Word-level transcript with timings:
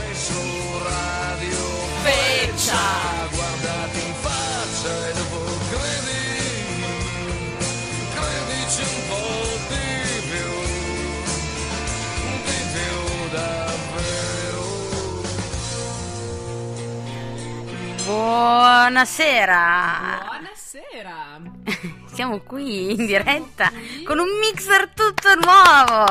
sei 0.00 0.14
su 0.14 0.78
radio 0.82 1.58
Feccia. 2.02 3.28
guardati 3.30 3.98
in 3.98 4.14
faccia 4.14 5.08
e 5.08 5.12
dopo 5.12 5.38
credi, 5.70 6.24
credici 8.14 8.82
un 8.82 9.08
po' 9.08 9.58
di 9.68 9.88
più, 10.30 10.50
di 12.44 12.60
più 12.72 12.96
davvero. 13.30 14.64
Buonasera. 18.04 19.58
Buonasera. 20.24 21.18
Siamo 22.12 22.40
qui 22.40 22.92
in 22.92 23.06
diretta 23.06 23.70
con 24.04 24.18
un 24.18 24.28
mixer 24.40 24.88
tutto 24.94 25.34
nuovo. 25.34 26.04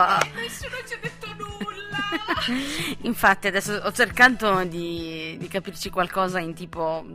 Infatti 3.04 3.48
adesso 3.48 3.74
ho 3.74 3.92
cercato 3.92 4.64
di, 4.66 5.36
di 5.39 5.48
capirci 5.48 5.89
qualcosa 5.89 6.39
in 6.39 6.54
tipo 6.54 7.06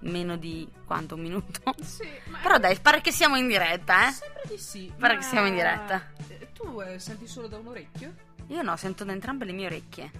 meno 0.00 0.36
di 0.36 0.68
quanto 0.86 1.14
un 1.14 1.22
minuto. 1.22 1.74
Sì, 1.82 2.08
Però 2.42 2.58
dai, 2.58 2.78
pare 2.78 3.00
che 3.00 3.12
siamo 3.12 3.36
in 3.36 3.46
diretta, 3.46 4.08
eh? 4.08 4.12
sembra 4.12 4.42
di 4.48 4.58
sì. 4.58 4.92
Pare 4.96 5.16
che 5.16 5.22
siamo 5.22 5.46
in 5.46 5.54
diretta. 5.54 6.02
Eh, 6.28 6.48
Tu 6.52 6.80
eh, 6.80 6.98
senti 6.98 7.26
solo 7.26 7.46
da 7.48 7.58
un 7.58 7.68
orecchio? 7.68 8.12
Io 8.48 8.62
no, 8.62 8.76
sento 8.76 9.04
da 9.04 9.12
entrambe 9.12 9.44
le 9.44 9.52
mie 9.52 9.66
orecchie. 9.66 10.10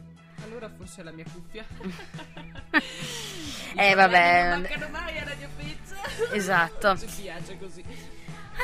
Allora 0.44 0.68
forse 0.68 1.00
è 1.00 1.04
la 1.04 1.12
mia 1.12 1.24
cuffia. 1.32 1.64
Eh, 3.74 3.94
vabbè. 3.94 4.50
Non 4.50 4.60
mancano 4.60 4.88
mai 4.90 5.18
a 5.18 5.24
Radio 5.24 5.48
Pizza. 5.56 5.96
Esatto. 6.32 6.96
Ci 6.98 7.06
piace 7.22 7.58
così. 7.58 7.82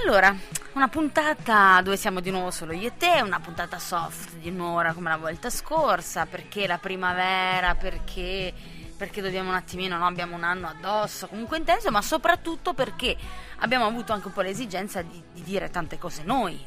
Allora, 0.05 0.35
una 0.75 0.89
puntata 0.89 1.81
dove 1.83 1.97
siamo 1.97 2.21
di 2.21 2.31
nuovo 2.31 2.53
solo 2.53 2.73
io 2.73 2.87
e 2.87 2.97
te, 2.97 3.21
una 3.21 3.41
puntata 3.41 3.81
soft 3.81 4.37
di 4.37 4.49
un'ora 4.49 4.93
come 4.93 5.11
la 5.11 5.17
volta 5.17 5.51
scorsa, 5.51 6.25
perché 6.25 6.69
la 6.69 6.79
primavera, 6.79 7.75
perché, 7.75 8.55
perché 8.97 9.21
dobbiamo 9.21 9.49
un 9.49 9.57
attimino, 9.57 9.99
no? 9.99 10.07
abbiamo 10.07 10.37
un 10.37 10.45
anno 10.45 10.69
addosso, 10.69 11.27
comunque 11.27 11.59
intenso, 11.59 11.91
ma 11.91 12.01
soprattutto 12.01 12.75
perché 12.75 13.17
abbiamo 13.59 13.87
avuto 13.87 14.13
anche 14.13 14.29
un 14.29 14.33
po' 14.33 14.43
l'esigenza 14.43 15.03
di, 15.03 15.21
di 15.33 15.43
dire 15.43 15.69
tante 15.69 15.99
cose 15.99 16.23
noi. 16.23 16.65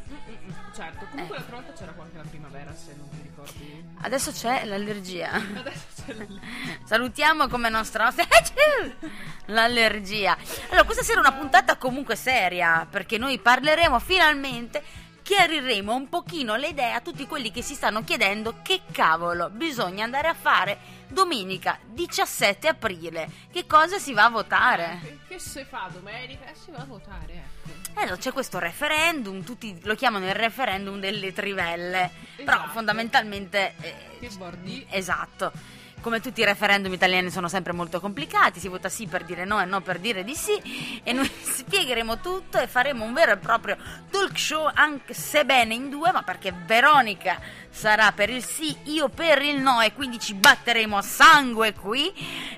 Certo, 0.74 1.06
comunque 1.10 1.36
Eh. 1.36 1.40
l'altra 1.40 1.56
volta 1.58 1.74
c'era 1.74 1.94
anche 1.98 2.18
la 2.18 2.24
primavera, 2.30 2.74
se 2.74 2.96
non 2.98 3.10
ti 3.10 3.18
ricordi. 3.22 3.86
Adesso 4.02 4.32
c'è 4.32 4.66
l'allergia. 4.66 5.32
Adesso 5.32 5.86
c'è 6.06 6.14
la... 6.14 6.26
Salutiamo 6.86 7.48
come 7.48 7.70
nostra 7.70 8.12
l'allergia. 9.48 10.38
Allora, 10.70 10.84
questa 10.84 11.04
sera 11.04 11.22
è 11.22 11.28
una 11.28 11.38
puntata 11.38 11.78
comunque 11.78 12.16
seria, 12.16 12.88
perché 12.90 13.18
noi 13.18 13.38
parleremo 13.40 14.00
finalmente, 14.00 14.84
chiariremo 15.36 15.96
un 15.96 16.10
pochino 16.10 16.58
le 16.58 16.68
idee 16.68 16.92
a 16.92 17.00
tutti 17.00 17.26
quelli 17.26 17.52
che 17.52 17.62
si 17.62 17.74
stanno 17.74 18.04
chiedendo 18.04 18.56
che 18.62 18.82
cavolo 18.92 19.50
bisogna 19.50 20.04
andare 20.04 20.28
a 20.28 20.34
fare 20.34 20.78
domenica 21.08 21.80
17 21.86 22.68
aprile. 22.68 23.30
Che 23.50 23.66
cosa 23.66 23.98
si 23.98 24.12
va 24.12 24.26
a 24.26 24.30
votare? 24.30 25.00
Che, 25.02 25.20
che 25.30 25.40
se 25.40 25.64
fa 25.64 25.88
domenica? 25.90 26.48
Eh, 26.50 26.54
Si 26.54 26.70
va 26.72 26.80
a 26.80 26.86
votare, 26.86 27.46
ecco. 27.64 28.00
Eh, 28.02 28.06
no, 28.09 28.18
c'è 28.18 28.34
questo 28.34 28.59
referendum, 28.59 29.42
tutti 29.46 29.80
lo 29.84 29.96
chiamano 29.96 30.26
il 30.28 30.36
referendum 30.36 31.00
delle 31.00 31.32
trivelle, 31.32 32.12
però 32.36 32.58
Esatto. 32.58 32.72
fondamentalmente... 32.72 33.76
eh, 33.80 33.96
Che 34.20 34.30
bordi. 34.38 34.86
Esatto. 34.90 35.54
Come 36.02 36.20
tutti 36.20 36.42
i 36.42 36.46
referendum 36.46 36.92
italiani 36.92 37.30
sono 37.30 37.48
sempre 37.48 37.74
molto 37.74 38.00
complicati, 38.00 38.60
si 38.60 38.68
vota 38.68 38.90
sì 38.90 39.06
per 39.06 39.24
dire 39.24 39.46
no 39.46 39.62
e 39.62 39.66
no 39.66 39.82
per 39.82 40.00
dire 40.00 40.24
di 40.24 40.34
sì 40.34 41.00
e 41.04 41.14
noi 41.14 41.30
spiegheremo 41.30 42.20
tutto 42.20 42.60
e 42.60 42.66
faremo 42.68 43.06
un 43.06 43.14
vero 43.14 43.34
e 43.34 43.38
proprio 43.38 43.78
talk 44.10 44.38
show 44.38 44.70
anche 44.74 45.14
sebbene 45.14 45.76
in 45.76 45.90
due, 45.90 46.12
ma 46.12 46.24
perché 46.24 46.52
Veronica 46.66 47.40
sarà 47.70 48.12
per 48.14 48.32
il 48.32 48.44
sì, 48.44 48.76
io 48.86 49.10
per 49.10 49.44
il 49.44 49.62
no 49.62 49.80
e 49.82 49.94
quindi 49.94 50.20
ci 50.20 50.34
batteremo 50.34 50.98
a 50.98 51.02
sangue 51.04 51.74
qui 51.74 52.12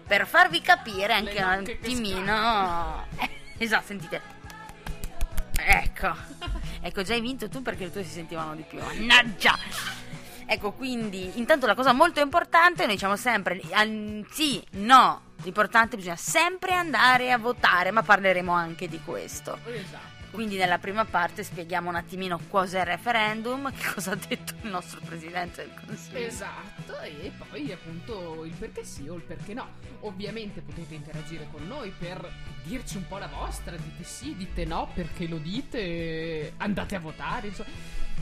per 0.08 0.26
farvi 0.26 0.62
capire 0.62 1.14
anche 1.14 1.42
un 1.42 1.50
attimino... 1.50 3.06
Eh, 3.24 3.30
esatto, 3.58 3.88
sentite. 3.88 4.22
Ecco. 5.58 6.16
Ecco, 6.86 7.02
già 7.02 7.14
hai 7.14 7.22
vinto 7.22 7.48
tu 7.48 7.62
perché 7.62 7.86
le 7.86 7.92
tue 7.92 8.04
si 8.04 8.10
sentivano 8.10 8.56
di 8.56 8.66
più. 8.68 8.78
Mannaggia! 8.80 9.58
Ecco, 10.46 10.72
quindi, 10.72 11.32
intanto 11.36 11.66
la 11.66 11.76
cosa 11.76 11.94
molto 11.94 12.20
importante, 12.22 12.86
noi 12.86 12.94
diciamo 12.96 13.16
sempre 13.16 13.62
sì, 14.30 14.64
no, 14.72 15.22
l'importante 15.44 15.96
bisogna 15.96 16.16
sempre 16.16 16.74
andare 16.74 17.32
a 17.32 17.38
votare, 17.38 17.92
ma 17.92 18.02
parleremo 18.04 18.52
anche 18.52 18.88
di 18.88 19.00
questo. 19.04 19.58
Esatto. 19.66 20.13
Quindi 20.34 20.58
nella 20.58 20.80
prima 20.80 21.06
parte 21.06 21.44
spieghiamo 21.44 21.90
un 21.90 21.96
attimino 21.96 22.40
cos'è 22.50 22.80
il 22.80 22.86
referendum, 22.88 23.70
che 23.78 23.94
cosa 23.94 24.14
ha 24.14 24.16
detto 24.16 24.56
il 24.64 24.72
nostro 24.72 25.00
Presidente 25.06 25.64
del 25.64 25.80
Consiglio. 25.86 26.18
Esatto, 26.18 27.00
e 27.02 27.32
poi 27.38 27.72
appunto 27.72 28.44
il 28.44 28.54
perché 28.54 28.84
sì 28.84 29.08
o 29.08 29.14
il 29.14 29.22
perché 29.22 29.54
no. 29.54 29.68
Ovviamente 30.00 30.62
potete 30.62 30.96
interagire 30.96 31.48
con 31.52 31.68
noi 31.68 31.94
per 31.96 32.28
dirci 32.64 32.98
un 32.98 33.08
po' 33.08 33.20
la 33.20 33.28
vostra, 33.28 33.76
dite 33.76 34.04
sì, 34.04 34.36
dite 34.36 34.66
no, 34.66 34.90
perché 34.92 35.28
lo 35.28 35.38
dite, 35.38 36.54
andate 36.58 36.96
a 36.96 37.00
votare, 37.00 37.48
insomma. 37.50 37.70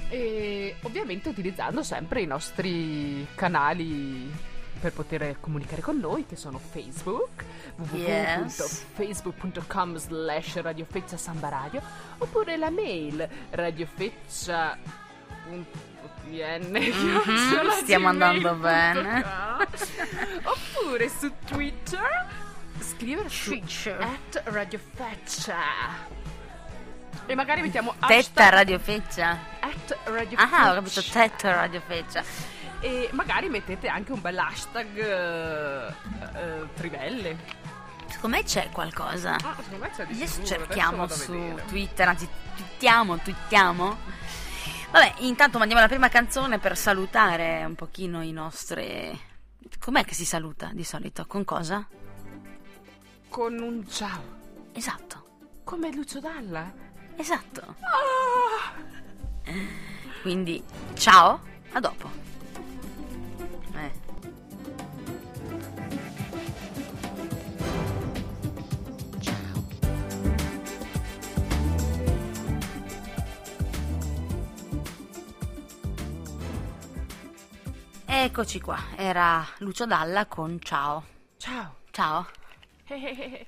E 0.09 0.75
ovviamente 0.81 1.29
utilizzando 1.29 1.81
sempre 1.81 2.21
i 2.21 2.25
nostri 2.25 3.25
canali 3.35 4.29
per 4.81 4.91
poter 4.91 5.37
comunicare 5.39 5.81
con 5.81 5.97
noi, 5.97 6.25
che 6.25 6.35
sono 6.35 6.57
Facebook. 6.57 7.45
www.facebook.com 7.75 9.97
slash 9.97 10.55
radiofeccia 10.61 11.17
samba 11.17 11.49
radio, 11.49 11.81
oppure 12.19 12.55
la 12.57 12.69
mail 12.69 13.27
radiofeccia.pn 13.49 14.79
Mhm, 16.71 17.69
stiamo 17.81 18.07
andando 18.09 18.53
bene. 18.55 19.23
Oppure 20.43 21.09
su 21.09 21.31
Twitter 21.45 22.27
scrivere 22.79 23.27
Twitter. 23.29 23.99
at 24.01 24.41
radiofeccia. 24.45 25.57
E 27.27 27.35
magari 27.35 27.61
mettiamo 27.61 27.93
Tetta 27.99 28.13
hashtag 28.15 28.49
Radio 28.53 28.79
Feccia. 28.79 29.37
at 29.59 29.97
radiofeccia. 30.05 30.57
Ah, 30.63 30.71
ho 30.71 30.73
capito, 30.75 31.03
tetta 31.03 31.53
Radio 31.53 31.81
Feccia. 31.85 32.23
E 32.79 33.09
magari 33.11 33.47
mettete 33.49 33.87
anche 33.87 34.11
un 34.11 34.21
bel 34.21 34.37
hashtag 34.39 34.97
eh, 34.97 35.93
eh, 36.35 36.67
trivelle. 36.73 37.37
Secondo 38.11 38.37
me 38.37 38.43
c'è 38.43 38.69
qualcosa. 38.71 39.35
Ah, 39.35 39.55
secondo 39.57 39.77
me 39.85 39.89
c'è 39.91 40.05
di 40.05 40.13
Adesso 40.13 40.43
sicuro, 40.43 40.47
cerchiamo 40.47 41.03
adesso 41.03 41.23
su. 41.23 41.59
Twitter, 41.67 42.07
anzi 42.07 42.27
twittiamo, 42.55 43.17
twittiamo. 43.17 43.97
Vabbè, 44.91 45.13
intanto 45.19 45.57
mandiamo 45.57 45.81
la 45.81 45.87
prima 45.87 46.09
canzone 46.09 46.59
per 46.59 46.77
salutare 46.77 47.63
un 47.65 47.75
pochino 47.75 48.21
i 48.21 48.31
nostri... 48.31 49.29
Com'è 49.79 50.03
che 50.03 50.13
si 50.13 50.25
saluta 50.25 50.69
di 50.73 50.83
solito? 50.83 51.25
Con 51.25 51.45
cosa? 51.45 51.87
Con 53.29 53.57
un 53.59 53.87
ciao. 53.87 54.21
Esatto, 54.73 55.25
Come 55.63 55.91
Lucio 55.93 56.19
Dalla. 56.19 56.71
esatto. 57.15 57.75
Ah! 57.79 58.73
Quindi 60.21 60.61
ciao, 60.93 61.39
a 61.71 61.79
dopo. 61.79 62.09
Eh. 63.75 63.91
Eccoci 78.23 78.61
qua, 78.61 78.77
era 78.97 79.43
Lucio 79.57 79.87
Dalla 79.87 80.27
con 80.27 80.59
ciao. 80.61 81.03
Ciao. 81.37 81.77
Ciao. 81.89 82.27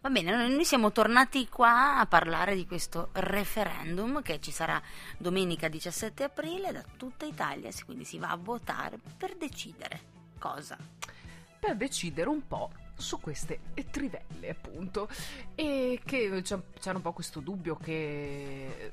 Va 0.00 0.08
bene, 0.08 0.48
noi 0.48 0.64
siamo 0.64 0.90
tornati 0.90 1.46
qua 1.50 1.98
a 1.98 2.06
parlare 2.06 2.54
di 2.54 2.66
questo 2.66 3.10
referendum 3.12 4.22
che 4.22 4.40
ci 4.40 4.52
sarà 4.52 4.80
domenica 5.18 5.68
17 5.68 6.24
aprile 6.24 6.72
da 6.72 6.82
tutta 6.96 7.26
Italia, 7.26 7.68
quindi 7.84 8.06
si 8.06 8.18
va 8.18 8.30
a 8.30 8.36
votare 8.36 8.98
per 9.18 9.36
decidere 9.36 10.00
cosa. 10.38 10.78
per 11.60 11.76
decidere 11.76 12.30
un 12.30 12.46
po' 12.46 12.70
su 12.96 13.20
queste 13.20 13.60
trivelle, 13.90 14.48
appunto. 14.48 15.10
E 15.54 16.00
che 16.06 16.40
c'è, 16.42 16.58
c'era 16.80 16.96
un 16.96 17.02
po' 17.02 17.12
questo 17.12 17.40
dubbio 17.40 17.76
che 17.76 18.90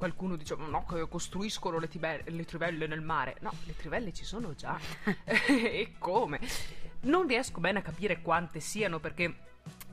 qualcuno 0.00 0.36
dice 0.36 0.56
"Ma 0.56 0.66
no, 0.66 0.84
costruiscono 1.08 1.78
le, 1.78 1.86
tibe- 1.86 2.24
le 2.26 2.44
trivelle 2.46 2.86
nel 2.86 3.02
mare. 3.02 3.36
No, 3.40 3.52
le 3.66 3.76
trivelle 3.76 4.14
ci 4.14 4.24
sono 4.24 4.54
già. 4.54 4.78
e 5.24 5.92
come? 5.98 6.40
Non 7.02 7.26
riesco 7.26 7.60
bene 7.60 7.80
a 7.80 7.82
capire 7.82 8.22
quante 8.22 8.60
siano 8.60 8.98
perché 8.98 9.48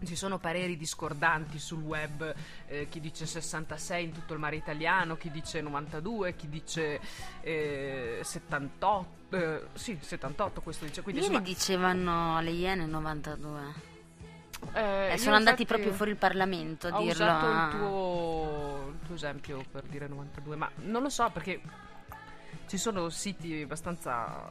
ci 0.05 0.15
sono 0.15 0.37
pareri 0.37 0.77
discordanti 0.77 1.59
sul 1.59 1.81
web, 1.81 2.33
eh, 2.67 2.87
chi 2.87 3.01
dice 3.01 3.25
66 3.25 4.03
in 4.03 4.11
tutto 4.13 4.33
il 4.33 4.39
mare 4.39 4.55
italiano, 4.55 5.17
chi 5.17 5.29
dice 5.29 5.59
92, 5.59 6.35
chi 6.35 6.47
dice 6.47 7.01
eh, 7.41 8.19
78, 8.21 9.35
eh, 9.35 9.61
sì 9.73 9.97
78 9.99 10.61
questo 10.61 10.85
dice, 10.85 11.01
quindi 11.01 11.21
Ieri 11.21 11.33
insomma, 11.33 11.49
dicevano 11.49 12.41
le 12.41 12.51
Iene 12.51 12.85
92. 12.85 13.86
Eh, 14.73 15.13
Eh, 15.13 15.17
sono 15.17 15.35
andati 15.35 15.65
proprio 15.65 15.91
fuori 15.93 16.11
il 16.11 16.17
Parlamento 16.17 16.87
a 16.87 16.95
Ho 16.97 17.01
dirlo. 17.03 17.11
usato 17.23 17.45
a- 17.45 17.65
il 17.65 17.77
tuo, 17.77 18.93
il 18.99 19.05
tuo 19.05 19.15
esempio 19.15 19.63
per 19.71 19.83
dire 19.83 20.07
92, 20.07 20.55
ma 20.55 20.69
non 20.83 21.01
lo 21.01 21.09
so 21.09 21.29
perché 21.31 21.61
ci 22.67 22.77
sono 22.77 23.09
siti 23.09 23.61
abbastanza 23.61 24.49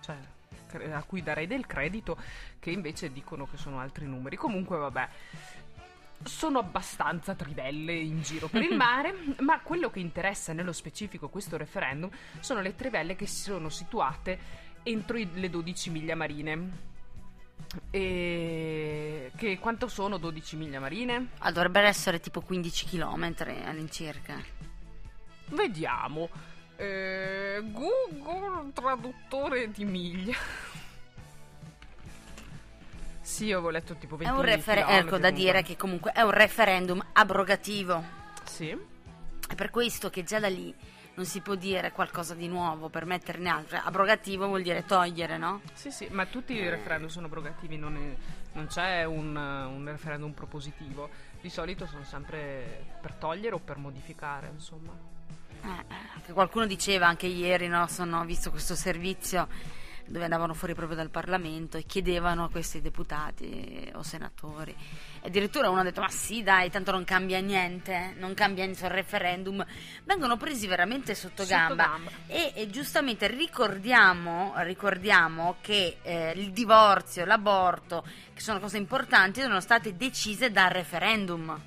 cioè, 0.00 0.16
a 0.92 1.02
cui 1.04 1.22
darei 1.22 1.46
del 1.46 1.66
credito, 1.66 2.16
che 2.58 2.70
invece 2.70 3.12
dicono 3.12 3.46
che 3.46 3.56
sono 3.56 3.78
altri 3.78 4.06
numeri. 4.06 4.36
Comunque, 4.36 4.76
vabbè. 4.78 5.08
Sono 6.24 6.60
abbastanza 6.60 7.34
trivelle 7.34 7.92
in 7.94 8.22
giro 8.22 8.46
per 8.48 8.62
il 8.62 8.74
mare, 8.76 9.12
ma 9.40 9.60
quello 9.60 9.90
che 9.90 9.98
interessa 10.00 10.52
nello 10.52 10.72
specifico 10.72 11.28
questo 11.28 11.56
referendum 11.56 12.08
sono 12.40 12.60
le 12.60 12.74
trivelle 12.76 13.16
che 13.16 13.26
si 13.26 13.42
sono 13.42 13.68
situate 13.68 14.38
entro 14.84 15.16
i- 15.18 15.28
le 15.34 15.50
12 15.50 15.90
miglia 15.90 16.14
marine. 16.14 16.90
E 17.90 19.32
che 19.36 19.58
quanto 19.58 19.88
sono 19.88 20.18
12 20.18 20.56
miglia 20.56 20.80
marine? 20.80 21.30
Ah, 21.38 21.50
dovrebbero 21.50 21.86
essere 21.86 22.20
tipo 22.20 22.40
15 22.40 22.86
km 22.86 23.34
all'incirca. 23.64 24.34
Vediamo. 25.46 26.28
Eh, 26.76 27.62
Google 27.64 28.72
traduttore 28.72 29.70
di 29.70 29.84
miglia. 29.84 30.36
Sì, 33.20 33.46
io 33.46 33.58
avevo 33.58 33.70
letto 33.70 33.94
tipo 33.94 34.16
20 34.16 34.34
È 34.34 34.36
un 34.36 34.42
referendum, 34.42 34.94
ecco 34.94 35.18
da 35.18 35.30
dire 35.30 35.62
che 35.62 35.76
comunque 35.76 36.12
è 36.12 36.20
un 36.22 36.32
referendum 36.32 37.02
abrogativo. 37.12 38.02
Sì. 38.44 38.76
È 39.48 39.54
per 39.54 39.70
questo 39.70 40.10
che 40.10 40.24
già 40.24 40.38
da 40.38 40.48
lì 40.48 40.74
non 41.14 41.26
si 41.26 41.40
può 41.40 41.54
dire 41.54 41.92
qualcosa 41.92 42.34
di 42.34 42.48
nuovo 42.48 42.88
per 42.88 43.04
metterne 43.04 43.48
altro. 43.50 43.78
Abrogativo 43.82 44.46
vuol 44.46 44.62
dire 44.62 44.84
togliere, 44.84 45.36
no? 45.36 45.60
Sì, 45.74 45.90
sì, 45.90 46.08
ma 46.10 46.26
tutti 46.26 46.54
i 46.54 46.68
referendum 46.68 47.08
sono 47.08 47.26
abrogativi, 47.26 47.76
non, 47.76 47.96
è- 47.96 48.16
non 48.52 48.66
c'è 48.66 49.04
un, 49.04 49.36
un 49.36 49.84
referendum 49.86 50.32
propositivo. 50.32 51.08
Di 51.40 51.50
solito 51.50 51.86
sono 51.86 52.04
sempre 52.04 52.86
per 53.00 53.14
togliere 53.14 53.54
o 53.54 53.58
per 53.58 53.76
modificare, 53.76 54.48
insomma. 54.52 54.92
Eh, 55.64 56.22
che 56.24 56.32
qualcuno 56.32 56.66
diceva 56.66 57.06
anche 57.06 57.26
ieri, 57.26 57.68
no? 57.68 57.86
Sono, 57.88 58.20
ho 58.20 58.24
visto 58.24 58.50
questo 58.50 58.74
servizio 58.74 59.48
dove 60.06 60.24
andavano 60.24 60.54
fuori 60.54 60.74
proprio 60.74 60.96
dal 60.96 61.10
Parlamento 61.10 61.76
e 61.76 61.84
chiedevano 61.84 62.44
a 62.44 62.50
questi 62.50 62.80
deputati 62.80 63.90
o 63.94 64.02
senatori. 64.02 64.74
E 65.20 65.28
addirittura 65.28 65.70
uno 65.70 65.80
ha 65.80 65.84
detto: 65.84 66.00
Ma 66.00 66.08
sì, 66.08 66.42
dai, 66.42 66.70
tanto 66.70 66.90
non 66.90 67.04
cambia 67.04 67.40
niente, 67.40 68.14
non 68.18 68.34
cambia 68.34 68.64
niente 68.64 68.80
sul 68.82 68.90
referendum. 68.90 69.64
Vengono 70.04 70.36
presi 70.36 70.66
veramente 70.66 71.14
sotto, 71.14 71.42
Sotto 71.44 71.54
gamba. 71.54 71.84
gamba. 71.86 72.10
E, 72.26 72.52
e 72.54 72.70
giustamente 72.70 73.26
ricordiamo, 73.28 74.52
ricordiamo 74.58 75.56
che 75.60 75.98
eh, 76.02 76.32
il 76.36 76.52
divorzio, 76.52 77.24
l'aborto, 77.24 78.04
che 78.34 78.40
sono 78.40 78.60
cose 78.60 78.76
importanti, 78.76 79.40
sono 79.40 79.60
state 79.60 79.96
decise 79.96 80.50
dal 80.50 80.70
referendum. 80.70 81.60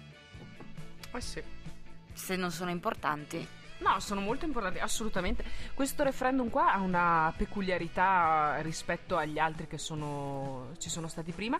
Eh 1.13 1.21
sì. 1.21 1.41
Se 2.13 2.35
non 2.35 2.51
sono 2.51 2.69
importanti. 2.71 3.47
No, 3.79 3.99
sono 3.99 4.21
molto 4.21 4.45
importanti, 4.45 4.79
assolutamente. 4.79 5.43
Questo 5.73 6.03
referendum 6.03 6.49
qua 6.49 6.73
ha 6.73 6.79
una 6.79 7.33
peculiarità 7.35 8.57
rispetto 8.61 9.17
agli 9.17 9.37
altri 9.37 9.67
che 9.67 9.77
sono, 9.77 10.69
ci 10.79 10.89
sono 10.89 11.07
stati 11.07 11.31
prima, 11.31 11.59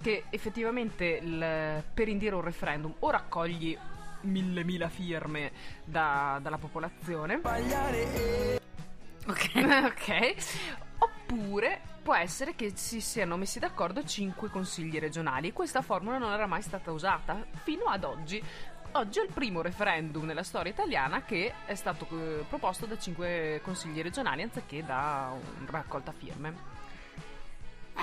che 0.00 0.24
effettivamente 0.30 1.04
il- 1.22 1.82
per 1.92 2.08
indire 2.08 2.34
un 2.36 2.42
referendum 2.42 2.94
o 3.00 3.10
raccogli 3.10 3.76
mille 4.20 4.64
mila 4.64 4.88
firme 4.88 5.52
da- 5.84 6.38
dalla 6.40 6.58
popolazione, 6.58 7.38
Ok. 9.26 9.50
ok, 9.84 10.34
oppure 10.98 11.80
può 12.02 12.14
essere 12.14 12.54
che 12.54 12.72
si 12.74 13.00
siano 13.00 13.36
messi 13.36 13.58
d'accordo 13.58 14.02
cinque 14.04 14.48
consigli 14.48 14.98
regionali. 14.98 15.52
Questa 15.52 15.82
formula 15.82 16.16
non 16.18 16.32
era 16.32 16.46
mai 16.46 16.62
stata 16.62 16.90
usata 16.90 17.44
fino 17.64 17.84
ad 17.84 18.04
oggi. 18.04 18.42
Oggi 18.92 19.20
è 19.20 19.22
il 19.22 19.32
primo 19.32 19.60
referendum 19.60 20.24
nella 20.24 20.42
storia 20.42 20.72
italiana 20.72 21.22
che 21.22 21.52
è 21.66 21.74
stato 21.74 22.06
eh, 22.10 22.44
proposto 22.48 22.86
da 22.86 22.98
cinque 22.98 23.60
consigli 23.62 24.00
regionali 24.02 24.42
anziché 24.42 24.84
da 24.84 25.30
una 25.60 25.70
raccolta 25.70 26.12
firme. 26.12 26.76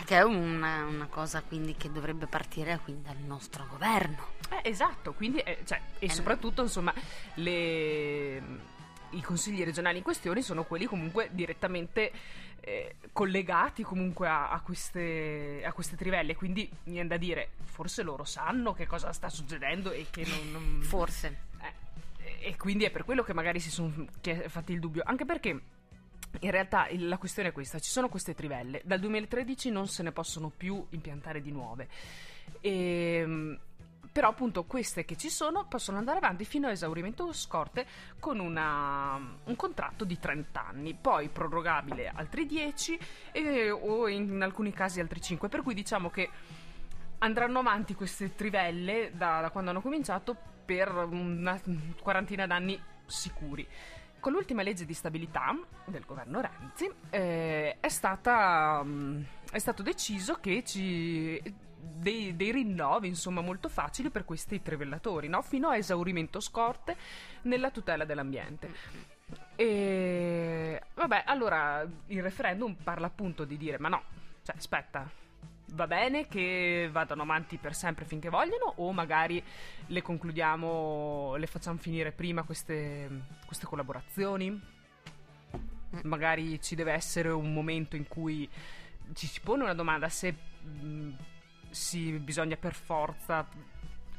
Che 0.06 0.16
è 0.18 0.22
una, 0.22 0.86
una 0.86 1.08
cosa 1.10 1.42
quindi 1.42 1.76
che 1.76 1.92
dovrebbe 1.92 2.28
partire 2.28 2.80
quindi 2.84 3.04
dal 3.04 3.18
nostro 3.18 3.66
governo. 3.70 4.34
Eh, 4.52 4.70
esatto, 4.70 5.14
quindi, 5.14 5.40
eh, 5.40 5.60
cioè, 5.66 5.82
e 5.98 6.06
Eh, 6.06 6.10
soprattutto, 6.10 6.62
insomma, 6.62 6.94
le- 7.36 8.42
i 9.16 9.22
consigli 9.22 9.64
regionali 9.64 9.98
in 9.98 10.04
questione 10.04 10.42
sono 10.42 10.64
quelli 10.64 10.86
comunque 10.86 11.30
direttamente 11.32 12.12
eh, 12.62 12.96
collegati 13.12 13.84
comunque 13.84 14.28
a, 14.28 14.50
a 14.50 14.60
queste, 14.62 15.62
a 15.64 15.72
queste 15.72 15.96
trivelle, 15.96 16.36
quindi 16.36 16.70
viene 16.84 17.08
da 17.08 17.18
dire, 17.18 17.50
forse 17.64 18.02
loro 18.04 18.24
sanno 18.24 18.74
che 18.74 18.88
cosa 18.88 19.12
sta 19.14 19.30
succedendo 19.30 19.92
e 19.92 20.08
che 20.10 20.26
non... 20.26 20.52
non- 20.52 20.82
Forse. 20.86 21.38
eh, 21.62 22.48
e 22.50 22.56
quindi 22.58 22.84
è 22.86 22.92
per 22.92 23.06
quello 23.06 23.24
che 23.24 23.34
magari 23.34 23.60
si 23.60 23.70
sono 23.70 24.08
fatti 24.48 24.72
il 24.72 24.80
dubbio, 24.80 25.04
anche 25.06 25.26
perché 25.26 25.62
in 26.42 26.52
realtà 26.52 26.88
la 26.92 27.18
questione 27.18 27.50
è 27.50 27.52
questa, 27.52 27.80
ci 27.80 27.90
sono 27.92 28.10
queste 28.10 28.34
trivelle, 28.34 28.82
dal 28.84 29.00
2013 29.00 29.70
non 29.70 29.88
se 29.88 30.04
ne 30.04 30.12
possono 30.12 30.50
più 30.56 30.86
impiantare 30.90 31.42
di 31.42 31.52
nuove. 31.52 31.88
Ehm, 32.62 33.58
però 34.16 34.30
appunto 34.30 34.64
queste 34.64 35.04
che 35.04 35.18
ci 35.18 35.30
sono 35.30 35.66
possono 35.66 35.98
andare 35.98 36.20
avanti 36.20 36.46
fino 36.46 36.68
a 36.68 36.72
esaurimento 36.72 37.34
scorte 37.34 37.86
con 38.18 38.40
una- 38.40 39.20
un 39.44 39.56
contratto 39.58 40.06
di 40.06 40.18
30 40.18 40.68
anni, 40.68 40.94
poi 40.94 41.28
prorogabile 41.28 42.08
altri 42.16 42.46
10 42.46 42.98
e- 43.34 43.70
o 43.72 44.08
in 44.08 44.42
alcuni 44.42 44.72
casi 44.72 45.02
altri 45.02 45.20
5, 45.20 45.50
per 45.50 45.62
cui 45.64 45.74
diciamo 45.74 46.10
che 46.10 46.30
andranno 47.18 47.60
avanti 47.60 47.94
queste 47.94 48.34
trivelle 48.36 49.12
da, 49.14 49.42
da 49.42 49.50
quando 49.50 49.72
hanno 49.72 49.82
cominciato 49.82 50.34
per 50.64 50.96
una 50.96 51.60
quarantina 52.02 52.48
d'anni 52.48 52.82
sicuri. 53.06 53.68
Con 54.22 54.32
l'ultima 54.32 54.62
legge 54.62 54.86
di 54.86 54.94
stabilità 54.94 55.54
del 55.88 56.06
governo 56.06 56.40
Renzi 56.40 56.90
eh, 57.10 57.82
è, 57.82 57.90
stata, 57.90 58.82
mm, 58.82 59.24
è 59.52 59.60
stato 59.60 59.84
deciso 59.84 60.36
che 60.36 60.64
ci 60.64 61.64
dei, 61.94 62.36
dei 62.36 62.52
rinnovi 62.52 63.08
insomma 63.08 63.42
molto 63.42 63.70
facili 63.70 64.10
per 64.10 64.26
questi 64.26 64.62
trivellatori 64.62 65.28
no? 65.28 65.42
fino 65.42 65.70
a 65.70 65.78
esaurimento 65.78 66.40
scorte 66.40 66.96
nella 67.44 67.72
tutela 67.72 68.06
dell'ambiente 68.06 68.74
e 69.56 70.82
vabbè 70.94 71.24
allora 71.26 71.88
il 72.08 72.22
referendum 72.22 72.76
parla 72.76 73.08
appunto 73.08 73.46
di 73.46 73.58
dire 73.58 73.80
ma 73.80 73.90
no 73.90 74.04
cioè 74.44 74.56
aspetta 74.56 75.10
va 75.76 75.88
bene 75.88 76.28
che 76.28 76.90
vadano 76.92 77.24
avanti 77.24 77.58
per 77.58 77.76
sempre 77.76 78.06
finché 78.06 78.30
vogliono 78.30 78.74
o 78.78 78.92
magari 78.92 79.44
le 79.88 80.02
concludiamo, 80.02 81.36
le 81.36 81.48
facciamo 81.48 81.78
finire 81.78 82.12
prima 82.12 82.44
queste, 82.44 83.10
queste 83.46 83.66
collaborazioni? 83.66 84.74
Magari 86.04 86.62
ci 86.62 86.76
deve 86.76 86.94
essere 86.94 87.30
un 87.30 87.54
momento 87.54 87.96
in 87.96 88.08
cui 88.08 88.50
ci 89.14 89.28
si 89.28 89.40
pone 89.42 89.64
una 89.64 89.74
domanda 89.74 90.10
se 90.10 90.36
si 91.76 92.14
bisogna 92.14 92.56
per 92.56 92.74
forza 92.74 93.46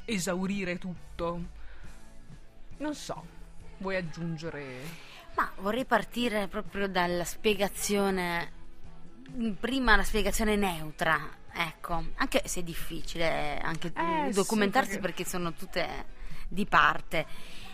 esaurire 0.05 0.77
tutto. 0.77 1.41
Non 2.77 2.93
so, 2.93 3.25
vuoi 3.77 3.95
aggiungere... 3.95 5.15
Ma 5.35 5.51
vorrei 5.57 5.85
partire 5.85 6.47
proprio 6.47 6.87
dalla 6.87 7.25
spiegazione, 7.25 8.51
prima 9.59 9.95
la 9.95 10.03
spiegazione 10.03 10.55
neutra, 10.55 11.19
ecco, 11.51 12.11
anche 12.15 12.43
se 12.45 12.59
è 12.59 12.63
difficile 12.63 13.59
anche 13.59 13.91
Eh, 13.95 14.31
documentarsi 14.31 14.93
sì, 14.93 14.99
perché... 14.99 15.25
sono 15.25 15.53
tutte 15.53 16.05
di 16.47 16.65
parte, 16.65 17.25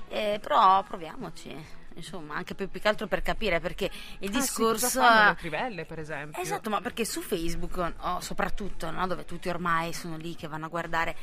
Eh, 0.09 0.39
però 0.41 0.83
proviamoci, 0.83 1.55
insomma, 1.95 2.35
anche 2.35 2.55
più, 2.55 2.69
più 2.69 2.79
che 2.79 2.87
altro 2.87 3.07
per 3.07 3.21
capire 3.21 3.59
perché 3.59 3.85
il 4.19 4.29
Ah, 4.29 4.33
sì, 4.33 4.39
discorso... 4.39 4.85
cosa 4.85 5.01
fanno 5.01 5.29
le 5.29 5.35
trivelle, 5.35 5.85
per 5.85 5.99
esempio? 5.99 6.41
Esatto, 6.41 6.69
ma 6.69 6.81
perché 6.81 7.05
su 7.05 7.21
Facebook, 7.21 7.93
oh, 7.99 8.19
soprattutto, 8.19 8.89
no, 8.91 9.05
dove 9.07 9.25
tutti 9.25 9.49
ormai 9.49 9.93
sono 9.93 10.17
lì 10.17 10.35
che 10.35 10.47
vanno 10.47 10.65
a 10.65 10.69
guardare, 10.69 11.15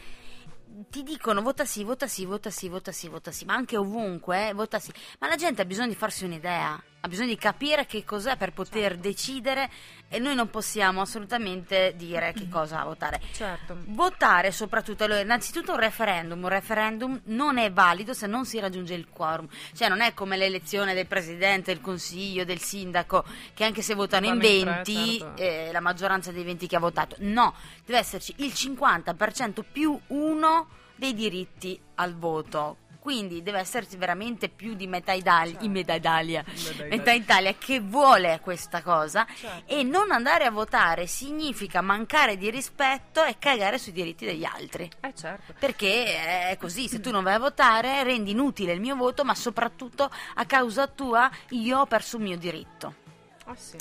ti 0.88 1.02
dicono 1.02 1.42
vota 1.42 1.64
sì, 1.64 1.82
vota 1.84 2.06
sì, 2.06 2.24
vota 2.24 2.50
sì, 2.50 2.68
vota 2.68 2.92
sì, 2.92 3.08
vota 3.08 3.30
sì, 3.32 3.44
ma 3.44 3.54
anche 3.54 3.76
ovunque, 3.76 4.48
eh, 4.48 4.52
vota 4.54 4.78
sì. 4.78 4.92
Ma 5.18 5.28
la 5.28 5.36
gente 5.36 5.62
ha 5.62 5.64
bisogno 5.64 5.88
di 5.88 5.94
farsi 5.96 6.24
un'idea, 6.24 6.80
ha 7.00 7.08
bisogno 7.08 7.28
di 7.28 7.36
capire 7.36 7.86
che 7.86 8.04
cos'è 8.04 8.36
per 8.36 8.52
poter 8.52 8.96
decidere 8.96 9.70
e 10.08 10.18
noi 10.18 10.34
non 10.34 10.50
possiamo 10.50 11.00
assolutamente 11.00 11.94
dire 11.96 12.32
che 12.32 12.48
cosa 12.48 12.82
votare. 12.84 13.20
Certo. 13.32 13.76
Votare 13.86 14.50
soprattutto, 14.50 15.04
allora, 15.04 15.20
innanzitutto 15.20 15.72
un 15.72 15.78
referendum, 15.78 16.42
un 16.42 16.48
referendum 16.48 17.20
non 17.26 17.56
è 17.58 17.72
valido 17.72 18.12
se 18.12 18.26
non 18.26 18.44
si 18.44 18.58
raggiunge 18.58 18.94
il 18.94 19.08
quorum, 19.08 19.48
cioè 19.74 19.88
non 19.88 20.00
è 20.00 20.12
come 20.12 20.36
l'elezione 20.36 20.92
del 20.92 21.06
presidente, 21.06 21.72
del 21.72 21.80
consiglio, 21.80 22.44
del 22.44 22.60
sindaco, 22.60 23.24
che 23.54 23.64
anche 23.64 23.82
se 23.82 23.94
votano 23.94 24.26
in 24.26 24.38
Vanno 24.38 24.46
in 24.46 24.62
tre, 24.62 24.82
20, 24.84 25.18
certo. 25.18 25.42
eh, 25.42 25.72
la 25.72 25.80
maggioranza 25.80 26.32
dei 26.32 26.44
20 26.44 26.66
che 26.66 26.76
ha 26.76 26.80
votato, 26.80 27.16
no, 27.20 27.54
deve 27.86 28.00
esserci 28.00 28.34
il 28.38 28.52
50% 28.54 29.62
più 29.70 29.98
uno 30.08 30.68
dei 30.96 31.14
diritti 31.14 31.80
al 31.94 32.14
voto. 32.14 32.88
Quindi 33.00 33.42
deve 33.42 33.58
esserci 33.60 33.96
veramente 33.96 34.50
più 34.50 34.74
di 34.74 34.86
metà 34.86 35.12
Italia, 35.12 35.52
Certo. 35.54 35.68
metà 35.68 35.94
Italia, 35.94 36.44
Metà 36.46 36.84
metà 36.84 37.12
Italia. 37.12 37.54
Che 37.54 37.80
vuole 37.80 38.40
questa 38.42 38.82
cosa 38.82 39.26
Certo. 39.34 39.72
e 39.72 39.82
non 39.82 40.12
andare 40.12 40.44
a 40.44 40.50
votare 40.50 41.06
significa 41.06 41.80
mancare 41.80 42.36
di 42.36 42.50
rispetto 42.50 43.24
e 43.24 43.36
cagare 43.38 43.78
sui 43.78 43.92
diritti 43.92 44.26
degli 44.26 44.44
altri. 44.44 44.88
Eh 45.00 45.14
certo. 45.14 45.54
Perché 45.58 46.50
è 46.50 46.56
così, 46.58 46.88
se 46.88 47.00
tu 47.00 47.10
non 47.10 47.22
vai 47.24 47.34
a 47.34 47.38
votare 47.38 48.02
rendi 48.02 48.32
inutile 48.32 48.72
il 48.74 48.80
mio 48.80 48.96
voto, 48.96 49.24
ma 49.24 49.34
soprattutto 49.34 50.10
a 50.34 50.44
causa 50.44 50.86
tua 50.86 51.30
io 51.50 51.78
ho 51.78 51.86
perso 51.86 52.18
il 52.18 52.22
mio 52.22 52.36
diritto. 52.36 52.94
Ah 53.46 53.56
sì. 53.56 53.78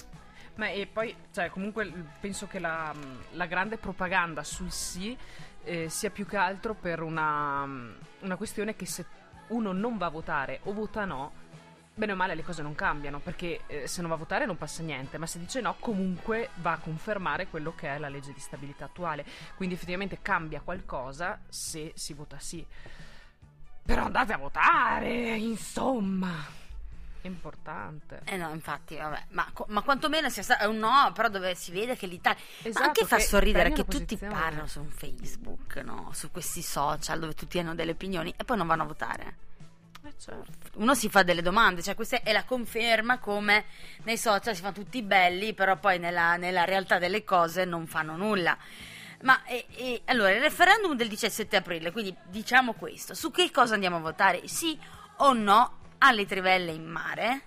Ma 0.55 0.69
e 0.69 0.88
poi, 0.88 1.15
cioè, 1.33 1.49
comunque 1.49 1.89
penso 2.19 2.47
che 2.47 2.59
la, 2.59 2.93
la 3.31 3.45
grande 3.45 3.77
propaganda 3.77 4.43
sul 4.43 4.71
sì 4.71 5.15
eh, 5.69 5.88
sia 5.88 6.09
più 6.09 6.25
che 6.25 6.35
altro 6.35 6.73
per 6.73 7.03
una, 7.03 7.63
una 8.21 8.35
questione 8.38 8.75
che 8.75 8.88
se 8.88 9.05
uno 9.49 9.71
non 9.71 9.97
va 9.97 10.07
a 10.07 10.09
votare 10.09 10.61
o 10.63 10.73
vota 10.73 11.05
no, 11.05 11.31
bene 11.93 12.13
o 12.13 12.15
male 12.15 12.33
le 12.33 12.43
cose 12.43 12.63
non 12.63 12.73
cambiano, 12.73 13.19
perché 13.19 13.61
eh, 13.67 13.88
se 13.88 14.01
non 14.01 14.09
va 14.09 14.15
a 14.15 14.19
votare 14.19 14.47
non 14.47 14.57
passa 14.57 14.81
niente, 14.81 15.19
ma 15.19 15.27
se 15.27 15.38
dice 15.38 15.61
no 15.61 15.75
comunque 15.79 16.49
va 16.55 16.71
a 16.71 16.77
confermare 16.79 17.47
quello 17.47 17.75
che 17.75 17.88
è 17.88 17.99
la 17.99 18.09
legge 18.09 18.33
di 18.33 18.39
stabilità 18.39 18.85
attuale. 18.85 19.23
Quindi 19.55 19.75
effettivamente 19.75 20.19
cambia 20.23 20.61
qualcosa 20.61 21.39
se 21.47 21.91
si 21.93 22.13
vota 22.13 22.39
sì. 22.39 22.65
Però 23.85 24.05
andate 24.05 24.33
a 24.33 24.38
votare, 24.38 25.35
insomma. 25.35 26.59
Importante. 27.21 28.21
Eh 28.25 28.38
no, 28.38 28.49
infatti, 28.51 28.95
vabbè, 28.95 29.25
ma, 29.29 29.45
ma 29.67 29.81
quantomeno 29.81 30.29
sia 30.29 30.43
stato 30.43 30.69
un 30.69 30.77
no, 30.77 31.11
però 31.13 31.27
dove 31.27 31.53
si 31.55 31.71
vede 31.71 31.97
che 31.97 32.07
l'Italia... 32.07 32.41
ma 32.61 32.69
Esatto, 32.69 32.85
anche 32.85 33.05
fa 33.05 33.19
sorridere 33.19 33.71
che 33.71 33.85
tutti 33.85 34.17
parlano 34.17 34.67
su 34.67 34.85
Facebook, 34.85 35.77
no? 35.77 36.11
Su 36.13 36.31
questi 36.31 36.61
social 36.61 37.19
dove 37.19 37.33
tutti 37.33 37.59
hanno 37.59 37.75
delle 37.75 37.91
opinioni 37.91 38.33
e 38.38 38.43
poi 38.43 38.57
non 38.57 38.67
vanno 38.67 38.83
a 38.83 38.88
votare. 38.88 39.35
Eh 40.05 40.13
certo. 40.17 40.69
Uno 40.75 40.95
si 40.95 41.09
fa 41.09 41.23
delle 41.23 41.41
domande, 41.41 41.83
cioè 41.83 41.93
questa 41.93 42.21
è 42.21 42.31
la 42.31 42.45
conferma 42.45 43.19
come 43.19 43.65
nei 44.03 44.17
social 44.17 44.55
si 44.55 44.61
fanno 44.61 44.73
tutti 44.73 45.01
belli, 45.01 45.53
però 45.53 45.75
poi 45.77 45.99
nella, 45.99 46.38
nella 46.38 46.63
realtà 46.63 46.99
delle 46.99 47.25
cose 47.25 47.65
non 47.65 47.85
fanno 47.85 48.15
nulla. 48.15 48.57
Ma 49.23 49.43
e- 49.43 49.65
e- 49.75 50.01
allora, 50.05 50.31
il 50.31 50.39
referendum 50.39 50.95
del 50.95 51.09
17 51.09 51.57
aprile, 51.57 51.91
quindi 51.91 52.15
diciamo 52.23 52.73
questo, 52.73 53.13
su 53.13 53.29
che 53.31 53.51
cosa 53.51 53.73
andiamo 53.73 53.97
a 53.97 53.99
votare? 53.99 54.47
Sì 54.47 54.79
o 55.17 55.33
no 55.33 55.78
alle 56.00 56.25
trivelle 56.25 56.72
in 56.72 56.86
mare? 56.86 57.41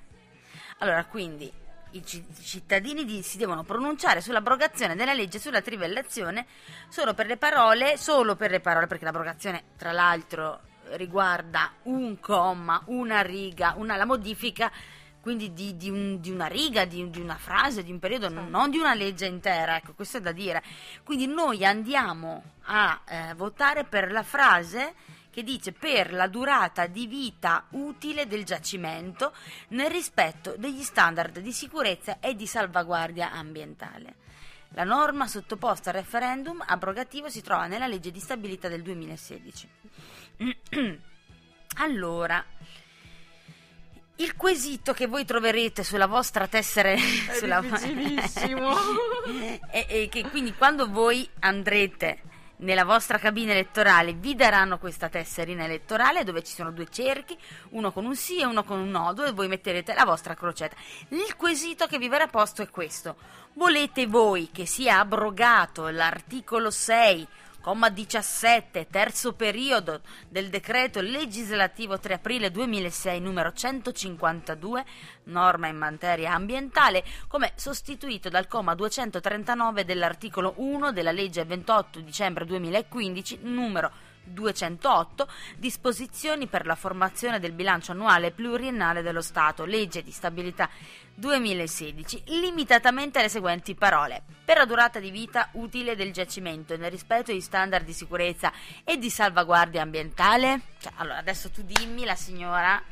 Allora, 0.79 1.05
quindi 1.05 1.51
i 1.93 2.05
ci- 2.05 2.25
i 2.27 2.43
cittadini 2.43 3.05
di- 3.05 3.23
si 3.23 3.37
devono 3.37 3.63
pronunciare 3.65 4.21
sull'abrogazione 4.21 4.97
della 4.97 5.13
legge 5.13 5.39
sulla 5.39 5.61
trivellazione 5.61 6.47
solo 6.89 7.15
per 7.15 7.27
le 7.27 7.37
parole, 7.37 7.97
solo 7.97 8.35
per 8.37 8.51
le 8.51 8.61
parole, 8.61 8.87
perché 8.87 9.05
l'abrogazione, 9.05 9.65
tra 9.77 9.93
l'altro, 9.93 10.61
riguarda 10.93 11.73
un 11.85 12.19
comma, 12.21 12.83
una 12.87 13.21
riga, 13.23 13.75
una, 13.77 13.97
la 13.97 14.05
modifica 14.05 14.71
quindi 15.21 15.53
di, 15.53 15.77
di 15.77 15.89
un- 15.89 16.21
di 16.21 16.33
una 16.33 16.47
riga, 16.47 16.85
di, 16.85 17.09
di 17.09 17.21
una 17.21 17.37
frase, 17.37 17.85
di 17.85 17.93
un 17.93 18.01
periodo, 18.01 18.29
non 18.29 18.71
di 18.71 18.79
una 18.79 18.93
legge 18.93 19.27
intera, 19.27 19.77
ecco, 19.77 19.93
questo 19.95 20.17
è 20.17 20.21
da 20.21 20.33
dire. 20.33 20.61
Quindi 21.05 21.29
noi 21.29 21.65
andiamo 21.65 22.43
a 22.65 23.01
eh, 23.07 23.35
votare 23.35 23.85
per 23.85 24.11
la 24.11 24.25
frase 24.25 24.95
che 25.33 25.43
dice 25.43 25.73
per 25.73 26.13
la 26.13 26.29
durata 26.29 26.87
di 26.87 27.07
vita 27.07 27.65
utile 27.71 28.27
del 28.27 28.45
giacimento 28.45 29.33
nel 29.69 29.91
rispetto 29.91 30.55
degli 30.59 30.83
standard 30.83 31.39
di 31.39 31.53
sicurezza 31.53 32.21
e 32.21 32.35
di 32.35 32.47
salvaguardia 32.47 33.33
ambientale. 33.33 34.17
La 34.75 34.85
norma 34.85 35.27
sottoposta 35.27 35.91
al 35.91 35.97
referendum 35.97 36.63
abrogativo 36.67 37.31
si 37.31 37.41
trova 37.41 37.67
nella 37.67 37.87
legge 37.87 38.11
di 38.11 38.21
stabilità 38.21 38.69
del 38.69 38.83
2016. 38.83 39.69
allora, 41.77 42.45
il 44.17 44.37
quesito 44.37 44.93
che 44.93 45.07
voi 45.07 45.25
troverete 45.25 45.83
sulla 45.83 46.07
vostra 46.07 46.47
tessera 46.47 46.95
sulla- 47.39 47.61
difficilissimo. 47.61 48.75
e, 49.73 49.87
e 49.89 50.09
che 50.11 50.29
quindi 50.29 50.53
quando 50.55 50.91
voi 50.91 51.27
andrete 51.41 52.23
nella 52.63 52.85
vostra 52.85 53.19
cabina 53.19 53.53
elettorale 53.53 54.13
vi 54.13 54.35
daranno 54.35 54.79
questa 54.79 55.09
tesserina 55.09 55.65
elettorale 55.65 56.25
dove 56.25 56.43
ci 56.43 56.55
sono 56.55 56.71
due 56.71 56.89
cerchi, 56.89 57.37
uno 57.71 57.93
con 57.93 58.05
un 58.05 58.17
sì 58.17 58.41
e 58.41 58.47
uno 58.47 58.65
con 58.65 58.79
un 58.79 58.91
no, 58.91 59.13
dove 59.13 59.33
voi 59.33 59.49
metterete 59.49 59.95
la 59.95 60.05
vostra 60.05 60.35
crocetta. 60.35 60.77
Il 61.09 61.37
quesito 61.37 61.87
che 61.87 61.99
vi 61.99 62.09
verrà 62.09 62.27
posto 62.27 62.63
è 62.63 62.71
questo. 62.71 63.17
Volete 63.55 64.07
voi 64.07 64.51
che 64.53 64.65
sia 64.67 64.99
abrogato 64.99 65.89
l'articolo 65.89 66.71
6 66.71 67.27
comma 67.63 67.89
17, 67.89 68.89
terzo 68.91 69.33
periodo 69.33 70.03
del 70.29 70.51
decreto 70.51 71.01
legislativo 71.01 71.99
3 71.99 72.15
aprile 72.15 72.51
2006 72.51 73.21
numero 73.21 73.53
152, 73.53 74.85
norma 75.25 75.69
in 75.69 75.77
materia 75.77 76.35
ambientale, 76.35 77.05
come 77.29 77.53
sostituito 77.55 78.29
dal 78.29 78.49
comma 78.49 78.75
239 78.75 79.85
dell'articolo 79.87 80.55
1 80.57 80.93
della 80.93 81.13
legge 81.13 81.45
28 81.45 82.01
dicembre 82.01 82.45
2015 82.45 83.39
numero 83.43 83.91
208 84.25 85.29
disposizioni 85.57 86.47
per 86.47 86.67
la 86.67 86.75
formazione 86.75 87.41
del 87.41 87.53
bilancio 87.53 87.93
annuale 87.93 88.31
pluriennale 88.31 89.03
dello 89.03 89.21
Stato, 89.21 89.65
legge 89.65 90.03
di 90.03 90.11
stabilità 90.11 90.69
2016, 91.15 92.23
limitatamente 92.27 93.19
alle 93.19 93.29
seguenti 93.29 93.75
parole: 93.75 94.23
per 94.45 94.57
la 94.57 94.65
durata 94.65 94.99
di 94.99 95.11
vita 95.11 95.49
utile 95.53 95.97
del 95.97 96.13
giacimento 96.13 96.77
nel 96.77 96.91
rispetto 96.91 97.33
degli 97.33 97.41
standard 97.41 97.85
di 97.85 97.93
sicurezza 97.93 98.53
e 98.85 98.97
di 98.99 99.11
salvaguardia 99.11 99.83
ambientale. 99.83 100.61
Cioè, 100.81 100.93
allora 100.97 101.19
adesso 101.19 101.51
tu 101.51 101.63
dimmi 101.63 102.05
la 102.05 102.17
signora 102.17 102.83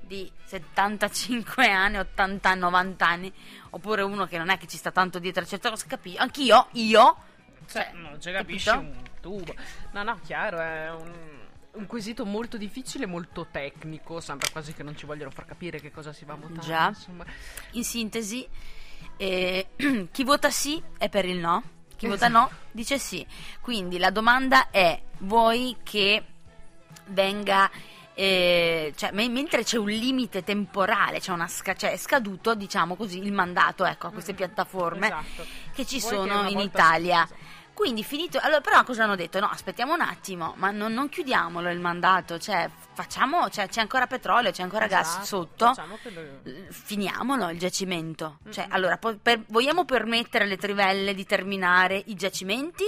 di 0.00 0.30
75 0.44 1.68
anni, 1.68 1.98
80, 1.98 2.54
90 2.54 3.06
anni, 3.06 3.32
oppure 3.70 4.02
uno 4.02 4.26
che 4.26 4.38
non 4.38 4.50
è 4.50 4.56
che 4.56 4.68
ci 4.68 4.76
sta 4.76 4.92
tanto 4.92 5.18
dietro 5.18 5.42
a 5.42 5.46
certe 5.46 5.68
cose, 5.68 5.86
capisci? 5.86 6.16
Anch'io, 6.16 6.68
io, 6.72 7.16
Cioè, 7.68 7.90
non 7.94 8.20
ci 8.20 8.30
capisci 8.30 8.68
un 8.68 8.94
tubo. 9.26 9.54
No, 9.92 10.02
no, 10.04 10.18
chiaro, 10.24 10.58
è 10.60 10.90
un, 10.92 11.12
un 11.72 11.86
quesito 11.86 12.24
molto 12.24 12.56
difficile, 12.56 13.06
molto 13.06 13.46
tecnico. 13.50 14.20
Sembra 14.20 14.46
quasi 14.52 14.72
che 14.72 14.82
non 14.84 14.96
ci 14.96 15.04
vogliono 15.06 15.30
far 15.30 15.44
capire 15.46 15.80
che 15.80 15.90
cosa 15.90 16.12
si 16.12 16.24
va 16.24 16.34
a 16.34 16.36
votare. 16.36 16.60
Già. 16.60 16.88
Insomma. 16.88 17.24
In 17.72 17.84
sintesi, 17.84 18.46
eh, 19.16 19.68
chi 20.12 20.24
vota 20.24 20.50
sì 20.50 20.80
è 20.98 21.08
per 21.08 21.24
il 21.24 21.38
no, 21.38 21.62
chi 21.96 22.06
vota 22.06 22.28
no 22.28 22.48
dice 22.70 22.98
sì. 22.98 23.26
Quindi 23.60 23.98
la 23.98 24.10
domanda 24.10 24.70
è: 24.70 25.00
vuoi 25.18 25.76
che 25.82 26.24
venga. 27.06 27.68
eh, 28.18 28.94
cioè, 28.96 29.10
me- 29.12 29.28
mentre 29.28 29.62
c'è 29.62 29.76
un 29.76 29.88
limite 29.88 30.42
temporale, 30.42 31.20
c'è 31.20 31.32
una 31.32 31.46
sca- 31.48 31.74
cioè 31.74 31.92
è 31.92 31.96
scaduto, 31.98 32.54
diciamo 32.54 32.96
così, 32.96 33.18
il 33.18 33.32
mandato 33.32 33.84
ecco, 33.84 34.06
a 34.06 34.10
queste 34.10 34.32
piattaforme 34.32 35.06
Esatto. 35.08 35.44
che 35.74 35.84
ci 35.84 35.98
Vuoi 35.98 36.10
che 36.12 36.16
sono 36.16 36.38
una 36.40 36.48
in 36.48 36.60
Italia. 36.60 37.24
esatto. 37.24 37.44
Quindi 37.76 38.02
finito, 38.02 38.38
allora 38.40 38.62
però 38.62 38.82
cosa 38.84 39.04
hanno 39.04 39.16
detto? 39.16 39.38
No, 39.38 39.50
aspettiamo 39.50 39.92
un 39.92 40.00
attimo, 40.00 40.54
ma 40.56 40.70
non, 40.70 40.94
non 40.94 41.10
chiudiamolo 41.10 41.68
il 41.70 41.78
mandato, 41.78 42.38
cioè 42.38 42.70
facciamo, 42.94 43.50
cioè, 43.50 43.68
c'è 43.68 43.82
ancora 43.82 44.06
petrolio, 44.06 44.50
c'è 44.50 44.62
ancora 44.62 44.86
gas 44.86 45.08
Esatto, 45.08 45.24
sotto, 45.26 45.66
facciamo 45.66 45.98
che 46.02 46.10
lo- 46.10 46.70
finiamolo 46.70 47.50
il 47.50 47.58
giacimento. 47.58 48.38
Cioè, 48.50 48.64
Mm-mm. 48.64 48.72
allora, 48.72 48.96
po- 48.96 49.18
per- 49.20 49.44
vogliamo 49.48 49.84
permettere 49.84 50.44
alle 50.44 50.56
trivelle 50.56 51.12
di 51.12 51.26
terminare 51.26 52.02
i 52.06 52.14
giacimenti? 52.14 52.84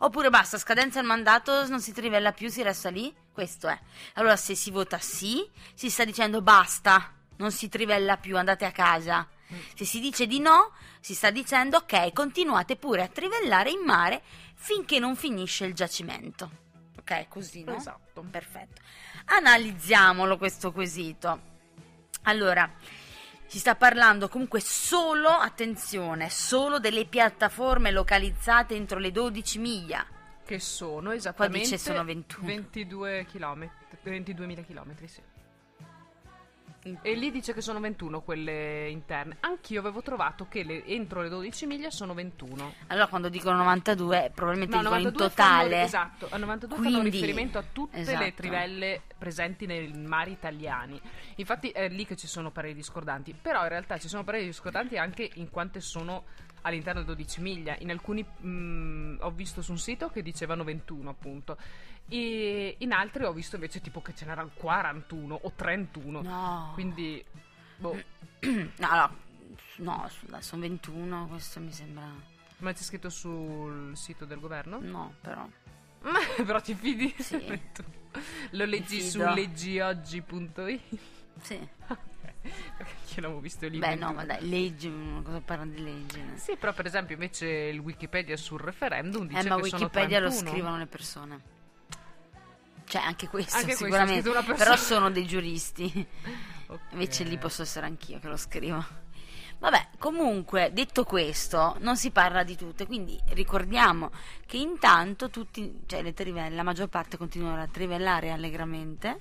Oppure 0.00 0.28
basta, 0.28 0.58
scadenza 0.58 0.98
il 0.98 1.06
mandato, 1.06 1.68
non 1.68 1.80
si 1.80 1.92
trivella 1.92 2.32
più, 2.32 2.48
si 2.50 2.62
resta 2.62 2.90
lì? 2.90 3.14
Questo 3.32 3.68
è. 3.68 3.78
Allora, 4.14 4.34
se 4.34 4.56
si 4.56 4.72
vota 4.72 4.98
sì, 4.98 5.48
si 5.72 5.88
sta 5.88 6.04
dicendo 6.04 6.42
basta, 6.42 7.12
non 7.36 7.52
si 7.52 7.68
trivella 7.68 8.16
più, 8.16 8.36
andate 8.36 8.64
a 8.64 8.72
casa. 8.72 9.24
Mm. 9.52 9.56
Se 9.76 9.84
si 9.84 10.00
dice 10.00 10.26
di 10.26 10.40
no, 10.40 10.72
si 11.02 11.14
sta 11.14 11.32
dicendo 11.32 11.78
ok, 11.78 12.12
continuate 12.12 12.76
pure 12.76 13.02
a 13.02 13.08
trivellare 13.08 13.70
in 13.70 13.80
mare 13.84 14.22
finché 14.54 15.00
non 15.00 15.16
finisce 15.16 15.64
il 15.64 15.74
giacimento. 15.74 16.60
Ok, 17.00 17.26
così, 17.26 17.64
no? 17.64 17.74
Esatto. 17.74 18.22
Perfetto. 18.30 18.80
Analizziamolo 19.24 20.38
questo 20.38 20.70
quesito. 20.70 21.50
Allora, 22.22 22.72
si 23.46 23.58
sta 23.58 23.74
parlando 23.74 24.28
comunque 24.28 24.60
solo, 24.60 25.28
attenzione, 25.28 26.30
solo 26.30 26.78
delle 26.78 27.04
piattaforme 27.06 27.90
localizzate 27.90 28.76
entro 28.76 29.00
le 29.00 29.10
12 29.10 29.58
miglia. 29.58 30.06
Che 30.44 30.60
sono 30.60 31.10
esattamente 31.10 31.58
dice 31.64 31.78
sono 31.78 32.04
21. 32.04 32.46
22 32.46 33.26
km, 33.26 33.68
22.000 34.04 34.64
km, 34.64 35.06
sì. 35.06 35.20
E 36.84 37.14
lì 37.14 37.30
dice 37.30 37.54
che 37.54 37.60
sono 37.60 37.78
21 37.78 38.22
quelle 38.22 38.88
interne. 38.90 39.36
Anch'io 39.40 39.78
avevo 39.78 40.02
trovato 40.02 40.48
che 40.48 40.64
le- 40.64 40.84
entro 40.84 41.22
le 41.22 41.28
12 41.28 41.64
miglia 41.66 41.90
sono 41.90 42.12
21. 42.12 42.74
Allora, 42.88 43.06
quando 43.06 43.28
dicono 43.28 43.56
92, 43.58 44.32
probabilmente 44.34 44.74
No, 44.74 44.82
dicono 44.82 44.98
in 44.98 45.04
92 45.04 45.28
totale. 45.28 45.70
fanno, 45.70 45.84
esatto, 45.84 46.26
a 46.30 46.36
92 46.38 46.76
fanno 46.78 46.88
Quindi- 46.98 47.10
riferimento 47.10 47.58
a 47.58 47.64
tutte 47.70 47.96
le 47.98 48.02
esatto. 48.02 48.32
trivelle 48.34 49.02
presenti 49.16 49.66
nei 49.66 49.92
mari 49.92 50.32
italiani. 50.32 51.00
Infatti 51.36 51.70
è 51.70 51.88
lì 51.88 52.04
che 52.04 52.16
ci 52.16 52.26
sono 52.26 52.50
pareri 52.50 52.74
discordanti, 52.74 53.32
però 53.40 53.62
in 53.62 53.68
realtà 53.68 53.96
ci 53.98 54.08
sono 54.08 54.24
pareri 54.24 54.46
discordanti 54.46 54.96
anche 54.98 55.30
in 55.34 55.50
quante 55.50 55.80
sono 55.80 56.24
all'interno 56.62 57.00
di 57.00 57.06
12 57.06 57.40
miglia. 57.40 57.76
In 57.78 57.90
alcuni 57.90 58.22
mh, 58.24 59.18
ho 59.20 59.30
visto 59.30 59.62
su 59.62 59.72
un 59.72 59.78
sito 59.78 60.08
che 60.08 60.22
dicevano 60.22 60.64
21 60.64 61.10
appunto. 61.10 61.56
E 62.08 62.76
in 62.78 62.92
altri 62.92 63.24
ho 63.24 63.32
visto 63.32 63.54
invece 63.54 63.80
tipo 63.80 64.02
che 64.02 64.14
ce 64.14 64.24
n'erano 64.24 64.50
41 64.54 65.38
o 65.42 65.52
31. 65.54 66.22
No. 66.22 66.70
Quindi 66.74 67.24
boh, 67.76 68.00
no, 68.76 69.16
no, 69.76 70.10
sono 70.38 70.62
21, 70.62 71.26
questo 71.28 71.60
mi 71.60 71.72
sembra... 71.72 72.04
ma 72.58 72.72
c'è 72.72 72.82
scritto 72.82 73.10
sul 73.10 73.96
sito 73.96 74.24
del 74.24 74.40
governo? 74.40 74.78
No, 74.80 75.14
però... 75.20 75.46
Però 76.44 76.60
ti 76.60 76.74
fidi? 76.74 77.14
Sì. 77.18 77.38
Lo 78.50 78.64
leggi 78.64 79.00
su 79.00 79.22
leggioggi.it? 79.22 80.98
Sì. 81.40 81.68
Che 83.12 83.20
l'avevo 83.20 83.40
visto 83.40 83.66
lì. 83.68 83.78
Beh, 83.78 83.94
no, 83.96 84.12
ma 84.12 84.24
dai, 84.24 84.48
leggi, 84.48 84.92
cosa 85.22 85.40
parla 85.40 85.64
di 85.64 85.82
leggi? 85.82 86.22
Sì, 86.36 86.56
però 86.56 86.72
per 86.72 86.86
esempio 86.86 87.14
invece 87.14 87.46
il 87.46 87.78
Wikipedia 87.78 88.36
sul 88.36 88.60
referendum 88.60 89.26
dice 89.26 89.40
Eh, 89.40 89.48
ma 89.48 89.56
che 89.56 89.62
Wikipedia 89.62 90.20
lo 90.20 90.28
31. 90.28 90.50
scrivono 90.50 90.78
le 90.78 90.86
persone. 90.86 91.40
Cioè, 92.84 93.02
anche 93.02 93.28
questo 93.28 93.54
Anche 93.56 93.66
questo, 93.68 93.84
sicuramente. 93.84 94.30
persona. 94.30 94.54
Però 94.54 94.76
sono 94.76 95.10
dei 95.10 95.26
giuristi. 95.26 96.06
Ok. 96.72 96.80
Invece 96.92 97.24
lì 97.24 97.36
posso 97.36 97.60
essere 97.60 97.84
anch'io 97.84 98.18
che 98.18 98.28
lo 98.28 98.36
scrivo. 98.38 98.82
Vabbè, 99.58 99.88
comunque, 99.98 100.70
detto 100.72 101.04
questo, 101.04 101.76
non 101.80 101.98
si 101.98 102.10
parla 102.10 102.42
di 102.44 102.56
tutte, 102.56 102.86
quindi 102.86 103.20
ricordiamo 103.34 104.10
che 104.46 104.56
intanto 104.56 105.28
tutti, 105.28 105.82
cioè 105.84 106.02
le 106.02 106.14
trivelle, 106.14 106.56
la 106.56 106.62
maggior 106.62 106.88
parte 106.88 107.18
continuano 107.18 107.60
a 107.60 107.68
trivellare 107.68 108.30
allegramente, 108.30 109.20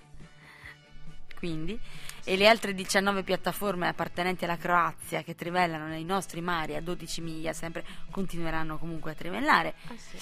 quindi, 1.38 1.78
e 2.24 2.36
le 2.38 2.48
altre 2.48 2.74
19 2.74 3.24
piattaforme 3.24 3.88
appartenenti 3.88 4.46
alla 4.46 4.58
Croazia 4.58 5.24
che 5.24 5.36
trivellano 5.36 5.88
nei 5.88 6.04
nostri 6.04 6.42
mari 6.42 6.76
a 6.76 6.82
12 6.82 7.22
miglia 7.22 7.54
sempre 7.54 7.84
continueranno 8.12 8.78
comunque 8.78 9.12
a 9.12 9.16
trivellare. 9.16 9.74
Ah, 9.88 9.94
sì. 9.98 10.18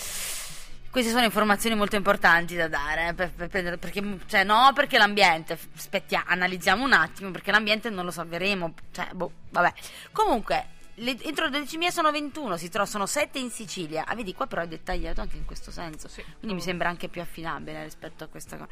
Queste 0.90 1.12
sono 1.12 1.24
informazioni 1.24 1.76
molto 1.76 1.96
importanti 1.96 2.56
da 2.56 2.68
dare, 2.68 3.10
eh, 3.10 3.14
per- 3.14 3.32
per 3.32 3.48
prendere- 3.48 3.78
perché, 3.78 4.02
cioè, 4.26 4.44
no 4.44 4.72
perché 4.74 4.98
l'ambiente, 4.98 5.56
aspettiamo, 5.76 6.26
analizziamo 6.28 6.84
un 6.84 6.94
attimo, 6.94 7.30
perché 7.30 7.52
l'ambiente 7.52 7.92
non 7.92 8.06
lo 8.06 8.12
salveremo, 8.12 8.74
cioè, 8.92 9.10
boh, 9.14 9.32
vabbè. 9.52 9.72
Comunque, 10.12 10.66
le, 11.00 11.18
entro 11.24 11.46
le 11.46 11.52
12 11.52 11.78
mie 11.78 11.92
sono 11.92 12.12
21, 12.12 12.58
si 12.58 12.68
trovano 12.70 12.90
sono 12.92 13.06
7 13.06 13.40
in 13.40 13.50
Sicilia, 13.52 14.06
ah, 14.06 14.16
vedi 14.16 14.34
qua 14.34 14.48
però 14.48 14.62
è 14.62 14.68
dettagliato 14.68 15.22
anche 15.22 15.38
in 15.38 15.46
questo 15.46 15.72
senso, 15.72 16.08
Sì. 16.08 16.24
quindi 16.38 16.56
mi 16.56 16.62
sembra 16.62 16.90
anche 16.90 17.08
più 17.10 17.22
affidabile 17.22 17.84
rispetto 17.84 18.24
a 18.24 18.28
questa 18.28 18.58
cosa. 18.58 18.70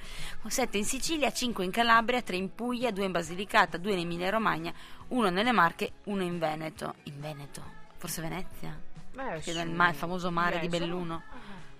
7 0.47 0.77
in 0.77 0.85
Sicilia, 0.85 1.31
5 1.31 1.63
in 1.65 1.71
Calabria, 1.71 2.21
3 2.21 2.35
in 2.35 2.53
Puglia, 2.55 2.91
2 2.91 3.05
in 3.05 3.11
Basilicata, 3.11 3.77
2 3.77 3.91
in 3.93 3.99
Emilia 3.99 4.29
Romagna, 4.29 4.73
1 5.09 5.29
nelle 5.29 5.51
Marche, 5.51 5.93
1 6.05 6.21
in 6.23 6.37
Veneto. 6.39 6.95
In 7.03 7.19
Veneto? 7.19 7.63
Forse 7.97 8.21
Venezia? 8.21 8.79
Beh, 9.13 9.39
Che 9.41 9.51
su- 9.51 9.57
nel 9.57 9.69
ma- 9.69 9.89
il 9.89 9.95
famoso 9.95 10.29
mare 10.31 10.59
di 10.59 10.67
Jesolo? 10.67 10.85
Belluno. 10.95 11.23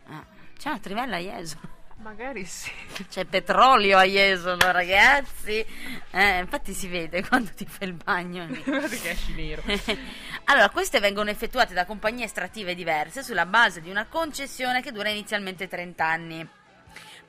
Ah, 0.08 0.13
Ah, 0.16 0.25
c'è 0.58 0.70
una 0.70 0.80
trivella 0.80 1.18
a 1.18 1.20
Jesolo. 1.20 1.75
Magari 1.98 2.46
sì. 2.46 2.72
C'è 3.10 3.25
petrolio 3.25 3.98
a 3.98 4.04
Jesolo, 4.04 4.72
ragazzi. 4.72 5.66
Eh, 6.12 6.39
infatti 6.39 6.74
si 6.74 6.88
vede 6.88 7.25
quando 7.25 7.51
ti 7.54 7.66
fai 7.66 7.88
il 7.89 7.94
bagno. 7.94 8.48
che 8.63 9.10
esci 9.10 9.34
nero. 9.34 9.62
allora, 10.46 10.70
queste 10.70 11.00
vengono 11.00 11.30
effettuate 11.30 11.74
da 11.74 11.86
compagnie 11.86 12.25
estrattive 12.25 12.75
diverse 12.75 13.24
sulla 13.24 13.46
base 13.46 13.82
di 13.82 13.89
una 13.89 14.06
concessione 14.06 14.82
che 14.82 14.92
dura 14.92 15.10
inizialmente 15.10 15.68
30 15.68 16.06
anni. 16.06 16.48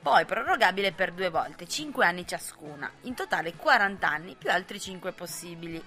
Poi 0.01 0.23
prorogabile 0.23 0.93
per 0.93 1.11
due 1.11 1.29
volte, 1.29 1.67
5 1.67 2.05
anni 2.05 2.25
ciascuna. 2.25 2.89
In 3.01 3.15
totale 3.15 3.53
40 3.55 4.07
anni 4.07 4.35
più 4.35 4.49
altri 4.49 4.79
5 4.79 5.11
possibili. 5.11 5.83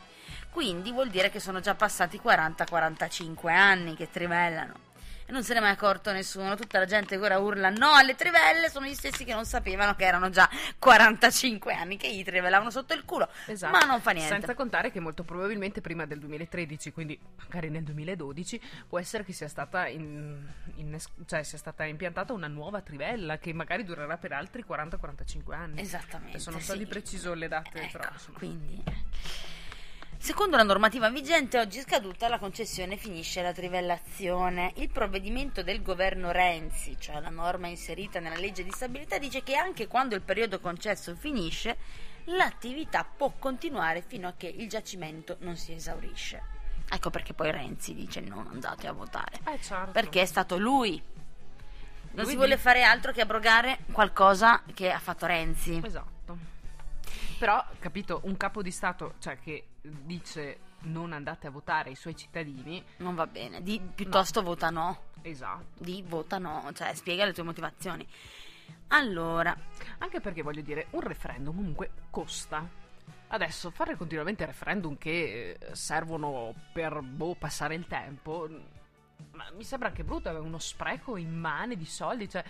Quindi 0.51 0.93
vuol 0.93 1.09
dire 1.09 1.31
che 1.31 1.41
sono 1.41 1.61
già 1.61 1.75
passati 1.75 2.21
40-45 2.23 3.49
anni 3.49 3.97
che 3.97 4.11
trivellano. 4.11 4.91
E 5.27 5.33
non 5.33 5.43
se 5.45 5.53
ne 5.53 5.59
è 5.61 5.63
mai 5.63 5.73
accorto 5.73 6.13
nessuno. 6.13 6.57
Tutta 6.57 6.79
la 6.79 6.85
gente 6.85 7.17
che 7.19 7.25
ora 7.25 7.39
urla 7.39 7.71
no 7.71 7.93
alle 7.93 8.15
trivelle 8.15 8.69
sono 8.71 8.87
gli 8.87 8.95
stessi 8.95 9.25
che 9.25 9.33
non 9.33 9.45
sapevano 9.45 9.95
che 9.95 10.05
erano 10.05 10.31
già 10.31 10.49
45 10.79 11.73
anni 11.75 11.97
che 11.97 12.13
gli 12.15 12.25
trivellavano 12.25 12.71
sotto 12.71 12.95
il 12.95 13.05
culo. 13.05 13.29
Esatto. 13.47 13.77
Ma 13.77 13.85
non 13.85 14.01
fa 14.01 14.11
niente. 14.13 14.33
Senza 14.33 14.55
contare 14.55 14.91
che 14.91 15.01
molto 15.01 15.23
probabilmente 15.23 15.81
prima 15.81 16.07
del 16.07 16.19
2013, 16.19 16.93
quindi 16.93 17.19
magari 17.37 17.71
nel 17.71 17.83
2012, 17.85 18.61
può 18.89 18.99
essere 18.99 19.25
che 19.25 19.33
sia 19.33 19.49
stata, 19.49 19.87
in- 19.87 20.45
innes- 20.77 21.11
cioè 21.27 21.43
sia 21.43 21.59
stata 21.59 21.85
impiantata 21.85 22.33
una 22.33 22.49
nuova 22.49 22.81
trivella 22.81 23.39
che 23.39 23.53
magari 23.53 23.85
durerà 23.85 24.17
per 24.17 24.33
altri 24.33 24.65
40-45 24.69 25.55
anni. 25.55 25.81
Esattamente. 25.81 26.37
Adesso 26.37 26.51
non 26.51 26.61
so 26.61 26.73
sì. 26.73 26.79
di 26.79 26.87
preciso 26.87 27.35
le 27.35 27.49
date, 27.49 27.81
Ecco, 27.81 27.99
però 27.99 28.11
insomma. 28.13 28.39
quindi. 28.39 28.83
Secondo 30.23 30.57
la 30.57 30.63
normativa 30.63 31.11
vigente, 31.11 31.59
oggi 31.59 31.81
scaduta 31.81 32.29
la 32.29 32.39
concessione 32.39 32.97
finisce 32.97 33.43
la 33.43 33.53
trivellazione. 33.53 34.73
Il 34.77 34.89
provvedimento 34.89 35.65
del 35.65 35.83
governo 35.83 36.31
Renzi, 36.31 36.97
cioè 36.97 37.19
la 37.19 37.29
norma 37.29 37.67
inserita 37.67 38.21
nella 38.21 38.37
legge 38.37 38.63
di 38.63 38.71
stabilità, 38.71 39.19
dice 39.19 39.43
che 39.43 39.57
anche 39.57 39.89
quando 39.89 40.15
il 40.15 40.21
periodo 40.21 40.61
concesso 40.61 41.17
finisce, 41.17 41.77
l'attività 42.27 43.05
può 43.05 43.33
continuare 43.37 44.01
fino 44.07 44.29
a 44.29 44.35
che 44.37 44.47
il 44.47 44.69
giacimento 44.69 45.39
non 45.41 45.57
si 45.57 45.73
esaurisce. 45.73 46.41
Ecco 46.89 47.11
perché 47.11 47.35
poi 47.35 47.51
Renzi 47.51 47.93
dice 47.93 48.21
non 48.21 48.47
andate 48.47 48.87
a 48.87 48.93
votare. 48.93 49.41
Eh, 49.53 49.61
certo. 49.61 49.91
Perché 49.91 50.23
è 50.23 50.27
stato 50.27 50.57
lui. 50.57 51.03
Non 52.13 52.23
Lui 52.23 52.31
si 52.31 52.37
vuole 52.37 52.57
fare 52.59 52.85
altro 52.85 53.11
che 53.11 53.23
abrogare 53.23 53.79
qualcosa 53.91 54.63
che 54.73 54.93
ha 54.93 55.01
fatto 55.01 55.27
Renzi. 55.27 55.81
Esatto. 55.85 56.12
Però, 57.43 57.61
capito, 57.81 58.21
un 58.23 58.37
capo 58.37 58.63
di 58.63 58.71
Stato, 58.71 59.15
cioè 59.19 59.37
che 59.41 59.71
dice 59.81 60.59
non 60.83 61.13
andate 61.13 61.49
a 61.49 61.51
votare 61.51 61.91
i 61.91 61.97
suoi 61.97 62.15
cittadini, 62.15 62.81
Non 62.99 63.17
va 63.17 63.27
bene, 63.27 63.65
di, 63.65 63.81
piuttosto 63.81 64.45
vota 64.45 64.71
no. 64.71 65.07
esatto. 65.23 65.65
Di 65.77 66.05
vota 66.07 66.39
no, 66.39 66.71
cioè 66.73 66.95
spiega 66.95 67.25
le 67.25 67.33
tue 67.33 67.43
motivazioni. 67.43 68.07
Allora, 68.91 69.59
Anche 69.99 70.21
perché 70.21 70.43
voglio 70.43 70.61
dire, 70.61 70.87
un 70.91 71.01
referendum 71.01 71.57
comunque 71.57 71.91
costa. 72.11 72.65
Adesso 73.27 73.71
fare 73.73 73.97
continuamente 73.97 74.47
referendum 74.47 74.97
che 74.97 75.57
eh, 75.59 75.75
servono 75.75 76.55
per 76.73 77.01
boh, 77.01 77.35
passare 77.35 77.75
il 77.75 77.89
tempo, 77.89 78.49
ma 79.33 79.51
mi 79.57 79.65
sembra 79.65 79.89
anche 79.89 80.05
brutto, 80.05 80.29
è 80.29 80.39
uno 80.39 80.61
spreco 80.61 81.17
immane 81.17 81.75
di 81.75 81.87
soldi, 81.87 82.29
cioè 82.29 82.45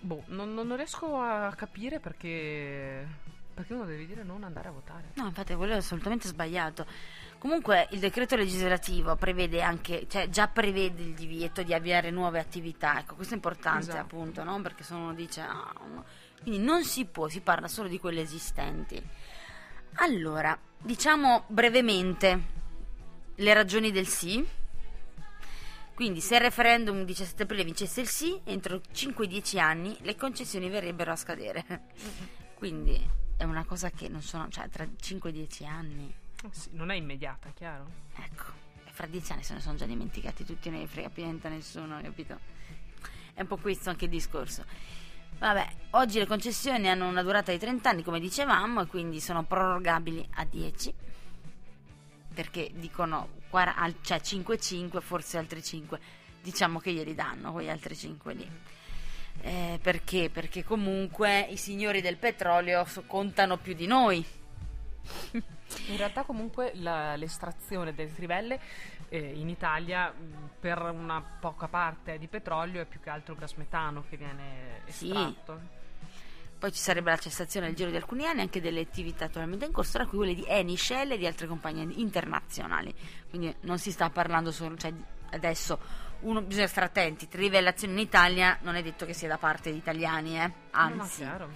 boh, 0.00 0.22
non, 0.28 0.54
non 0.54 0.76
riesco 0.76 1.20
a 1.20 1.52
capire 1.54 2.00
perché 2.00 3.28
perché 3.52 3.74
uno 3.74 3.84
deve 3.84 4.06
dire 4.06 4.22
non 4.22 4.44
andare 4.44 4.68
a 4.68 4.72
votare. 4.72 5.10
no, 5.14 5.26
infatti 5.26 5.54
quello 5.54 5.74
è 5.74 5.76
assolutamente 5.76 6.28
sbagliato. 6.28 6.86
Comunque 7.38 7.88
il 7.92 8.00
decreto 8.00 8.36
legislativo 8.36 9.16
prevede 9.16 9.62
anche, 9.62 10.06
cioè 10.08 10.28
già 10.28 10.46
prevede 10.48 11.02
il 11.02 11.14
divieto 11.14 11.62
di 11.62 11.72
avviare 11.72 12.10
nuove 12.10 12.38
attività. 12.38 12.98
Ecco, 12.98 13.14
questo 13.14 13.32
è 13.32 13.36
importante 13.36 13.88
Esatto. 13.88 13.98
appunto, 13.98 14.44
no? 14.44 14.60
Perché 14.60 14.82
se 14.82 14.92
uno 14.92 15.14
dice 15.14 15.40
ah, 15.40 15.72
no. 15.88 16.04
quindi 16.42 16.62
non 16.62 16.84
si 16.84 17.06
può, 17.06 17.28
si 17.28 17.40
parla 17.40 17.66
solo 17.66 17.88
di 17.88 17.98
quelle 17.98 18.20
esistenti. 18.20 19.02
Allora, 19.94 20.56
diciamo 20.78 21.44
brevemente 21.46 22.42
le 23.36 23.54
ragioni 23.54 23.90
del 23.90 24.06
sì. 24.06 24.46
Quindi, 25.94 26.20
se 26.20 26.36
il 26.36 26.40
referendum 26.42 26.98
il 26.98 27.04
17 27.06 27.42
aprile 27.42 27.64
vincesse 27.64 28.00
il 28.02 28.08
sì, 28.08 28.40
entro 28.44 28.80
5-10 28.92 29.58
anni 29.58 29.96
le 30.00 30.14
concessioni 30.14 30.68
verrebbero 30.68 31.12
a 31.12 31.16
scadere. 31.16 31.64
Quindi 32.54 33.02
è 33.40 33.44
una 33.44 33.64
cosa 33.64 33.88
che 33.90 34.06
non 34.08 34.20
sono, 34.20 34.50
cioè 34.50 34.68
tra 34.68 34.84
5-10 34.84 35.64
anni, 35.64 36.14
Eh 36.42 36.48
sì, 36.50 36.68
non 36.72 36.90
è 36.90 36.94
immediata, 36.94 37.48
chiaro? 37.54 37.90
ecco, 38.14 38.52
e 38.84 38.90
fra 38.92 39.06
10 39.06 39.32
anni 39.32 39.42
se 39.42 39.54
ne 39.54 39.60
sono 39.60 39.76
già 39.76 39.86
dimenticati 39.86 40.44
tutti, 40.44 40.68
non 40.68 40.80
ne 40.80 40.86
frega 40.86 41.08
più 41.08 41.22
niente 41.22 41.46
a 41.46 41.50
nessuno, 41.50 41.98
capito? 42.02 42.38
È 43.32 43.40
un 43.40 43.46
po' 43.46 43.56
questo 43.56 43.88
anche 43.88 44.04
il 44.04 44.10
discorso. 44.10 44.62
Vabbè, 45.38 45.68
oggi 45.92 46.18
le 46.18 46.26
concessioni 46.26 46.90
hanno 46.90 47.08
una 47.08 47.22
durata 47.22 47.50
di 47.50 47.58
30 47.58 47.88
anni, 47.88 48.02
come 48.02 48.20
dicevamo, 48.20 48.82
e 48.82 48.86
quindi 48.86 49.20
sono 49.20 49.42
prorogabili 49.42 50.28
a 50.34 50.44
10. 50.44 50.94
Perché 52.34 52.70
dicono 52.74 53.38
cioè 54.02 54.18
5-5, 54.18 55.00
forse 55.00 55.38
altri 55.38 55.62
5. 55.62 55.98
Diciamo 56.42 56.78
che 56.78 56.92
glieli 56.92 57.14
danno 57.14 57.52
quegli 57.52 57.70
altri 57.70 57.96
5 57.96 58.34
lì. 58.34 58.50
Eh, 59.42 59.78
perché? 59.82 60.28
Perché 60.30 60.62
comunque 60.64 61.40
i 61.48 61.56
signori 61.56 62.00
del 62.00 62.16
petrolio 62.16 62.86
contano 63.06 63.56
più 63.56 63.74
di 63.74 63.86
noi. 63.86 64.24
In 65.32 65.96
realtà 65.96 66.24
comunque 66.24 66.72
la- 66.74 67.16
l'estrazione 67.16 67.94
delle 67.94 68.12
trivelle 68.14 68.60
eh, 69.08 69.18
in 69.18 69.48
Italia 69.48 70.12
per 70.58 70.78
una 70.82 71.22
poca 71.40 71.68
parte 71.68 72.18
di 72.18 72.26
petrolio 72.26 72.80
è 72.82 72.84
più 72.84 73.00
che 73.00 73.08
altro 73.10 73.34
gas 73.34 73.54
metano 73.54 74.04
che 74.08 74.16
viene 74.16 74.82
Sì. 74.86 75.06
estratto. 75.08 75.78
Poi 76.58 76.72
ci 76.72 76.78
sarebbe 76.78 77.08
la 77.10 77.16
cessazione 77.16 77.66
nel 77.68 77.74
giro 77.76 77.88
di 77.88 77.96
alcuni 77.96 78.26
anni 78.26 78.42
anche 78.42 78.60
delle 78.60 78.80
attività 78.80 79.24
attualmente 79.24 79.64
in 79.64 79.72
corso, 79.72 79.92
tra 79.92 80.06
cui 80.06 80.18
quelle 80.18 80.34
di 80.34 80.44
Eni, 80.46 80.76
Shell 80.76 81.12
e 81.12 81.16
di 81.16 81.26
altre 81.26 81.46
compagnie 81.46 81.86
internazionali. 81.94 82.94
Quindi 83.30 83.54
non 83.60 83.78
si 83.78 83.90
sta 83.90 84.10
parlando 84.10 84.52
solo, 84.52 84.76
cioè 84.76 84.92
adesso 85.30 85.78
uno, 86.20 86.42
bisogna 86.42 86.66
stare 86.66 86.86
attenti, 86.86 87.28
trivellazione 87.28 87.92
in 87.94 87.98
Italia 88.00 88.58
non 88.62 88.74
è 88.76 88.82
detto 88.82 89.06
che 89.06 89.12
sia 89.12 89.28
da 89.28 89.38
parte 89.38 89.70
degli 89.70 89.78
italiani, 89.78 90.38
eh? 90.38 90.46
No, 90.46 90.88
no, 90.88 91.02
anzi. 91.02 91.16
chiaro. 91.22 91.48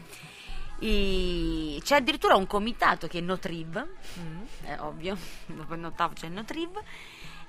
E 0.79 1.79
c'è 1.83 1.97
addirittura 1.97 2.35
un 2.35 2.47
comitato 2.47 3.07
che 3.07 3.19
è 3.19 3.21
Notriv, 3.21 3.87
Mm. 4.19 4.43
è 4.65 4.81
ovvio, 4.81 5.17
dopo 5.47 5.75
il 5.75 5.81
notav 5.81 6.13
c'è 6.15 6.29
Notriv, 6.29 6.71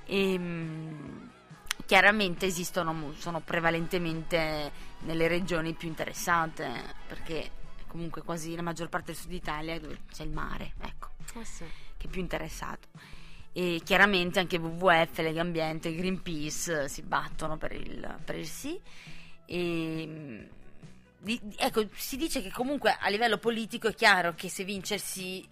e 0.06 0.38
mm, 0.38 1.28
chiaramente 1.86 2.46
esistono, 2.46 3.14
sono 3.18 3.40
prevalentemente 3.42 4.72
nelle 5.00 5.28
regioni 5.28 5.74
più 5.74 5.88
interessate, 5.88 6.72
perché 7.08 7.52
comunque 7.88 8.22
quasi 8.24 8.56
la 8.56 8.62
maggior 8.62 8.90
parte 8.90 9.12
del 9.14 9.16
sud 9.22 9.32
Italia 9.32 9.74
è 9.76 9.80
dove 9.80 10.00
c'è 10.14 10.24
il 10.24 10.32
mare, 10.32 10.74
ecco, 10.82 11.10
Eh 11.40 11.46
sì. 11.46 11.66
che 11.98 12.08
è 12.08 12.10
più 12.10 12.22
interessato. 12.22 12.88
E 13.58 13.80
chiaramente 13.86 14.40
anche 14.40 14.58
WWF, 14.58 15.18
Lega 15.20 15.40
Ambiente, 15.40 15.96
Greenpeace 15.96 16.84
eh, 16.84 16.90
si 16.90 17.02
battono 17.04 17.56
per 17.56 17.72
il, 17.72 18.18
per 18.26 18.36
il 18.36 18.48
sì. 18.48 18.78
E, 19.46 20.50
di- 21.18 21.42
ecco, 21.56 21.88
si 21.94 22.18
dice 22.18 22.42
che 22.42 22.52
comunque 22.52 22.98
a 23.00 23.08
livello 23.08 23.38
politico 23.38 23.88
è 23.88 23.94
chiaro 23.94 24.34
che 24.36 24.50
se 24.50 24.66
vince 24.66 24.96
il 24.96 25.00
sì 25.00 25.48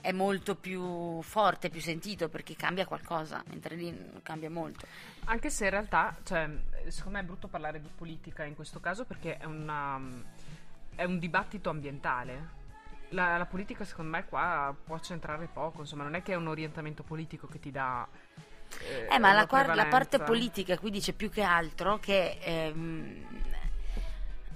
è 0.00 0.10
molto 0.10 0.56
più 0.56 1.20
forte, 1.22 1.68
più 1.68 1.80
sentito 1.80 2.30
perché 2.30 2.56
cambia 2.56 2.86
qualcosa, 2.86 3.44
mentre 3.48 3.76
lì 3.76 3.90
non 3.90 4.20
cambia 4.22 4.50
molto. 4.50 4.86
Anche 5.24 5.50
se 5.50 5.64
in 5.64 5.70
realtà, 5.70 6.16
cioè, 6.24 6.48
secondo 6.88 7.18
me 7.18 7.24
è 7.24 7.26
brutto 7.26 7.48
parlare 7.48 7.80
di 7.80 7.88
politica 7.94 8.44
in 8.44 8.54
questo 8.54 8.80
caso 8.80 9.04
perché 9.04 9.36
è, 9.36 9.44
una, 9.44 10.00
è 10.94 11.04
un 11.04 11.18
dibattito 11.18 11.68
ambientale. 11.68 12.62
La, 13.10 13.36
la 13.36 13.46
politica, 13.46 13.84
secondo 13.84 14.10
me, 14.10 14.24
qua 14.24 14.74
può 14.84 14.98
centrare 14.98 15.48
poco. 15.52 15.80
Insomma, 15.80 16.02
non 16.02 16.14
è 16.14 16.22
che 16.22 16.32
è 16.32 16.36
un 16.36 16.48
orientamento 16.48 17.02
politico 17.02 17.46
che 17.46 17.60
ti 17.60 17.70
dà. 17.70 18.06
Eh, 18.80 19.14
Eh, 19.14 19.18
ma 19.18 19.32
la, 19.32 19.46
la 19.74 19.86
parte 19.86 20.18
politica 20.18 20.78
qui 20.78 20.90
dice 20.90 21.12
più 21.12 21.30
che 21.30 21.42
altro 21.42 21.98
che 21.98 22.38
ehm, 22.40 23.24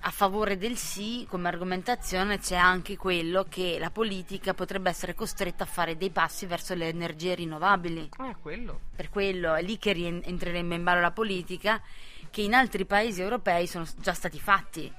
a 0.01 0.11
favore 0.11 0.57
del 0.57 0.77
sì, 0.77 1.27
come 1.29 1.49
argomentazione, 1.49 2.39
c'è 2.39 2.57
anche 2.57 2.97
quello 2.97 3.47
che 3.49 3.79
la 3.79 3.91
politica 3.91 4.55
potrebbe 4.55 4.91
essere 4.91 5.15
costretta 5.15 5.65
a 5.65 5.67
fare 5.67 5.97
dei 5.97 6.11
passi 6.11 6.47
verso 6.47 6.75
le 6.75 6.89
energie 6.89 7.35
rinnovabili. 7.35 8.11
Eh, 8.19 8.37
quello. 8.41 8.81
Per 8.97 9.09
quello 9.09 9.55
è 9.55 9.63
lì 9.63 9.79
che 9.79 9.93
rien- 9.93 10.23
entrerebbe 10.25 10.75
in 10.75 10.83
ballo 10.83 11.01
la 11.01 11.13
politica, 11.13 11.81
che 12.31 12.43
in 12.43 12.55
altri 12.55 12.87
paesi 12.87 13.21
europei 13.21 13.67
sono 13.67 13.87
già 13.99 14.15
stati 14.15 14.41
fatti. 14.41 14.93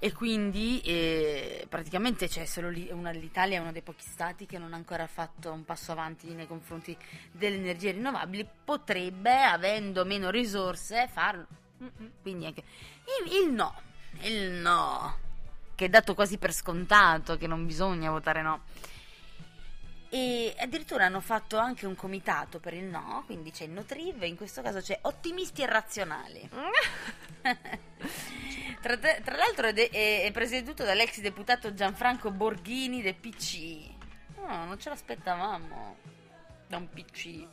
E 0.00 0.12
quindi 0.12 0.80
eh, 0.82 1.66
praticamente 1.68 2.28
c'è 2.28 2.44
solo 2.44 2.70
lì, 2.70 2.88
una, 2.92 3.10
l'Italia 3.10 3.58
è 3.58 3.60
uno 3.60 3.72
dei 3.72 3.82
pochi 3.82 4.04
stati 4.04 4.46
che 4.46 4.56
non 4.56 4.72
ha 4.72 4.76
ancora 4.76 5.08
fatto 5.08 5.50
un 5.50 5.64
passo 5.64 5.90
avanti 5.90 6.32
nei 6.34 6.46
confronti 6.46 6.96
delle 7.32 7.56
energie 7.56 7.90
rinnovabili, 7.90 8.48
potrebbe, 8.64 9.42
avendo 9.42 10.04
meno 10.04 10.30
risorse, 10.30 11.08
farlo. 11.12 11.46
Quindi 12.22 12.46
anche 12.46 12.62
il, 13.24 13.44
il 13.44 13.52
no, 13.52 13.74
il 14.22 14.50
no, 14.52 15.18
che 15.74 15.86
è 15.86 15.88
dato 15.88 16.14
quasi 16.14 16.38
per 16.38 16.52
scontato, 16.52 17.36
che 17.36 17.48
non 17.48 17.66
bisogna 17.66 18.10
votare 18.10 18.40
no. 18.40 18.62
E 20.10 20.54
addirittura 20.58 21.04
hanno 21.04 21.20
fatto 21.20 21.58
anche 21.58 21.84
un 21.86 21.94
comitato 21.94 22.60
per 22.60 22.72
il 22.72 22.84
no, 22.84 23.22
quindi 23.26 23.50
c'è 23.50 23.64
il 23.64 23.70
no 23.70 23.84
triv, 23.84 24.22
in 24.22 24.36
questo 24.36 24.62
caso 24.62 24.80
c'è 24.80 24.98
ottimisti 25.02 25.62
e 25.62 25.66
razionali. 25.66 26.48
tra, 28.80 28.96
tra 28.96 29.36
l'altro 29.36 29.66
è, 29.66 29.72
de- 29.72 29.90
è 29.90 30.30
presieduto 30.32 30.84
dall'ex 30.84 31.20
deputato 31.20 31.74
Gianfranco 31.74 32.30
Borghini 32.30 33.02
del 33.02 33.16
PC. 33.16 33.96
No, 34.36 34.64
non 34.64 34.78
ce 34.78 34.88
l'aspettavamo 34.88 35.96
da 36.68 36.76
un 36.76 36.88
PC. 36.88 37.46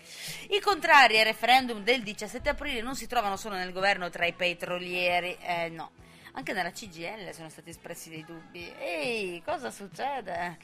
I 0.49 0.59
contrari 0.61 1.19
al 1.19 1.25
referendum 1.25 1.83
del 1.83 2.03
17 2.03 2.49
aprile 2.49 2.81
non 2.81 2.95
si 2.95 3.07
trovano 3.07 3.37
solo 3.37 3.55
nel 3.55 3.71
governo 3.71 4.09
tra 4.09 4.25
i 4.25 4.33
petrolieri, 4.33 5.35
eh 5.41 5.69
no. 5.69 5.91
Anche 6.37 6.51
nella 6.51 6.71
CGL 6.71 7.31
sono 7.33 7.47
stati 7.47 7.69
espressi 7.69 8.09
dei 8.09 8.25
dubbi. 8.25 8.69
Ehi, 8.77 9.41
cosa 9.41 9.71
succede? 9.71 10.57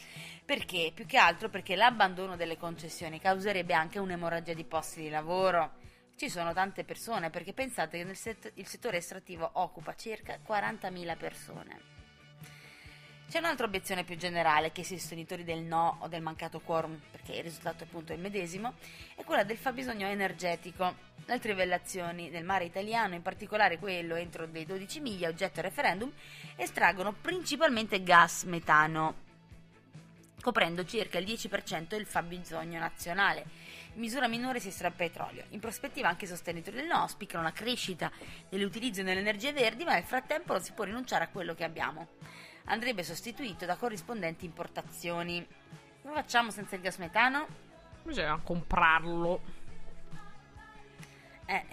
Perché? 0.44 0.92
Più 0.94 1.06
che 1.06 1.18
altro 1.18 1.48
perché 1.48 1.78
l'abbandono 1.78 2.36
delle 2.36 2.58
concessioni 2.58 3.22
causerebbe 3.22 3.74
anche 3.74 3.98
un'emorragia 3.98 4.54
di 4.54 4.66
posti 4.66 5.04
di 5.04 5.10
lavoro. 5.10 5.80
Ci 6.18 6.30
sono 6.30 6.52
tante 6.52 6.84
persone, 6.84 7.30
perché 7.30 7.54
pensate 7.54 8.04
che 8.04 8.14
set- 8.16 8.52
il 8.56 8.68
settore 8.68 8.98
estrattivo 8.98 9.50
occupa 9.54 9.96
circa 9.96 10.40
40.000 10.46 11.16
persone. 11.16 12.01
C'è 13.32 13.40
un'altra 13.40 13.66
obiezione 13.66 14.04
più 14.04 14.18
generale 14.18 14.74
che 14.74 14.82
i 14.82 14.84
sostenitori 14.84 15.46
del 15.46 15.62
no 15.62 16.00
o 16.02 16.10
del 16.10 16.22
mancato 16.22 16.60
quorum, 16.60 17.00
perché 17.12 17.32
il 17.36 17.44
risultato 17.44 17.86
appunto 17.86 18.12
è 18.12 18.16
il 18.16 18.22
medesimo, 18.22 18.74
è 19.16 19.24
quella 19.24 19.46
del 19.46 19.56
fabbisogno 19.56 20.06
energetico. 20.06 20.96
Le 21.24 21.40
trivellazioni 21.40 22.30
del 22.30 22.44
mare 22.44 22.66
italiano, 22.66 23.16
in 23.16 23.22
particolare 23.22 23.80
quello 23.80 24.16
entro 24.16 24.48
dei 24.48 24.66
12 24.66 25.00
miglia 25.00 25.30
oggetto 25.30 25.62
referendum, 25.62 26.12
estraggono 26.58 27.14
principalmente 27.14 28.04
gas 28.04 28.44
metano, 28.44 29.16
coprendo 30.42 30.84
circa 30.84 31.18
il 31.18 31.26
10% 31.26 31.88
del 31.88 32.06
fabbisogno 32.06 32.80
nazionale. 32.80 33.46
In 33.94 34.02
misura 34.02 34.28
minore 34.28 34.60
si 34.60 34.68
estrae 34.68 34.92
petrolio. 34.92 35.46
In 35.52 35.62
prospettiva 35.62 36.10
anche 36.10 36.26
i 36.26 36.28
sostenitori 36.28 36.76
del 36.76 36.88
no 36.88 36.96
auspicano 36.96 37.44
la 37.44 37.54
crescita 37.54 38.12
dell'utilizzo 38.50 39.04
delle 39.04 39.22
energie 39.22 39.54
verdi, 39.54 39.86
ma 39.86 39.94
nel 39.94 40.04
frattempo 40.04 40.52
non 40.52 40.62
si 40.62 40.74
può 40.74 40.84
rinunciare 40.84 41.24
a 41.24 41.30
quello 41.30 41.56
che 41.56 41.64
abbiamo. 41.64 42.10
Andrebbe 42.66 43.04
sostituito 43.04 43.66
da 43.66 43.76
corrispondenti 43.76 44.46
importazioni. 44.46 45.46
Come 46.02 46.14
facciamo 46.16 46.52
senza 46.52 46.76
il 46.76 46.82
gas 46.82 46.98
metano? 46.98 47.48
Bisogna 48.04 48.40
comprarlo. 48.44 49.42
Eh. 51.46 51.66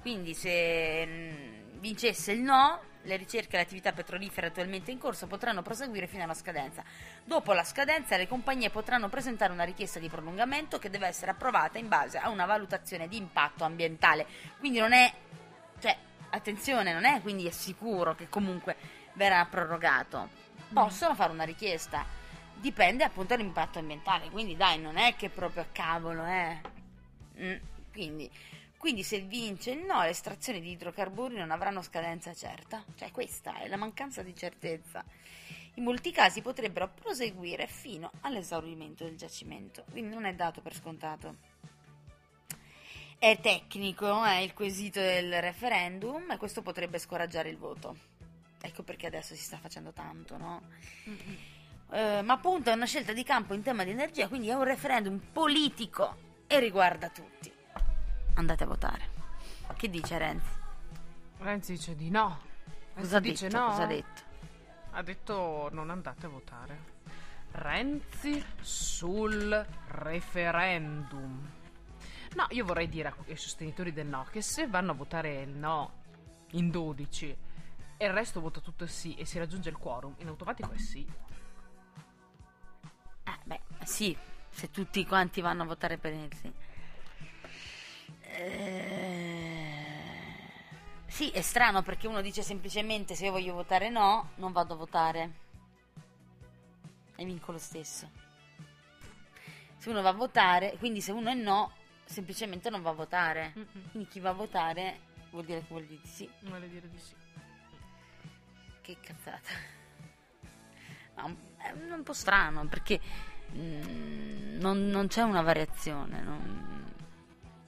Quindi 0.00 0.34
se 0.34 1.06
mm, 1.06 1.78
vincesse 1.78 2.32
il 2.32 2.40
no, 2.40 2.80
le 3.02 3.16
ricerche 3.16 3.54
e 3.54 3.56
le 3.56 3.62
attività 3.62 3.92
petrolifere 3.92 4.48
attualmente 4.48 4.90
in 4.90 4.98
corso 4.98 5.26
potranno 5.26 5.62
proseguire 5.62 6.06
fino 6.06 6.24
alla 6.24 6.34
scadenza. 6.34 6.82
Dopo 7.24 7.52
la 7.52 7.64
scadenza 7.64 8.16
le 8.16 8.28
compagnie 8.28 8.70
potranno 8.70 9.08
presentare 9.08 9.52
una 9.52 9.64
richiesta 9.64 9.98
di 9.98 10.08
prolungamento 10.08 10.78
che 10.78 10.90
deve 10.90 11.06
essere 11.06 11.30
approvata 11.30 11.78
in 11.78 11.88
base 11.88 12.18
a 12.18 12.30
una 12.30 12.46
valutazione 12.46 13.08
di 13.08 13.16
impatto 13.16 13.64
ambientale. 13.64 14.26
Quindi 14.58 14.78
non 14.78 14.92
è 14.92 15.12
cioè 15.80 15.96
attenzione, 16.30 16.92
non 16.92 17.04
è 17.04 17.20
quindi 17.20 17.46
è 17.46 17.50
sicuro 17.50 18.14
che 18.14 18.28
comunque 18.28 18.76
verrà 19.14 19.44
prorogato. 19.46 20.28
Possono 20.72 21.14
fare 21.14 21.32
una 21.32 21.44
richiesta. 21.44 22.04
Dipende 22.54 23.04
appunto 23.04 23.34
dall'impatto 23.34 23.78
ambientale, 23.78 24.30
quindi 24.30 24.56
dai, 24.56 24.78
non 24.78 24.96
è 24.96 25.16
che 25.16 25.28
proprio 25.28 25.62
a 25.62 25.66
cavolo, 25.72 26.24
eh. 26.24 26.60
Mm, 27.40 27.56
quindi, 27.90 28.30
quindi 28.76 29.02
se 29.02 29.20
vince 29.20 29.72
il 29.72 29.84
no, 29.84 30.02
le 30.02 30.10
estrazioni 30.10 30.60
di 30.60 30.70
idrocarburi 30.70 31.36
non 31.36 31.50
avranno 31.50 31.82
scadenza 31.82 32.32
certa. 32.34 32.84
Cioè 32.96 33.10
questa 33.10 33.58
è 33.58 33.68
la 33.68 33.76
mancanza 33.76 34.22
di 34.22 34.34
certezza. 34.34 35.04
In 35.74 35.84
molti 35.84 36.12
casi 36.12 36.42
potrebbero 36.42 36.88
proseguire 36.88 37.66
fino 37.66 38.10
all'esaurimento 38.20 39.04
del 39.04 39.16
giacimento, 39.16 39.84
quindi 39.90 40.14
non 40.14 40.26
è 40.26 40.34
dato 40.34 40.60
per 40.60 40.74
scontato. 40.74 41.36
È 43.18 43.38
tecnico, 43.40 44.22
è 44.24 44.38
il 44.38 44.52
quesito 44.52 45.00
del 45.00 45.40
referendum 45.40 46.30
e 46.30 46.36
questo 46.36 46.60
potrebbe 46.60 46.98
scoraggiare 46.98 47.48
il 47.48 47.56
voto. 47.56 47.96
Ecco 48.64 48.84
perché 48.84 49.08
adesso 49.08 49.34
si 49.34 49.42
sta 49.42 49.58
facendo 49.58 49.92
tanto, 49.92 50.36
no? 50.36 50.62
Eh, 51.90 52.22
ma 52.22 52.34
appunto 52.34 52.70
è 52.70 52.72
una 52.72 52.86
scelta 52.86 53.12
di 53.12 53.24
campo 53.24 53.54
in 53.54 53.62
tema 53.62 53.82
di 53.82 53.90
energia, 53.90 54.28
quindi 54.28 54.48
è 54.48 54.54
un 54.54 54.62
referendum 54.62 55.18
politico 55.18 56.16
e 56.46 56.60
riguarda 56.60 57.08
tutti. 57.08 57.52
Andate 58.34 58.62
a 58.62 58.66
votare. 58.66 59.10
Che 59.76 59.90
dice 59.90 60.16
Renzi? 60.16 60.50
Renzi 61.38 61.72
dice 61.72 61.96
di 61.96 62.08
no. 62.08 62.38
Cosa 62.94 63.18
dice 63.18 63.48
detto? 63.48 63.58
no. 63.58 63.66
Cosa 63.70 63.82
ha 63.82 63.86
detto? 63.86 64.22
Ha 64.92 65.02
detto 65.02 65.68
non 65.72 65.90
andate 65.90 66.26
a 66.26 66.28
votare. 66.28 66.78
Renzi 67.50 68.42
sul 68.60 69.66
referendum. 69.88 71.50
No, 72.36 72.46
io 72.50 72.64
vorrei 72.64 72.88
dire 72.88 73.12
ai 73.26 73.36
sostenitori 73.36 73.92
del 73.92 74.06
no 74.06 74.24
che 74.30 74.40
se 74.40 74.68
vanno 74.68 74.92
a 74.92 74.94
votare 74.94 75.42
il 75.42 75.50
no 75.50 76.00
in 76.52 76.70
12 76.70 77.36
e 78.02 78.06
il 78.06 78.12
resto 78.12 78.40
vota 78.40 78.58
tutto 78.58 78.84
sì 78.88 79.14
e 79.14 79.24
si 79.24 79.38
raggiunge 79.38 79.68
il 79.68 79.76
quorum, 79.76 80.14
in 80.18 80.26
automatico 80.26 80.72
è 80.72 80.78
sì. 80.78 81.06
Eh, 83.24 83.38
beh, 83.44 83.60
sì, 83.84 84.16
se 84.50 84.72
tutti 84.72 85.06
quanti 85.06 85.40
vanno 85.40 85.62
a 85.62 85.66
votare 85.66 85.98
per 85.98 86.12
il 86.12 86.28
sì. 86.34 86.52
Eh, 88.22 89.90
Sì, 91.06 91.30
è 91.30 91.42
strano 91.42 91.82
perché 91.82 92.08
uno 92.08 92.20
dice 92.22 92.42
semplicemente 92.42 93.14
se 93.14 93.26
io 93.26 93.30
voglio 93.30 93.54
votare 93.54 93.88
no, 93.88 94.30
non 94.36 94.50
vado 94.50 94.74
a 94.74 94.76
votare. 94.78 95.32
E 97.14 97.24
vinco 97.24 97.52
lo 97.52 97.58
stesso. 97.58 98.10
Se 99.76 99.88
uno 99.90 100.02
va 100.02 100.08
a 100.08 100.12
votare, 100.12 100.74
quindi 100.78 101.00
se 101.00 101.12
uno 101.12 101.30
è 101.30 101.34
no, 101.34 101.70
semplicemente 102.04 102.68
non 102.68 102.82
va 102.82 102.90
a 102.90 102.94
votare. 102.94 103.52
Quindi 103.92 104.08
chi 104.08 104.18
va 104.18 104.30
a 104.30 104.32
votare 104.32 104.98
vuol 105.30 105.44
dire 105.44 105.60
che 105.60 105.66
vuol 105.68 105.84
dire 105.84 106.00
di 106.00 106.08
sì. 106.08 106.28
Vuole 106.40 106.68
dire 106.68 106.88
di 106.90 106.98
sì. 106.98 107.21
Che 108.82 108.96
cazzata. 109.00 109.50
Un- 111.24 111.36
è 111.56 111.70
un 111.92 112.02
po' 112.02 112.12
strano 112.12 112.66
perché 112.66 113.00
mm, 113.54 114.58
non, 114.58 114.88
non 114.88 115.06
c'è 115.06 115.22
una 115.22 115.42
variazione. 115.42 116.20
non- 116.20 116.92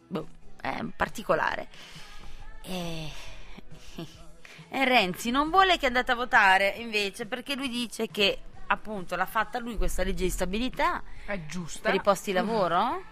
boh, 0.08 0.28
è 0.60 0.82
particolare. 0.96 1.68
E... 2.62 3.08
e 4.68 4.84
Renzi 4.84 5.30
non 5.30 5.50
vuole 5.50 5.78
che 5.78 5.86
andate 5.86 6.10
a 6.12 6.16
votare 6.16 6.68
invece 6.78 7.26
perché 7.26 7.54
lui 7.54 7.68
dice 7.68 8.08
che 8.08 8.40
appunto 8.66 9.14
l'ha 9.14 9.26
fatta 9.26 9.58
lui 9.60 9.76
questa 9.76 10.02
legge 10.02 10.24
di 10.24 10.30
stabilità 10.30 11.02
È 11.26 11.44
giusta. 11.46 11.82
per 11.82 11.94
i 11.94 12.00
posti 12.00 12.30
di 12.30 12.36
lavoro. 12.36 13.02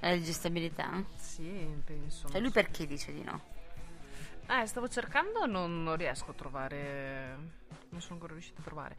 La 0.00 0.08
legge 0.10 0.24
di 0.24 0.32
stabilità. 0.32 0.90
Sì, 1.14 1.80
penso. 1.84 2.28
Cioè 2.28 2.40
lui 2.40 2.50
perché 2.50 2.86
dice 2.86 3.12
di 3.12 3.22
no? 3.22 3.50
Eh, 4.48 4.66
stavo 4.66 4.88
cercando, 4.88 5.46
non, 5.46 5.82
non 5.82 5.96
riesco 5.96 6.30
a 6.30 6.34
trovare. 6.34 7.36
Non 7.90 8.00
sono 8.00 8.14
ancora 8.14 8.32
riuscito 8.32 8.60
a 8.60 8.64
trovare. 8.64 8.96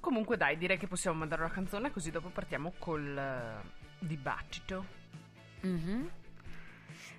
Comunque, 0.00 0.36
dai, 0.36 0.56
direi 0.56 0.78
che 0.78 0.86
possiamo 0.86 1.18
mandare 1.18 1.42
una 1.42 1.52
canzone, 1.52 1.90
così 1.90 2.10
dopo 2.10 2.28
partiamo 2.28 2.72
col 2.78 3.16
eh, 3.16 3.68
dibattito. 3.98 4.84
Mhm. 5.60 6.10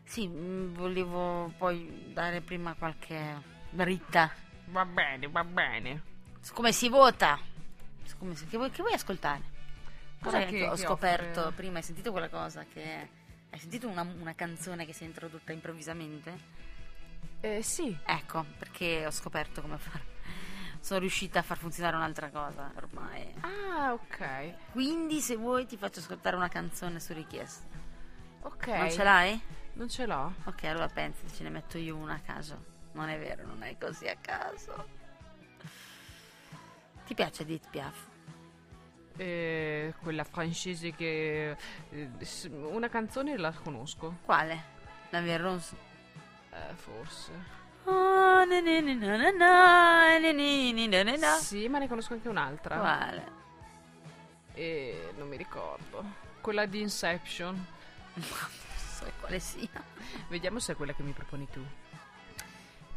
Sì, 0.04 0.28
mm, 0.28 0.74
volevo 0.74 1.52
poi 1.58 2.12
dare 2.14 2.40
prima 2.40 2.74
qualche 2.76 3.42
dritta 3.70 4.32
Va 4.68 4.86
bene, 4.86 5.28
va 5.28 5.44
bene. 5.44 6.02
come 6.54 6.72
si 6.72 6.88
vota. 6.88 7.38
Come 8.18 8.36
si- 8.36 8.46
che, 8.48 8.56
vuoi, 8.56 8.70
che 8.70 8.82
vuoi 8.82 8.94
ascoltare? 8.94 9.56
Cosa 10.22 10.40
che, 10.40 10.46
che- 10.46 10.68
ho 10.68 10.78
scoperto 10.78 11.42
offre? 11.42 11.52
prima? 11.54 11.78
Hai 11.78 11.84
sentito 11.84 12.12
quella 12.12 12.30
cosa 12.30 12.66
che... 12.66 13.10
Hai 13.50 13.60
sentito 13.60 13.88
una, 13.88 14.02
una 14.02 14.34
canzone 14.36 14.86
che 14.86 14.94
si 14.94 15.04
è 15.04 15.08
introdotta 15.08 15.52
improvvisamente? 15.52 16.56
Eh, 17.42 17.62
sì. 17.62 17.98
Ecco, 18.06 18.46
perché 18.58 19.06
ho 19.06 19.12
scoperto 19.12 19.62
come 19.62 19.78
fare. 19.78 20.16
Sono 20.80 21.00
riuscita 21.00 21.40
a 21.40 21.44
far 21.44 21.58
funzionare 21.58 21.96
un'altra 21.96 22.30
cosa 22.30 22.72
ormai. 22.76 23.34
Ah, 23.42 23.94
ok. 23.94 24.72
Quindi 24.72 25.20
se 25.20 25.36
vuoi 25.36 25.66
ti 25.66 25.78
faccio 25.78 26.00
ascoltare 26.00 26.36
una 26.36 26.48
canzone 26.48 27.00
su 27.00 27.14
richiesta. 27.14 27.68
Ok. 28.42 28.68
Non 28.68 28.92
ce 28.92 29.04
l'hai? 29.04 29.42
Non 29.74 29.90
ce 29.90 30.06
l'ho. 30.06 30.34
Ok, 30.46 30.64
allora 30.64 30.88
pensi, 30.88 31.28
ce 31.34 31.44
ne 31.44 31.50
metto 31.50 31.78
io 31.78 31.96
una 31.96 32.16
a 32.16 32.20
caso. 32.20 32.76
Non 32.94 33.10
è 33.10 33.20
vero, 33.20 33.46
non 33.46 33.64
è 33.64 33.78
così 33.78 34.08
a 34.08 34.16
caso. 34.20 34.88
Ti 37.06 37.14
piace 37.14 37.44
Edith 37.44 37.70
Piaf? 37.70 38.08
Eh, 39.18 39.94
quella 40.02 40.24
francese 40.24 40.92
che... 40.92 41.58
eh, 41.90 42.10
una 42.52 42.90
canzone 42.90 43.38
la 43.38 43.52
conosco. 43.52 44.18
Quale? 44.24 44.76
La 45.10 45.22
Via 45.22 45.38
Rose? 45.38 45.76
Eh, 46.58 46.76
forse. 46.76 47.32
Sì, 51.38 51.68
ma 51.68 51.78
ne 51.78 51.88
conosco 51.88 52.14
anche 52.14 52.28
un'altra. 52.28 52.78
Quale? 52.78 53.32
E 54.54 55.14
non 55.18 55.28
mi 55.28 55.38
ricordo. 55.38 56.04
Quella 56.42 56.66
di 56.66 56.82
Inception. 56.82 57.66
Non 58.98 59.06
so 59.06 59.12
quale 59.20 59.40
sia. 59.40 59.70
Vediamo 60.28 60.58
se 60.58 60.72
è 60.72 60.76
quella 60.76 60.92
che 60.92 61.04
mi 61.04 61.12
proponi 61.12 61.48
tu. 61.52 61.64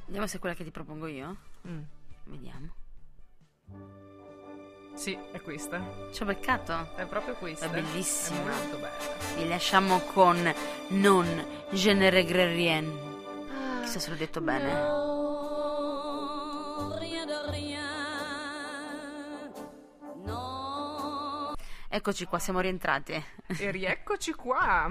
Vediamo 0.07 0.27
se 0.27 0.38
è 0.38 0.40
quella 0.40 0.55
che 0.55 0.64
ti 0.64 0.70
propongo 0.70 1.07
io. 1.07 1.37
Mm. 1.68 1.83
Vediamo. 2.25 2.75
Sì, 4.94 5.18
è 5.33 5.40
questa. 5.42 6.11
Ci 6.11 6.23
ho 6.23 6.25
beccato? 6.25 6.96
È 6.96 7.05
proprio 7.05 7.35
questa. 7.35 7.66
È 7.66 7.68
bellissima. 7.68 8.51
È 8.51 8.55
molto 8.55 8.77
bella. 8.79 9.35
Vi 9.37 9.46
lasciamo 9.46 9.99
con 10.01 10.55
Non 10.88 11.46
Je 11.70 11.92
ne 11.92 12.09
regrette 12.09 12.55
rien. 12.55 13.10
Chissà 13.90 14.05
se 14.05 14.11
l'ho 14.11 14.16
detto 14.16 14.40
bene. 14.40 14.70
Eccoci 21.88 22.24
qua, 22.26 22.38
siamo 22.38 22.61
rientrati. 22.61 23.20
E 23.48 23.70
rieccoci 23.72 24.33
qua. 24.33 24.88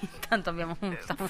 Intanto 0.00 0.50
abbiamo 0.50 0.76
stavo- 1.00 1.28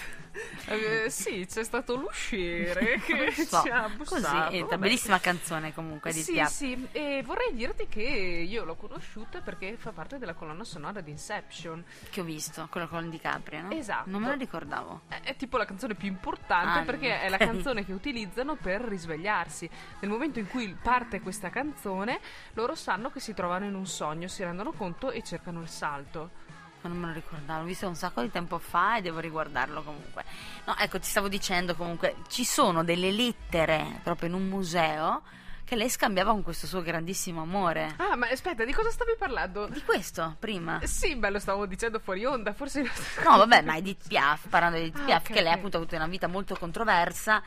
Eh, 0.66 1.06
sì, 1.10 1.46
c'è 1.48 1.62
stato 1.64 1.94
l'usciere 1.96 3.00
che 3.04 3.30
so, 3.32 3.62
ci 3.62 3.68
ha 3.68 3.82
così, 3.96 3.96
bussato. 4.20 4.50
è 4.52 4.56
una 4.58 4.66
vabbè. 4.66 4.76
bellissima 4.78 5.20
canzone 5.20 5.72
comunque 5.74 6.12
di 6.12 6.20
Sì, 6.20 6.32
Piaf. 6.32 6.50
sì, 6.52 6.88
e 6.92 7.22
vorrei 7.24 7.54
dirti 7.54 7.86
che 7.88 8.00
io 8.02 8.64
l'ho 8.64 8.74
conosciuta 8.74 9.40
perché 9.40 9.76
fa 9.76 9.90
parte 9.92 10.18
della 10.18 10.34
colonna 10.34 10.64
sonora 10.64 11.00
di 11.00 11.10
Inception. 11.10 11.82
che 12.10 12.20
ho 12.20 12.24
visto, 12.24 12.66
quello 12.70 12.88
con 12.88 13.08
DiCaprio, 13.10 13.62
no? 13.62 13.70
Esatto. 13.70 14.10
Non 14.10 14.22
me 14.22 14.28
lo 14.28 14.34
ricordavo. 14.36 15.02
È, 15.08 15.20
è 15.22 15.36
tipo 15.36 15.56
la 15.56 15.64
canzone 15.64 15.94
più 15.94 16.08
importante 16.08 16.80
Ah, 16.80 16.82
perché 16.82 17.20
è 17.20 17.28
la 17.28 17.36
canzone 17.38 17.84
che 17.84 17.92
utilizzano 17.92 18.54
per 18.56 18.80
risvegliarsi. 18.80 19.68
Nel 20.00 20.10
momento 20.10 20.38
in 20.38 20.48
cui 20.48 20.74
parte 20.80 21.20
questa 21.20 21.50
canzone, 21.50 22.20
loro 22.54 22.74
sanno 22.74 23.10
che 23.10 23.20
si 23.20 23.34
trovano 23.34 23.64
in 23.66 23.74
un 23.74 23.86
sogno, 23.86 24.28
si 24.28 24.42
rendono 24.42 24.72
conto 24.72 25.10
e 25.10 25.22
cercano 25.22 25.60
il 25.60 25.68
salto. 25.68 26.42
Ma 26.84 26.90
non 26.90 26.98
me 26.98 27.06
lo 27.06 27.12
ricordavo, 27.14 27.60
l'ho 27.60 27.66
visto 27.66 27.88
un 27.88 27.94
sacco 27.94 28.20
di 28.20 28.30
tempo 28.30 28.58
fa 28.58 28.98
e 28.98 29.00
devo 29.00 29.18
riguardarlo 29.18 29.82
comunque. 29.82 30.22
No, 30.66 30.76
ecco, 30.76 31.00
ti 31.00 31.06
stavo 31.08 31.28
dicendo 31.28 31.74
comunque, 31.74 32.16
ci 32.28 32.44
sono 32.44 32.84
delle 32.84 33.10
lettere 33.10 34.00
proprio 34.02 34.28
in 34.28 34.34
un 34.34 34.48
museo 34.48 35.22
che 35.64 35.76
lei 35.76 35.88
scambiava 35.88 36.32
con 36.32 36.42
questo 36.42 36.66
suo 36.66 36.82
grandissimo 36.82 37.40
amore. 37.40 37.94
Ah, 37.96 38.16
ma 38.16 38.28
aspetta, 38.28 38.66
di 38.66 38.72
cosa 38.74 38.90
stavi 38.90 39.14
parlando? 39.18 39.66
Di 39.66 39.82
questo, 39.82 40.36
prima. 40.38 40.78
Sì, 40.84 41.16
beh, 41.16 41.30
lo 41.30 41.38
stavo 41.38 41.64
dicendo 41.64 41.98
fuori 42.00 42.26
onda, 42.26 42.52
forse... 42.52 42.82
No, 42.82 43.38
vabbè, 43.38 43.62
ma 43.62 43.76
Edith 43.76 44.06
Piaf, 44.06 44.48
parlando 44.48 44.76
di 44.76 44.84
Edith 44.84 45.00
Ah, 45.00 45.04
Piaf, 45.04 45.28
ok, 45.28 45.32
che 45.32 45.40
lei 45.40 45.52
appunto 45.52 45.78
ha 45.78 45.80
avuto 45.80 45.96
una 45.96 46.06
vita 46.06 46.26
molto 46.26 46.54
controversa 46.54 47.42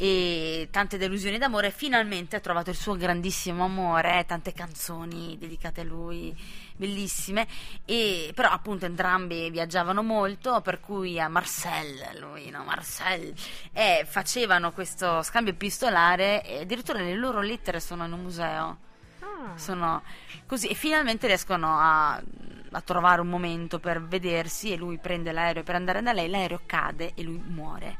e 0.00 0.68
tante 0.70 0.96
delusioni 0.96 1.38
d'amore, 1.38 1.72
finalmente 1.72 2.36
ha 2.36 2.40
trovato 2.40 2.70
il 2.70 2.76
suo 2.76 2.94
grandissimo 2.94 3.64
amore, 3.64 4.24
tante 4.28 4.52
canzoni 4.52 5.36
dedicate 5.36 5.80
a 5.80 5.84
lui, 5.84 6.32
bellissime, 6.76 7.48
e 7.84 8.30
però 8.32 8.48
appunto 8.48 8.86
entrambi 8.86 9.50
viaggiavano 9.50 10.04
molto, 10.04 10.60
per 10.60 10.78
cui 10.78 11.18
a 11.18 11.26
Marseille, 11.26 12.16
lui, 12.16 12.48
no, 12.48 12.62
Marseille, 12.62 13.34
e 13.72 14.06
facevano 14.08 14.70
questo 14.70 15.20
scambio 15.22 15.52
epistolare 15.52 16.44
e 16.44 16.60
addirittura 16.60 17.00
le 17.00 17.16
loro 17.16 17.40
lettere 17.40 17.80
sono 17.80 18.06
in 18.06 18.12
un 18.12 18.22
museo. 18.22 18.78
Ah, 19.20 19.56
sono 19.56 20.02
così 20.46 20.68
e 20.68 20.74
finalmente 20.74 21.26
riescono 21.26 21.76
a, 21.76 22.14
a 22.14 22.80
trovare 22.82 23.20
un 23.20 23.26
momento 23.26 23.80
per 23.80 24.00
vedersi 24.00 24.72
e 24.72 24.76
lui 24.76 24.98
prende 24.98 25.32
l'aereo 25.32 25.64
per 25.64 25.74
andare 25.74 26.02
da 26.02 26.12
lei, 26.12 26.28
l'aereo 26.28 26.60
cade 26.66 27.14
e 27.14 27.22
lui 27.24 27.42
muore. 27.44 27.98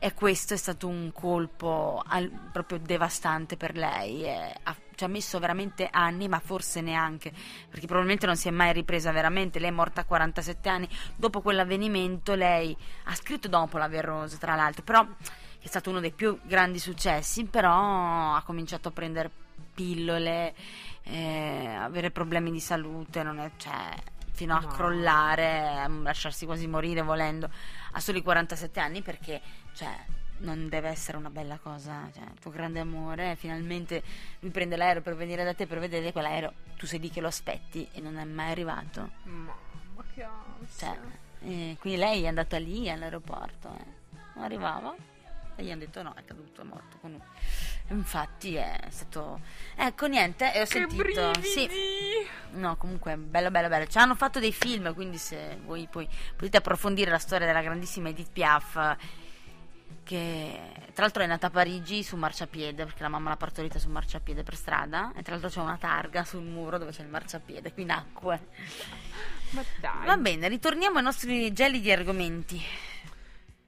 E 0.00 0.14
questo 0.14 0.54
è 0.54 0.56
stato 0.56 0.86
un 0.86 1.10
colpo 1.12 2.00
al- 2.06 2.30
proprio 2.52 2.78
devastante 2.78 3.56
per 3.56 3.76
lei. 3.76 4.24
e 4.24 4.54
ha- 4.62 4.76
ci 4.94 5.04
ha 5.04 5.08
messo 5.08 5.38
veramente 5.40 5.88
anni, 5.90 6.26
ma 6.28 6.38
forse 6.40 6.80
neanche, 6.80 7.32
perché 7.68 7.86
probabilmente 7.86 8.26
non 8.26 8.36
si 8.36 8.48
è 8.48 8.50
mai 8.52 8.72
ripresa 8.72 9.10
veramente. 9.12 9.58
Lei 9.60 9.70
è 9.70 9.72
morta 9.72 10.00
a 10.00 10.04
47 10.04 10.68
anni. 10.68 10.88
Dopo 11.16 11.40
quell'avvenimento, 11.40 12.34
lei 12.34 12.76
ha 13.04 13.14
scritto 13.14 13.48
dopo 13.48 13.78
la 13.78 13.88
Verrose, 13.88 14.38
tra 14.38 14.54
l'altro, 14.56 14.82
però 14.84 15.04
che 15.04 15.64
è 15.64 15.66
stato 15.68 15.90
uno 15.90 16.00
dei 16.00 16.12
più 16.12 16.38
grandi 16.44 16.78
successi, 16.78 17.44
però 17.44 18.34
ha 18.34 18.42
cominciato 18.44 18.88
a 18.88 18.92
prendere 18.92 19.30
pillole, 19.74 20.54
eh, 21.04 21.66
avere 21.80 22.10
problemi 22.10 22.50
di 22.50 22.60
salute, 22.60 23.22
non 23.22 23.38
è, 23.38 23.50
cioè, 23.56 23.94
fino 24.32 24.54
a 24.56 24.60
No. 24.60 24.66
crollare, 24.68 25.80
a 25.80 25.88
lasciarsi 25.88 26.44
quasi 26.46 26.66
morire 26.68 27.02
volendo 27.02 27.50
a 27.98 28.00
soli 28.00 28.22
47 28.22 28.80
anni 28.80 29.02
perché 29.02 29.40
cioè, 29.74 29.92
non 30.38 30.68
deve 30.68 30.88
essere 30.88 31.16
una 31.16 31.30
bella 31.30 31.58
cosa, 31.58 32.08
cioè, 32.14 32.24
il 32.24 32.38
tuo 32.40 32.50
grande 32.50 32.80
amore, 32.80 33.36
finalmente 33.36 34.02
lui 34.40 34.50
prende 34.50 34.76
l'aereo 34.76 35.02
per 35.02 35.16
venire 35.16 35.44
da 35.44 35.52
te 35.52 35.66
per 35.66 35.80
vedere 35.80 36.12
quell'aereo, 36.12 36.52
tu 36.76 36.86
sei 36.86 37.00
lì 37.00 37.10
che 37.10 37.20
lo 37.20 37.26
aspetti 37.26 37.88
e 37.92 38.00
non 38.00 38.16
è 38.16 38.24
mai 38.24 38.52
arrivato. 38.52 39.10
mamma, 39.24 40.04
che 40.14 40.22
ansia. 40.22 40.94
Cioè, 40.94 40.98
eh, 41.50 41.76
quindi 41.80 41.98
lei 41.98 42.22
è 42.22 42.28
andata 42.28 42.58
lì 42.58 42.88
all'aeroporto, 42.88 43.68
eh. 43.76 43.84
non 44.34 44.44
arrivava 44.44 44.94
e 45.58 45.64
gli 45.64 45.70
hanno 45.72 45.80
detto 45.80 46.02
no, 46.02 46.14
è 46.14 46.24
caduto, 46.24 46.60
è 46.60 46.64
morto 46.64 46.98
con 47.00 47.10
lui. 47.10 47.20
Infatti 47.88 48.54
è 48.54 48.78
stato... 48.90 49.40
Ecco, 49.74 50.06
niente, 50.06 50.54
e 50.54 50.60
ho 50.60 50.64
che 50.64 50.70
sentito... 50.70 51.02
brividi! 51.02 51.48
Sì, 51.48 51.68
no, 52.52 52.76
comunque 52.76 53.16
bello, 53.16 53.50
bello, 53.50 53.66
bello. 53.66 53.86
Ci 53.86 53.98
hanno 53.98 54.14
fatto 54.14 54.38
dei 54.38 54.52
film, 54.52 54.94
quindi 54.94 55.18
se 55.18 55.58
voi 55.64 55.88
poi 55.90 56.08
potete 56.36 56.58
approfondire 56.58 57.10
la 57.10 57.18
storia 57.18 57.46
della 57.46 57.60
grandissima 57.60 58.08
Edith 58.08 58.30
Piaf, 58.30 58.96
che 60.04 60.60
tra 60.94 61.02
l'altro 61.02 61.24
è 61.24 61.26
nata 61.26 61.48
a 61.48 61.50
Parigi 61.50 62.04
su 62.04 62.14
marciapiede, 62.16 62.84
perché 62.84 63.02
la 63.02 63.08
mamma 63.08 63.30
l'ha 63.30 63.36
partorita 63.36 63.80
su 63.80 63.88
marciapiede 63.88 64.44
per 64.44 64.54
strada, 64.54 65.12
e 65.16 65.22
tra 65.22 65.32
l'altro 65.32 65.50
c'è 65.50 65.60
una 65.60 65.76
targa 65.76 66.24
sul 66.24 66.44
muro 66.44 66.78
dove 66.78 66.92
c'è 66.92 67.02
il 67.02 67.08
marciapiede, 67.08 67.72
qui 67.72 67.84
nacque. 67.84 68.46
Va 70.04 70.16
bene, 70.18 70.46
ritorniamo 70.46 70.98
ai 70.98 71.02
nostri 71.02 71.52
gelidi 71.52 71.90
argomenti. 71.90 72.62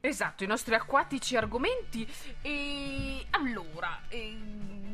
Esatto, 0.03 0.45
i 0.45 0.47
nostri 0.47 0.75
acquatici 0.75 1.37
argomenti. 1.37 2.09
E 2.41 3.27
allora, 3.31 4.01
eh, 4.09 4.35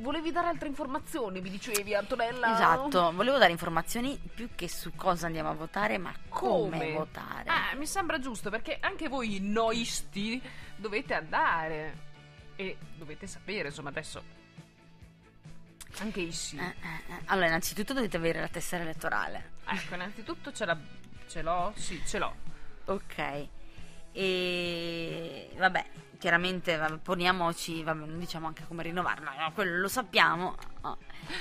volevi 0.00 0.32
dare 0.32 0.48
altre 0.48 0.68
informazioni? 0.68 1.40
Mi 1.40 1.48
dicevi, 1.50 1.94
Antonella? 1.94 2.52
Esatto, 2.54 3.12
volevo 3.12 3.38
dare 3.38 3.52
informazioni 3.52 4.18
più 4.34 4.48
che 4.54 4.68
su 4.68 4.92
cosa 4.96 5.26
andiamo 5.26 5.50
a 5.50 5.54
votare, 5.54 5.98
ma 5.98 6.12
come, 6.28 6.78
Come? 6.78 6.92
votare. 6.92 7.48
Ah, 7.48 7.74
mi 7.76 7.86
sembra 7.86 8.18
giusto 8.18 8.50
perché 8.50 8.78
anche 8.80 9.08
voi 9.08 9.38
noisti 9.40 10.42
dovete 10.74 11.14
andare 11.14 12.04
e 12.56 12.76
dovete 12.96 13.26
sapere, 13.28 13.68
insomma, 13.68 13.90
adesso 13.90 14.22
anche 15.98 16.20
i 16.20 16.32
sì. 16.32 16.56
Eh, 16.58 16.62
eh, 16.62 17.12
eh. 17.12 17.20
Allora, 17.26 17.46
innanzitutto 17.46 17.94
dovete 17.94 18.16
avere 18.16 18.40
la 18.40 18.48
tessera 18.48 18.82
elettorale. 18.82 19.52
Ecco, 19.66 19.94
innanzitutto 19.94 20.52
ce, 20.52 20.64
l'ha- 20.66 20.78
ce 21.28 21.42
l'ho? 21.42 21.72
Sì, 21.76 22.02
ce 22.04 22.18
l'ho. 22.18 22.34
Ok. 22.86 23.48
E 24.18 25.50
vabbè, 25.58 25.84
chiaramente 26.18 26.74
vabbè, 26.76 26.96
poniamoci, 26.96 27.82
vabbè, 27.82 28.06
non 28.06 28.18
diciamo 28.18 28.46
anche 28.46 28.64
come 28.66 28.82
rinnovarla, 28.82 29.34
no, 29.38 29.52
quello 29.52 29.78
lo 29.78 29.88
sappiamo. 29.88 30.56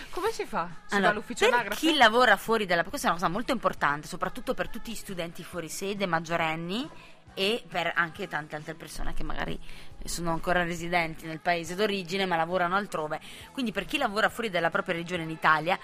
Come 0.10 0.32
si 0.32 0.46
fa? 0.46 0.70
Si 0.86 0.96
Allora, 0.96 1.12
all'ufficio 1.12 1.46
per 1.46 1.54
anagrafe? 1.54 1.80
chi 1.80 1.96
lavora 1.96 2.36
fuori 2.36 2.66
dalla 2.66 2.84
questa 2.84 3.08
è 3.08 3.12
una 3.12 3.20
cosa 3.20 3.32
molto 3.32 3.54
importante, 3.54 4.08
soprattutto 4.08 4.54
per 4.54 4.68
tutti 4.68 4.92
gli 4.92 4.96
studenti 4.96 5.42
fuori 5.42 5.70
sede, 5.70 6.06
maggiorenni 6.06 6.90
e 7.34 7.64
per 7.66 7.94
anche 7.96 8.28
tante 8.28 8.58
altre 8.58 8.74
persone 8.74 9.14
che 9.14 9.24
magari 9.24 9.58
sono 10.04 10.32
ancora 10.32 10.64
residenti 10.64 11.26
nel 11.28 11.40
paese 11.40 11.76
d'origine 11.76 12.26
ma 12.26 12.36
lavorano 12.36 12.76
altrove. 12.76 13.22
Quindi 13.54 13.72
per 13.72 13.86
chi 13.86 13.98
lavora 13.98 14.28
fuori 14.28 14.50
dalla 14.50 14.70
propria 14.70 14.96
regione 14.96 15.24
in 15.24 15.30
Italia 15.30 15.80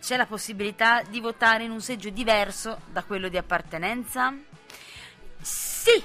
c'è 0.00 0.16
la 0.16 0.26
possibilità 0.26 1.02
di 1.02 1.20
votare 1.20 1.62
in 1.62 1.70
un 1.70 1.80
seggio 1.80 2.10
diverso 2.10 2.80
da 2.90 3.04
quello 3.04 3.28
di 3.28 3.36
appartenenza? 3.36 4.34
Sì! 5.40 6.02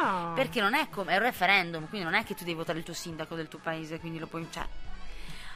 Ah. 0.00 0.32
Perché 0.34 0.60
non 0.60 0.74
è 0.74 0.88
come 0.88 1.12
è 1.12 1.16
un 1.16 1.22
referendum, 1.22 1.88
quindi 1.88 2.08
non 2.08 2.14
è 2.14 2.24
che 2.24 2.34
tu 2.34 2.44
devi 2.44 2.56
votare 2.56 2.78
il 2.78 2.84
tuo 2.84 2.94
sindaco 2.94 3.34
del 3.34 3.48
tuo 3.48 3.58
paese, 3.58 3.98
quindi 4.00 4.18
lo 4.18 4.26
puoi. 4.26 4.46
Cioè. 4.50 4.66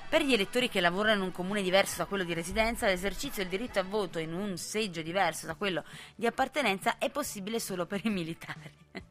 Per 0.09 0.23
gli 0.23 0.33
elettori 0.33 0.69
che 0.69 0.81
lavorano 0.81 1.17
in 1.17 1.23
un 1.23 1.33
comune 1.33 1.63
diverso 1.63 1.97
da 1.97 2.05
quello 2.05 2.25
di 2.25 2.35
residenza, 2.35 2.87
l'esercizio 2.87 3.43
del 3.43 3.51
diritto 3.51 3.81
a 3.81 3.83
voto 3.83 4.19
in 4.19 4.33
un 4.33 4.57
seggio 4.57 5.03
diverso 5.03 5.47
da 5.47 5.55
quello 5.55 5.83
di 6.15 6.27
appartenenza 6.27 6.99
è 6.99 7.11
possibile 7.11 7.59
solo 7.59 7.87
per 7.87 8.01
i 8.05 8.11
militari. 8.11 8.71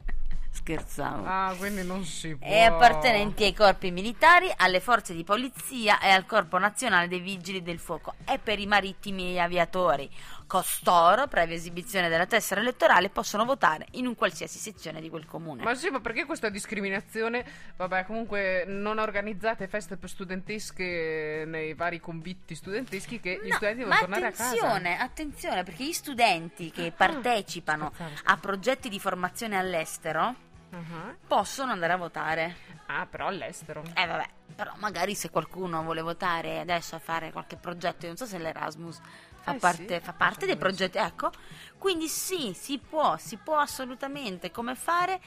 Scherzavo. 0.54 1.26
Ah, 1.26 1.54
quindi 1.58 1.84
non 1.84 2.06
si 2.06 2.36
può. 2.36 2.48
E 2.48 2.62
appartenenti 2.62 3.44
ai 3.44 3.54
corpi 3.54 3.90
militari, 3.90 4.54
alle 4.56 4.80
forze 4.80 5.16
di 5.16 5.24
polizia 5.24 6.00
e 6.00 6.10
al 6.10 6.26
corpo 6.28 6.60
nazionale 6.60 7.08
dei 7.08 7.20
vigili 7.20 7.64
del 7.64 7.80
fuoco 7.80 8.14
e 8.24 8.38
per 8.38 8.60
i 8.60 8.68
marittimi 8.68 9.30
e 9.30 9.32
gli 9.34 9.40
aviatori. 9.40 10.10
Costoro, 10.48 11.28
previa 11.28 11.56
esibizione 11.56 12.10
della 12.10 12.26
tessera 12.26 12.62
elettorale, 12.62 13.10
possono 13.10 13.46
votare 13.46 13.88
in 13.92 14.06
un 14.08 14.16
qualsiasi 14.16 14.60
sezione 14.60 15.02
di 15.02 15.10
quel 15.10 15.26
comune. 15.26 15.64
Ma 15.64 15.74
sì, 15.76 15.90
ma 15.90 16.00
perché 16.00 16.26
questa 16.26 16.50
discriminazione? 16.50 17.44
Vabbè, 17.76 18.06
comunque 18.06 18.64
non 18.68 19.00
organizzate 19.00 19.68
feste 19.68 19.98
per 19.98 20.10
studentesche 20.10 21.44
nei 21.48 21.74
vari 21.74 22.00
convitti 22.00 22.56
studenteschi 22.56 23.20
che 23.20 23.40
gli 23.44 23.50
No, 23.50 23.56
studenti 23.56 23.84
ma 23.86 23.96
devono 23.96 24.00
tornare 24.00 24.26
a 24.28 24.32
casa. 24.32 24.44
attenzione, 24.50 24.98
attenzione, 25.00 25.64
perché 25.64 25.84
gli 25.86 25.94
studenti 25.94 26.72
che 26.72 26.92
partecipano 26.96 27.92
scherzavo, 27.94 28.22
a 28.26 28.38
progetti 28.38 28.90
di 28.90 29.00
formazione 29.00 29.58
all'estero 29.58 30.36
Ah, 30.76 31.16
possono 31.28 31.72
andare 31.72 31.94
a 31.94 31.98
votare. 31.98 32.56
Ah, 32.88 33.06
però 33.06 33.28
all'estero. 33.28 33.84
Eh 33.94 34.08
vabbè, 34.08 34.28
però 34.56 34.74
magari 34.78 35.14
se 35.14 35.30
qualcuno 35.30 35.84
vuole 35.84 36.02
votare 36.02 36.60
adesso 36.60 36.96
a 36.96 37.00
fare 37.00 37.32
qualche 37.32 37.58
progetto, 37.58 38.02
io 38.02 38.08
non 38.08 38.18
so 38.18 38.26
se 38.26 38.40
l'Erasmus 38.40 39.00
fa 39.44 39.54
Eh 39.56 39.60
parte, 39.60 40.00
sì, 40.00 40.06
fa 40.06 40.14
parte 40.14 40.46
dei 40.46 40.58
progetti, 40.58 40.98
ecco, 40.98 41.30
quindi 41.78 42.08
sì, 42.08 42.54
si 42.56 42.78
può, 42.80 43.18
si 43.18 43.38
può 43.38 43.58
assolutamente 43.58 44.52
come 44.52 44.74
fare. 44.76 45.20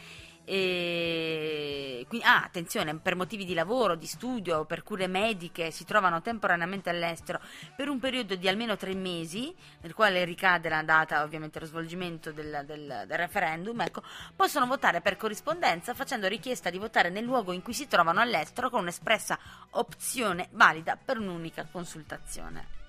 E... 0.49 2.05
quindi- 2.09 2.25
ah, 2.25 2.45
attenzione, 2.45 2.97
per 2.99 3.17
motivi 3.17 3.45
di 3.45 3.53
lavoro, 3.53 3.97
di 3.97 4.07
studio, 4.07 4.65
per 4.65 4.85
cure 4.85 5.09
mediche, 5.09 5.73
si 5.73 5.85
trovano 5.85 6.23
temporaneamente 6.23 6.89
all'estero 6.89 7.41
per 7.75 7.89
un 7.89 7.99
periodo 7.99 8.37
di 8.37 8.47
almeno 8.47 8.77
tre 8.77 8.95
mesi, 8.95 9.53
nel 9.81 9.93
quale 9.93 10.25
ricade 10.25 10.69
la 10.69 10.85
data, 10.85 11.23
ovviamente, 11.25 11.59
lo 11.59 11.67
svolgimento 11.67 12.31
del, 12.31 12.63
del- 12.65 13.05
del 13.09 13.19
referendum, 13.19 13.81
ecco, 13.81 14.03
possono 14.37 14.67
votare 14.67 15.01
per 15.01 15.17
corrispondenza 15.17 15.95
facendo 15.95 16.29
richiesta 16.29 16.71
di 16.71 16.79
votare 16.79 17.11
nel 17.11 17.25
luogo 17.25 17.51
in 17.51 17.63
cui 17.63 17.75
si 17.75 17.89
trovano 17.89 18.21
all'estero 18.21 18.71
con 18.71 18.83
un'espressa 18.83 19.37
opzione 19.71 20.47
valida 20.53 20.97
per 20.97 21.19
un'unica 21.19 21.67
consultazione. 21.71 22.86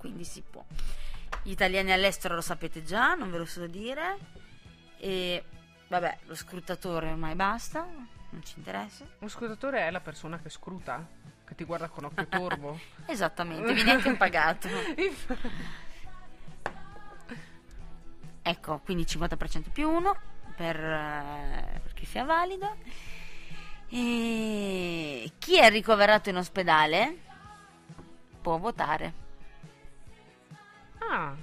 Quindi 0.00 0.24
si 0.24 0.40
può. 0.40 0.64
Gli 1.42 1.50
italiani 1.50 1.92
all'estero 1.92 2.34
lo 2.34 2.40
sapete 2.40 2.82
già, 2.82 3.14
non 3.14 3.30
ve 3.30 3.36
lo 3.36 3.44
so 3.44 3.66
dire. 3.66 4.16
E 4.96 5.44
vabbè, 5.88 6.20
lo 6.24 6.34
scrutatore 6.34 7.10
ormai 7.10 7.34
basta, 7.34 7.86
non 8.30 8.42
ci 8.42 8.54
interessa. 8.56 9.04
Lo 9.18 9.28
scrutatore 9.28 9.86
è 9.86 9.90
la 9.90 10.00
persona 10.00 10.38
che 10.38 10.48
scruta, 10.48 11.06
che 11.44 11.54
ti 11.54 11.64
guarda 11.64 11.88
con 11.88 12.04
occhio 12.04 12.26
torvo. 12.28 12.80
Esattamente, 13.04 13.74
viene 13.74 13.90
anche 13.92 14.16
pagato. 14.16 14.68
Ecco, 18.42 18.80
quindi 18.82 19.04
50% 19.04 19.70
più 19.70 19.88
1 19.88 20.16
per, 20.56 20.76
eh, 20.76 21.80
perché 21.82 22.06
sia 22.06 22.24
valido. 22.24 22.74
E 23.90 25.30
chi 25.38 25.58
è 25.58 25.68
ricoverato 25.68 26.30
in 26.30 26.36
ospedale 26.36 27.16
può 28.40 28.56
votare. 28.56 29.28
Ah, 31.08 31.34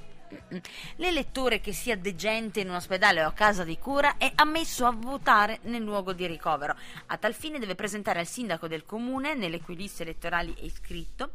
L'elettore 0.98 1.62
che 1.62 1.72
sia 1.72 1.96
degente 1.96 2.60
in 2.60 2.70
un 2.70 2.76
ospedale 2.76 3.24
o 3.24 3.28
a 3.28 3.34
casa 3.34 3.64
di 3.64 3.78
cura 3.78 4.18
è 4.18 4.30
ammesso 4.36 4.86
a 4.86 4.92
votare 4.92 5.60
nel 5.64 5.82
luogo 5.82 6.12
di 6.12 6.28
ricovero. 6.28 6.76
A 7.08 7.18
tal 7.18 7.34
fine 7.34 7.60
deve 7.60 7.76
presentare 7.76 8.20
al 8.20 8.28
sindaco 8.28 8.68
del 8.68 8.84
comune, 8.84 9.36
nelle 9.36 9.62
cui 9.62 9.76
liste 9.76 10.04
elettorali 10.04 10.54
è 10.54 10.64
iscritto, 10.64 11.32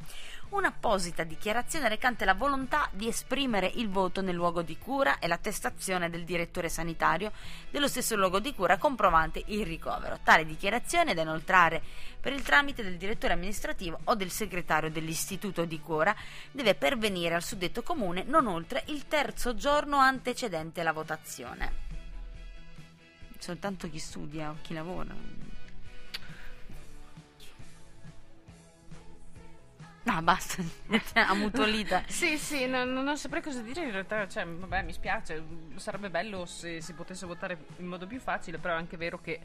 un'apposita 0.53 1.25
dichiarazione 1.25 1.89
recante 1.89 2.25
la 2.25 2.35
volontà 2.35 2.89
di 2.93 3.09
esprimere 3.09 3.71
il 3.75 3.89
voto 3.89 4.21
nel 4.21 4.35
luogo 4.35 4.63
di 4.63 4.77
cura 4.77 5.19
e 5.19 5.27
l'attestazione 5.27 6.11
del 6.11 6.25
direttore 6.25 6.69
sanitario 6.69 7.33
dello 7.71 7.89
stesso 7.89 8.17
luogo 8.17 8.39
di 8.39 8.55
cura 8.55 8.77
comprovante 8.77 9.43
il 9.47 9.65
ricovero. 9.65 10.19
Tale 10.23 10.45
dichiarazione 10.45 11.13
è 11.13 11.15
da 11.15 11.23
inoltrare 11.23 11.83
per 12.21 12.33
il 12.33 12.43
tramite 12.43 12.83
del 12.83 12.99
direttore 12.99 13.33
amministrativo 13.33 13.99
o 14.05 14.15
del 14.15 14.31
segretario 14.31 14.91
dell'istituto 14.91 15.65
di 15.65 15.81
cura 15.81 16.15
deve 16.51 16.75
pervenire 16.75 17.35
al 17.35 17.43
suddetto 17.43 17.83
comune 17.83 18.23
non 18.25 18.47
oltre 18.47 18.85
il 18.87 19.07
terzo 19.09 19.55
giorno 19.55 19.99
antecedente 19.99 20.83
la 20.83 20.93
votazione. 20.93 21.91
Soltanto 23.39 23.89
chi 23.89 23.99
studia 23.99 24.51
o 24.51 24.57
chi 24.63 24.75
lavora. 24.75 25.15
No, 30.05 30.21
basta, 30.23 30.63
ammutolita. 31.15 32.03
Sì, 32.09 32.37
sì, 32.37 32.67
no- 32.67 32.85
no- 32.85 33.03
non 33.03 33.17
saprei 33.17 33.41
cosa 33.41 33.61
dire 33.61 33.85
in 33.85 33.93
realtà, 33.93 34.27
cioè, 34.29 34.45
vabbè, 34.45 34.83
mi 34.83 34.93
spiace, 34.93 35.43
sarebbe 35.77 36.11
bello 36.11 36.45
se 36.45 36.81
si 36.81 36.93
potesse 36.93 37.25
votare 37.25 37.57
in 37.77 37.87
modo 37.87 38.07
più 38.07 38.19
facile, 38.19 38.59
però 38.59 38.75
è 38.75 38.79
anche 38.79 38.97
vero 38.97 39.21
che, 39.21 39.39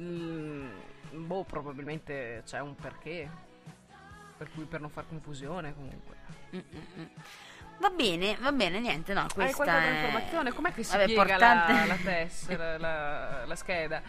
mm, 0.00 0.68
boh, 1.12 1.44
probabilmente 1.44 2.42
c'è 2.44 2.60
un 2.60 2.74
perché, 2.74 3.30
per 4.36 4.50
cui 4.52 4.64
per 4.64 4.80
non 4.80 4.90
far 4.90 5.04
confusione 5.08 5.72
comunque. 5.72 6.14
Mm-mm-mm. 6.54 7.08
Va 7.78 7.90
bene, 7.90 8.36
va 8.40 8.50
bene, 8.52 8.80
niente, 8.80 9.12
no, 9.12 9.20
Hai 9.20 9.28
questa 9.28 9.56
qualche 9.56 9.72
altra 9.74 9.90
è... 9.90 9.94
informazione? 9.94 10.52
Com'è 10.52 10.72
che 10.72 10.82
si 10.82 10.92
Vabbè, 10.92 11.04
piega 11.04 11.22
portante- 11.24 11.72
la, 11.72 11.84
la 11.86 11.96
tessera, 12.02 12.78
la, 12.78 13.44
la 13.46 13.54
scheda? 13.54 14.02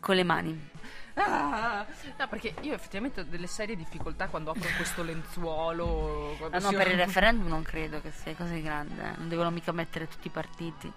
Con 0.00 0.14
le 0.16 0.24
mani. 0.24 0.68
Ah, 1.14 1.86
no, 2.18 2.28
perché 2.28 2.54
io 2.62 2.74
effettivamente 2.74 3.20
ho 3.20 3.24
delle 3.24 3.46
serie 3.46 3.76
difficoltà 3.76 4.28
quando 4.28 4.50
apro 4.50 4.68
questo 4.76 5.02
lenzuolo. 5.02 6.36
Ah, 6.50 6.58
no, 6.58 6.68
si- 6.70 6.76
per 6.76 6.88
il 6.88 6.96
referendum 6.96 7.48
non 7.48 7.62
credo 7.62 8.00
che 8.00 8.10
sia 8.10 8.34
così 8.34 8.62
grande, 8.62 9.02
eh. 9.02 9.16
non 9.16 9.28
devono 9.28 9.50
mica 9.50 9.72
mettere 9.72 10.08
tutti 10.08 10.28
i 10.28 10.30
partiti. 10.30 10.90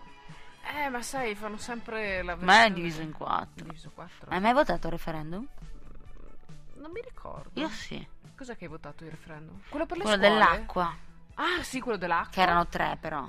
Eh, 0.76 0.90
ma 0.90 1.02
sai, 1.02 1.36
fanno 1.36 1.58
sempre 1.58 2.22
la 2.24 2.36
Ma 2.36 2.42
è 2.42 2.46
versione- 2.46 2.74
diviso 2.74 3.02
in 3.02 3.12
quattro. 3.12 3.66
Diviso 3.66 3.92
quattro. 3.94 4.30
Hai 4.30 4.40
mai 4.40 4.54
votato 4.54 4.88
il 4.88 4.94
referendum? 4.94 5.46
Non 6.76 6.92
mi 6.92 7.02
ricordo. 7.02 7.50
Io 7.60 7.70
sì. 7.70 8.06
Cos'è 8.36 8.56
che 8.58 8.66
hai 8.66 8.70
votato 8.70 9.04
il 9.04 9.12
referendum? 9.12 9.60
Quello 9.70 9.86
per 9.86 9.98
le 9.98 10.04
Quello 10.04 10.18
scuole? 10.18 10.34
dell'acqua, 10.34 10.96
Ah, 11.36 11.64
sì, 11.64 11.80
quello 11.80 11.98
dell'acqua. 11.98 12.32
che 12.32 12.42
erano 12.42 12.68
tre 12.68 12.98
però. 13.00 13.28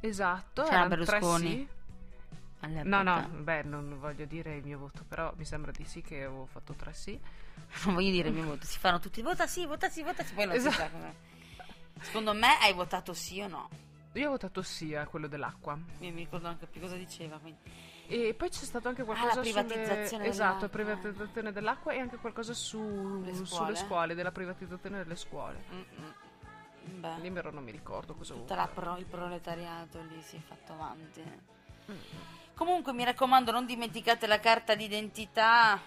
Esatto. 0.00 0.62
C'era 0.64 0.74
erano 0.84 0.94
tre 1.04 1.18
Berlusconi. 1.18 1.48
sì. 1.48 1.68
All'epoca. 2.64 3.02
No, 3.02 3.20
no, 3.20 3.28
beh, 3.28 3.62
non 3.62 3.98
voglio 3.98 4.24
dire 4.24 4.56
il 4.56 4.64
mio 4.64 4.78
voto, 4.78 5.04
però 5.06 5.32
mi 5.36 5.44
sembra 5.44 5.70
di 5.70 5.84
sì 5.84 6.00
che 6.02 6.24
avevo 6.24 6.46
fatto 6.46 6.72
tre 6.74 6.92
sì. 6.92 7.18
Non 7.84 7.94
voglio 7.94 8.10
dire 8.10 8.28
il 8.28 8.34
mio 8.34 8.44
voto, 8.44 8.66
si 8.66 8.78
fanno 8.78 8.98
tutti, 8.98 9.22
vota 9.22 9.46
sì, 9.46 9.66
vota 9.66 9.88
sì, 9.88 10.02
vota 10.02 10.22
sì, 10.24 10.34
poi 10.34 10.46
non 10.46 10.54
si 10.58 10.66
Esatto. 10.66 10.76
sa 10.76 10.90
come. 10.90 11.14
Secondo 12.00 12.32
me 12.34 12.58
hai 12.60 12.72
votato 12.72 13.14
sì 13.14 13.40
o 13.40 13.48
no? 13.48 13.68
Io 14.14 14.28
ho 14.28 14.30
votato 14.30 14.62
sì 14.62 14.94
a 14.94 15.06
quello 15.06 15.26
dell'acqua. 15.26 15.76
Io 15.98 16.12
mi 16.12 16.20
ricordo 16.20 16.46
anche 16.48 16.66
più 16.66 16.80
cosa 16.80 16.96
diceva, 16.96 17.38
quindi. 17.38 17.58
E 18.06 18.34
poi 18.34 18.48
c'è 18.50 18.64
stato 18.64 18.86
anche 18.88 19.02
qualcosa 19.02 19.32
Ah, 19.32 19.34
la 19.36 19.40
privatizzazione 19.40 20.06
sulle... 20.06 20.26
Esatto, 20.28 20.68
privatizzazione 20.68 21.52
dell'acqua 21.52 21.92
e 21.92 22.00
anche 22.00 22.16
qualcosa 22.16 22.52
su... 22.52 23.22
Le 23.24 23.32
scuole. 23.32 23.46
sulle 23.46 23.76
scuole, 23.76 24.14
della 24.14 24.30
privatizzazione 24.30 24.98
delle 24.98 25.16
scuole. 25.16 25.64
Mm-mm. 25.72 27.00
Beh, 27.00 27.18
Lì 27.20 27.30
però 27.30 27.50
non 27.50 27.64
mi 27.64 27.70
ricordo 27.70 28.14
cosa 28.14 28.34
tutta 28.34 28.66
pro- 28.68 28.98
il 28.98 29.06
proletariato 29.06 30.02
lì 30.02 30.20
si 30.20 30.36
è 30.36 30.40
fatto 30.40 30.74
avanti. 30.74 31.22
Mm. 31.90 31.96
Comunque 32.54 32.92
mi 32.92 33.04
raccomando, 33.04 33.50
non 33.50 33.66
dimenticate 33.66 34.26
la 34.26 34.38
carta 34.38 34.74
d'identità 34.74 35.80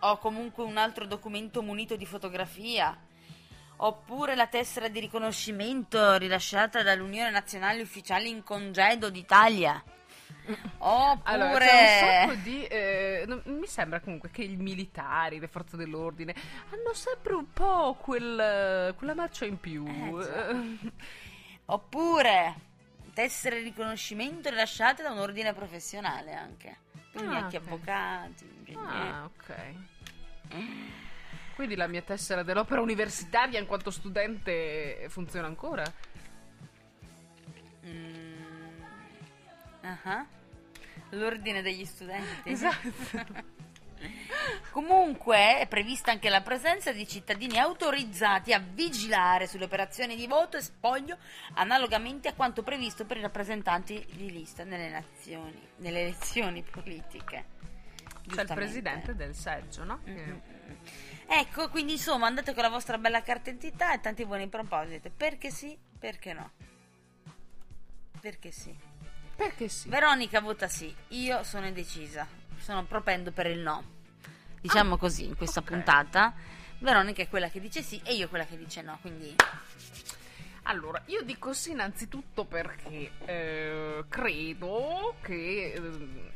o 0.00 0.18
comunque 0.18 0.62
un 0.64 0.76
altro 0.76 1.06
documento 1.06 1.62
munito 1.62 1.96
di 1.96 2.06
fotografia. 2.06 2.96
Oppure 3.76 4.36
la 4.36 4.46
tessera 4.46 4.86
di 4.88 5.00
riconoscimento 5.00 6.16
rilasciata 6.16 6.82
dall'Unione 6.84 7.30
Nazionale 7.30 7.82
Ufficiali 7.82 8.28
in 8.28 8.44
Congedo 8.44 9.10
d'Italia. 9.10 9.82
Oppure 10.78 11.20
Allora, 11.24 11.64
c'è 11.66 12.22
un 12.24 12.28
sacco 12.28 12.40
di. 12.42 12.64
eh, 12.64 13.24
non- 13.26 13.42
mi 13.46 13.66
sembra 13.66 13.98
comunque 13.98 14.30
che 14.30 14.42
i 14.44 14.54
militari, 14.56 15.40
le 15.40 15.48
forze 15.48 15.76
dell'ordine, 15.76 16.32
hanno 16.70 16.92
sempre 16.94 17.34
un 17.34 17.52
po' 17.52 17.94
quel, 18.00 18.94
quella 18.96 19.14
marcia 19.14 19.46
in 19.46 19.58
più. 19.58 19.84
Eh. 19.88 20.20
Eh, 20.20 20.92
Oppure 21.66 22.54
tessere 23.14 23.58
di 23.58 23.64
riconoscimento 23.64 24.48
rilasciate 24.50 25.02
da 25.02 25.10
un 25.10 25.18
ordine 25.18 25.52
professionale 25.52 26.32
anche. 26.34 26.76
Quindi 27.12 27.34
Ah, 27.34 27.38
anche 27.44 27.56
ok. 27.58 27.62
avvocati, 27.66 28.44
ingegneri. 28.44 29.08
ah, 29.08 29.24
ok. 29.24 29.54
Quindi 31.54 31.76
la 31.76 31.86
mia 31.86 32.02
tessera 32.02 32.42
dell'opera 32.42 32.80
universitaria 32.80 33.58
in 33.58 33.66
quanto 33.66 33.90
studente 33.90 35.06
funziona 35.08 35.46
ancora? 35.46 35.84
Mm. 37.86 38.40
Ah. 39.82 40.26
L'ordine 41.10 41.60
degli 41.62 41.84
studenti. 41.84 42.50
Esatto. 42.50 43.50
Comunque 44.70 45.58
è 45.58 45.66
prevista 45.66 46.10
anche 46.10 46.28
la 46.28 46.40
presenza 46.40 46.92
di 46.92 47.06
cittadini 47.06 47.58
autorizzati 47.58 48.52
a 48.52 48.58
vigilare 48.58 49.46
sulle 49.46 49.64
operazioni 49.64 50.16
di 50.16 50.26
voto 50.26 50.56
e 50.56 50.62
spoglio 50.62 51.18
analogamente 51.54 52.28
a 52.28 52.34
quanto 52.34 52.62
previsto 52.62 53.04
per 53.04 53.18
i 53.18 53.20
rappresentanti 53.20 54.04
di 54.12 54.30
lista 54.30 54.64
nelle, 54.64 54.88
nazioni, 54.88 55.60
nelle 55.76 56.00
elezioni 56.00 56.62
politiche. 56.62 57.60
C'è 58.28 58.42
il 58.42 58.50
presidente 58.54 59.14
del 59.14 59.34
seggio, 59.34 59.84
no? 59.84 60.00
Mm, 60.08 60.14
Che- 60.14 60.24
mm, 60.24 60.30
mm. 60.70 60.76
Ecco, 61.26 61.68
quindi 61.70 61.92
insomma 61.92 62.26
andate 62.26 62.52
con 62.54 62.62
la 62.62 62.68
vostra 62.68 62.98
bella 62.98 63.22
carta 63.22 63.50
d'identità 63.50 63.94
e 63.94 64.00
tanti 64.00 64.24
buoni 64.24 64.48
propositi. 64.48 65.10
Perché 65.10 65.50
sì, 65.50 65.76
perché 65.98 66.32
no? 66.32 66.50
Perché 68.20 68.50
sì. 68.50 68.74
Perché 69.34 69.68
sì. 69.68 69.88
Veronica 69.88 70.40
vota 70.40 70.68
sì, 70.68 70.94
io 71.08 71.42
sono 71.42 71.66
indecisa, 71.66 72.26
sono 72.62 72.84
propendo 72.84 73.32
per 73.32 73.46
il 73.46 73.58
no. 73.58 73.82
Diciamo 74.60 74.94
Ah, 74.94 74.98
così 74.98 75.24
in 75.24 75.36
questa 75.36 75.60
ok. 75.60 75.66
puntata. 75.66 76.32
Veronica 76.78 77.22
è 77.22 77.28
quella 77.28 77.48
che 77.48 77.60
dice 77.60 77.82
sì 77.82 78.00
e 78.04 78.14
io 78.14 78.28
quella 78.28 78.46
che 78.46 78.56
dice 78.56 78.82
no, 78.82 78.98
quindi 79.00 79.34
Allora, 80.64 81.02
io 81.06 81.22
dico 81.22 81.52
sì 81.52 81.72
innanzitutto 81.72 82.44
perché 82.44 83.10
eh, 83.24 84.04
credo 84.08 85.16
che 85.20 85.72
ehm, 85.74 86.30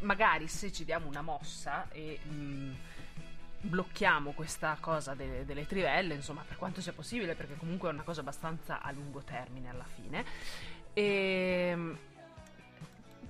magari 0.00 0.46
se 0.46 0.70
ci 0.72 0.84
diamo 0.84 1.08
una 1.08 1.22
mossa 1.22 1.88
e 1.90 2.20
mm, 2.24 2.72
blocchiamo 3.62 4.30
questa 4.32 4.76
cosa 4.78 5.14
delle, 5.14 5.44
delle 5.44 5.66
trivelle, 5.66 6.14
insomma, 6.14 6.44
per 6.46 6.56
quanto 6.56 6.80
sia 6.80 6.92
possibile, 6.92 7.34
perché 7.34 7.56
comunque 7.56 7.88
è 7.88 7.92
una 7.92 8.02
cosa 8.02 8.20
abbastanza 8.20 8.80
a 8.80 8.92
lungo 8.92 9.22
termine 9.22 9.70
alla 9.70 9.86
fine, 9.94 10.24
ehm, 10.92 11.98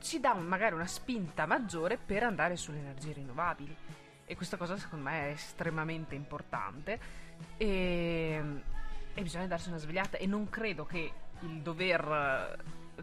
ci 0.04 0.20
dà 0.20 0.34
magari 0.34 0.74
una 0.74 0.86
spinta 0.86 1.46
maggiore 1.46 1.96
per 1.96 2.22
andare 2.24 2.56
sulle 2.56 2.78
energie 2.78 3.14
rinnovabili. 3.14 3.74
E 4.26 4.36
questa 4.36 4.58
cosa 4.58 4.76
secondo 4.76 5.08
me 5.08 5.28
è 5.28 5.30
estremamente 5.30 6.14
importante. 6.14 7.00
E, 7.56 8.42
e 9.14 9.22
bisogna 9.22 9.46
darsi 9.46 9.68
una 9.68 9.78
svegliata. 9.78 10.18
E 10.18 10.26
non 10.26 10.50
credo 10.50 10.84
che 10.84 11.10
il 11.40 11.60
dover. 11.62 12.58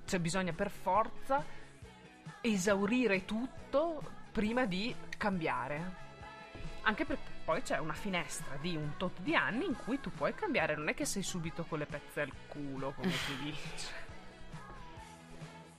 cioè, 0.06 0.20
bisogna 0.20 0.54
per 0.54 0.70
forza 0.70 1.44
esaurire 2.40 3.26
tutto 3.26 4.02
prima 4.32 4.66
di 4.66 4.96
cambiare. 5.18 6.00
Anche 6.84 7.06
perché 7.06 7.30
poi 7.44 7.64
c'è 7.64 7.80
una 7.80 7.94
finestra 7.94 8.58
di 8.62 8.76
un 8.76 8.94
tot 8.98 9.20
di 9.22 9.36
anni 9.36 9.66
in 9.66 9.76
cui 9.76 10.00
tu 10.00 10.12
puoi 10.12 10.36
cambiare, 10.36 10.76
non 10.76 10.88
è 10.88 10.94
che 10.94 11.06
sei 11.06 11.24
subito 11.24 11.64
con 11.64 11.80
le 11.80 11.86
pezze 11.86 12.22
al 12.22 12.32
culo, 12.48 12.94
come 12.96 13.12
si 13.12 13.38
dice. 13.42 14.00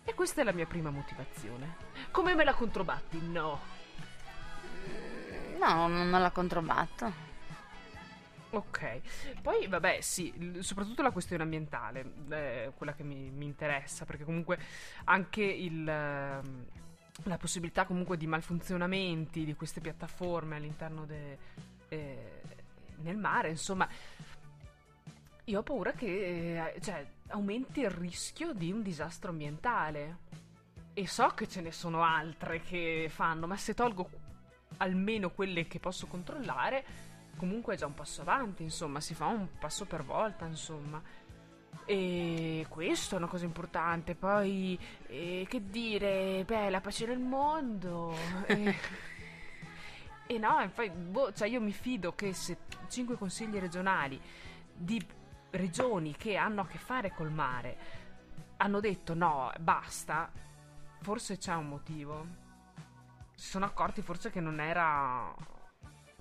E 0.04 0.14
questa 0.14 0.40
è 0.40 0.44
la 0.44 0.52
mia 0.52 0.66
prima 0.66 0.90
motivazione. 0.90 1.76
Come 2.10 2.34
me 2.34 2.44
la 2.44 2.54
controbatti? 2.54 3.20
No. 3.20 3.60
no, 5.58 5.86
non 5.86 6.10
la 6.10 6.30
controbatto. 6.30 7.30
Ok, 8.54 9.00
poi 9.40 9.66
vabbè 9.66 10.02
sì, 10.02 10.58
soprattutto 10.60 11.00
la 11.00 11.10
questione 11.10 11.42
ambientale 11.42 12.12
è 12.28 12.70
quella 12.76 12.92
che 12.92 13.02
mi, 13.02 13.30
mi 13.30 13.46
interessa, 13.46 14.04
perché 14.04 14.24
comunque 14.24 14.58
anche 15.04 15.42
il, 15.42 15.88
ehm, 15.88 16.66
la 17.24 17.38
possibilità 17.38 17.86
comunque 17.86 18.18
di 18.18 18.26
malfunzionamenti 18.26 19.46
di 19.46 19.54
queste 19.54 19.80
piattaforme 19.80 20.56
all'interno 20.56 21.06
de, 21.06 21.38
eh, 21.88 22.42
nel 22.96 23.16
mare, 23.16 23.48
insomma, 23.48 23.88
io 25.52 25.60
ho 25.60 25.62
paura 25.62 25.92
che 25.92 26.72
eh, 26.74 26.80
cioè, 26.80 27.06
aumenti 27.28 27.80
il 27.80 27.90
rischio 27.90 28.54
di 28.54 28.72
un 28.72 28.82
disastro 28.82 29.30
ambientale. 29.30 30.30
E 30.94 31.06
so 31.06 31.28
che 31.28 31.48
ce 31.48 31.60
ne 31.60 31.72
sono 31.72 32.02
altre 32.02 32.60
che 32.60 33.08
fanno, 33.10 33.46
ma 33.46 33.56
se 33.56 33.74
tolgo 33.74 34.08
almeno 34.78 35.30
quelle 35.30 35.66
che 35.66 35.78
posso 35.78 36.06
controllare, 36.06 36.84
comunque 37.36 37.74
è 37.74 37.76
già 37.76 37.86
un 37.86 37.94
passo 37.94 38.22
avanti, 38.22 38.62
insomma, 38.62 39.00
si 39.00 39.14
fa 39.14 39.26
un 39.26 39.48
passo 39.58 39.84
per 39.86 40.04
volta, 40.04 40.46
insomma. 40.46 41.02
E 41.84 42.66
questo 42.68 43.14
è 43.14 43.18
una 43.18 43.26
cosa 43.26 43.44
importante. 43.44 44.14
Poi, 44.14 44.78
eh, 45.06 45.46
che 45.48 45.68
dire, 45.68 46.44
beh, 46.46 46.70
la 46.70 46.80
pace 46.80 47.06
nel 47.06 47.18
mondo. 47.18 48.14
e, 48.46 48.74
e 50.26 50.38
no, 50.38 50.70
poi, 50.74 50.90
boh, 50.90 51.32
cioè 51.32 51.48
io 51.48 51.60
mi 51.60 51.72
fido 51.72 52.14
che 52.14 52.32
se 52.34 52.58
cinque 52.88 53.16
consigli 53.16 53.58
regionali 53.58 54.20
di 54.74 55.20
regioni 55.52 56.16
che 56.16 56.36
hanno 56.36 56.62
a 56.62 56.66
che 56.66 56.78
fare 56.78 57.10
col 57.10 57.30
mare 57.30 58.00
hanno 58.58 58.80
detto 58.80 59.14
no, 59.14 59.50
basta, 59.58 60.30
forse 61.00 61.36
c'è 61.36 61.54
un 61.54 61.68
motivo. 61.68 62.26
Si 63.34 63.48
sono 63.48 63.64
accorti 63.64 64.02
forse 64.02 64.30
che 64.30 64.40
non 64.40 64.60
era 64.60 65.34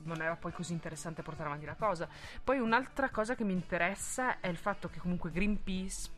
non 0.03 0.19
era 0.19 0.35
poi 0.35 0.51
così 0.51 0.73
interessante 0.73 1.21
portare 1.21 1.49
avanti 1.49 1.65
la 1.65 1.75
cosa. 1.75 2.07
Poi 2.43 2.57
un'altra 2.57 3.11
cosa 3.11 3.35
che 3.35 3.43
mi 3.43 3.53
interessa 3.53 4.39
è 4.39 4.47
il 4.47 4.57
fatto 4.57 4.89
che 4.89 4.97
comunque 4.99 5.29
Greenpeace 5.29 6.09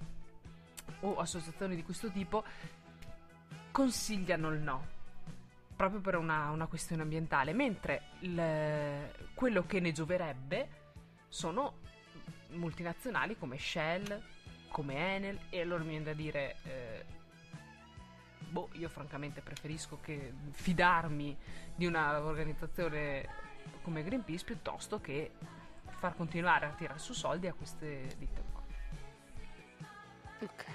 o 1.01 1.18
associazioni 1.18 1.76
di 1.76 1.84
questo 1.84 2.09
tipo 2.09 2.45
consigliano 3.72 4.49
il 4.49 4.61
no, 4.61 4.88
proprio 5.76 5.99
per 5.99 6.16
una, 6.16 6.51
una 6.51 6.68
questione 6.68 7.01
ambientale, 7.01 7.51
mentre 7.51 8.03
il- 8.20 9.11
quello 9.34 9.66
che 9.66 9.82
ne 9.82 9.91
gioverebbe 9.91 10.82
sono 11.28 11.80
multinazionali 12.54 13.38
come 13.38 13.58
Shell, 13.58 14.22
come 14.70 15.16
Enel, 15.16 15.39
e 15.49 15.62
allora 15.62 15.84
mi 15.84 15.89
viene 15.89 16.06
da 16.06 16.14
dire... 16.14 16.56
eh, 16.64 17.06
Boh, 18.54 18.70
io 18.74 18.88
francamente 18.88 19.41
preferisco 19.41 19.99
che 19.99 20.32
fidarmi 20.51 21.36
di 21.74 21.88
una 21.88 22.22
organizzazione 22.22 23.28
come 23.82 24.04
Greenpeace 24.04 24.45
piuttosto 24.45 25.01
che 25.01 25.32
far 25.97 26.16
continuare 26.16 26.68
a 26.68 26.70
tirare 26.70 26.99
su 26.99 27.14
soldi 27.14 27.47
a 27.47 27.54
queste 27.54 28.14
ditte 28.16 28.43
qua. 28.51 28.62
Ok. 30.41 30.66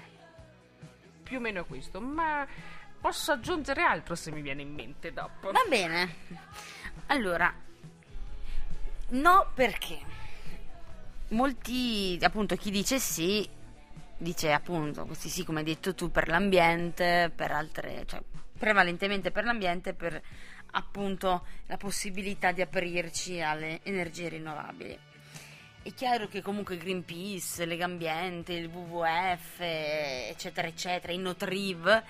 Più 1.23 1.37
o 1.37 1.39
meno 1.39 1.61
è 1.61 1.65
questo, 1.65 2.01
ma 2.01 2.45
posso 2.99 3.31
aggiungere 3.31 3.81
altro 3.81 4.13
se 4.15 4.29
mi 4.31 4.41
viene 4.41 4.61
in 4.61 4.73
mente 4.73 5.13
dopo. 5.13 5.49
Va 5.49 5.63
bene. 5.69 6.15
Allora, 7.05 7.53
no 9.09 9.51
perché 9.53 10.01
molti, 11.29 12.17
appunto, 12.21 12.55
chi 12.55 12.71
dice 12.71 12.99
sì, 12.99 13.47
dice 14.17 14.51
appunto, 14.51 15.05
questi 15.05 15.29
sì, 15.29 15.43
come 15.43 15.59
hai 15.59 15.65
detto 15.65 15.95
tu, 15.95 16.11
per 16.11 16.27
l'ambiente, 16.27 17.31
per 17.33 17.51
altre, 17.51 18.03
cioè 18.05 18.21
prevalentemente 18.57 19.31
per 19.31 19.45
l'ambiente, 19.45 19.93
per 19.93 20.21
appunto 20.71 21.45
la 21.65 21.77
possibilità 21.77 22.51
di 22.51 22.61
aprirci 22.61 23.41
alle 23.41 23.79
energie 23.83 24.29
rinnovabili. 24.29 24.99
È 25.81 25.93
chiaro 25.93 26.27
che 26.27 26.41
comunque 26.41 26.77
Greenpeace, 26.77 27.65
Legambiente, 27.65 28.53
il 28.53 28.67
WWF, 28.67 29.59
eccetera, 29.59 30.67
eccetera, 30.67 31.13
i 31.13 31.17
Notriv 31.17 32.03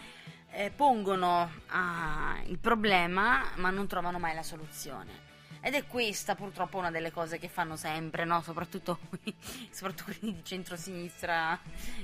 eh, 0.51 0.71
pongono 0.75 1.51
ah, 1.67 2.41
il 2.47 2.57
problema 2.57 3.51
ma 3.55 3.69
non 3.69 3.87
trovano 3.87 4.17
mai 4.17 4.33
la 4.33 4.43
soluzione. 4.43 5.28
Ed 5.61 5.73
è 5.73 5.85
questa 5.87 6.35
purtroppo 6.35 6.77
una 6.77 6.89
delle 6.89 7.11
cose 7.11 7.37
che 7.37 7.49
fanno 7.49 7.75
sempre, 7.75 8.23
no? 8.23 8.41
soprattutto, 8.41 8.99
soprattutto 9.71 10.11
quelli 10.17 10.35
di 10.35 10.43
centrosinistra 10.43 11.59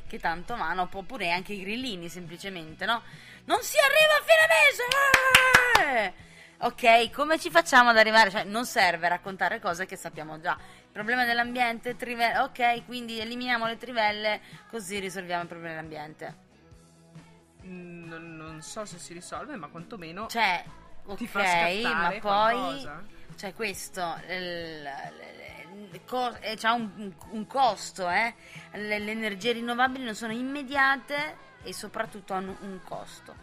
che 0.07 0.19
tanto 0.19 0.55
vanno, 0.57 0.89
oppure 0.91 1.31
anche 1.31 1.53
i 1.53 1.61
grillini 1.61 2.09
semplicemente, 2.09 2.85
no? 2.85 3.01
Non 3.45 3.61
si 3.61 3.77
arriva 3.77 4.15
a 4.17 4.23
fine 4.23 6.03
mese! 6.03 6.13
eh! 6.19 6.33
Ok, 6.57 7.11
come 7.11 7.37
ci 7.37 7.49
facciamo 7.49 7.89
ad 7.89 7.97
arrivare? 7.97 8.29
Cioè, 8.31 8.43
non 8.43 8.65
serve 8.65 9.07
raccontare 9.09 9.59
cose 9.59 9.85
che 9.85 9.95
sappiamo 9.97 10.39
già. 10.39 10.57
Il 10.59 10.91
problema 10.91 11.25
dell'ambiente, 11.25 11.95
trivelle, 11.95 12.39
ok, 12.39 12.85
quindi 12.85 13.19
eliminiamo 13.19 13.65
le 13.67 13.77
trivelle, 13.77 14.41
così 14.69 14.99
risolviamo 14.99 15.43
il 15.43 15.47
problema 15.47 15.75
dell'ambiente. 15.75 16.43
Non, 17.63 18.35
non 18.35 18.61
so 18.61 18.85
se 18.85 18.97
si 18.99 19.13
risolve, 19.13 19.55
ma 19.55 19.67
quantomeno 19.67 20.27
Cioè, 20.27 20.63
ok, 21.05 21.17
ti 21.17 21.27
fa 21.27 21.41
ma 21.41 22.09
poi 22.09 22.19
qualcosa. 22.19 23.03
Cioè 23.35 23.53
questo 23.53 24.15
eh, 24.27 24.83
c'ha 26.57 26.73
un, 26.73 27.13
un 27.29 27.47
costo, 27.47 28.09
eh? 28.09 28.33
Le, 28.73 28.99
le 28.99 29.11
energie 29.11 29.53
rinnovabili 29.53 30.03
non 30.03 30.15
sono 30.15 30.33
immediate 30.33 31.37
e 31.63 31.73
soprattutto 31.73 32.33
hanno 32.33 32.57
un 32.61 32.79
costo. 32.83 33.35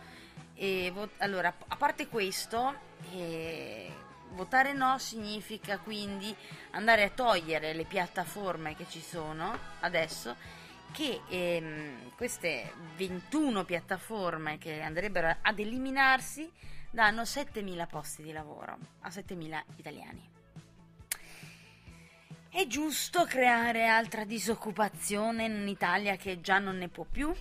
E 0.55 0.93
allora, 1.19 1.53
a 1.69 1.77
parte 1.77 2.09
questo, 2.09 2.75
eh, 3.13 3.93
votare 4.31 4.73
no 4.73 4.99
significa 4.99 5.79
quindi 5.79 6.35
andare 6.71 7.05
a 7.05 7.11
togliere 7.11 7.75
le 7.75 7.85
piattaforme 7.85 8.77
che 8.77 8.87
ci 8.89 9.01
sono 9.01 9.59
adesso 9.81 10.35
che 10.93 11.21
ehm, 11.29 12.15
queste 12.17 12.73
21 12.97 13.65
piattaforme 13.65 14.59
che 14.59 14.83
andrebbero 14.83 15.37
ad 15.41 15.59
eliminarsi 15.59 16.51
danno 16.93 17.23
7.000 17.23 17.89
posti 17.89 18.23
di 18.23 18.33
lavoro 18.33 18.79
a 19.01 19.09
7.000 19.09 19.63
italiani. 19.77 20.31
È 22.49 22.67
giusto 22.67 23.25
creare 23.25 23.89
altra 23.89 24.25
disoccupazione 24.25 25.47
in 25.47 25.55
un'Italia 25.55 26.17
che 26.17 26.43
già 26.43 26.59
non 26.59 26.77
ne 26.77 26.89
può 26.89 27.05
più? 27.05 27.35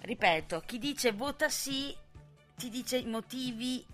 Ripeto, 0.00 0.62
chi 0.66 0.78
dice 0.78 1.12
vota 1.12 1.48
sì 1.48 1.96
ti 2.54 2.68
dice 2.68 2.98
i 2.98 3.06
motivi 3.06 3.84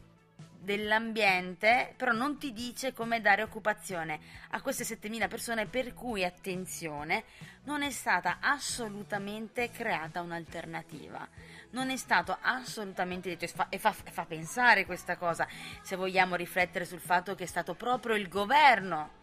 dell'ambiente, 0.59 1.95
però 1.97 2.13
non 2.13 2.37
ti 2.39 2.53
dice 2.53 2.93
come 2.93 3.21
dare 3.21 3.43
occupazione 3.43 4.19
a 4.51 4.61
queste 4.61 4.85
7.000 4.85 5.29
persone, 5.29 5.67
per 5.67 5.95
cui 5.95 6.25
attenzione, 6.25 7.25
non 7.65 7.83
è 7.83 7.91
stata 7.91 8.39
assolutamente 8.41 9.71
creata 9.71 10.21
un'alternativa. 10.21 11.27
Non 11.71 11.91
è 11.91 11.97
stato 11.97 12.37
assolutamente 12.41 13.29
detto, 13.29 13.67
e 13.69 13.79
fa, 13.79 13.93
fa 13.93 14.25
pensare 14.25 14.87
questa 14.87 15.17
cosa, 15.17 15.47
se 15.83 15.95
vogliamo 15.97 16.35
riflettere 16.35 16.85
sul 16.85 17.01
fatto 17.01 17.35
che 17.35 17.45
è 17.45 17.47
stato 17.47 17.75
proprio 17.75 18.17
il 18.17 18.29
governo 18.29 19.19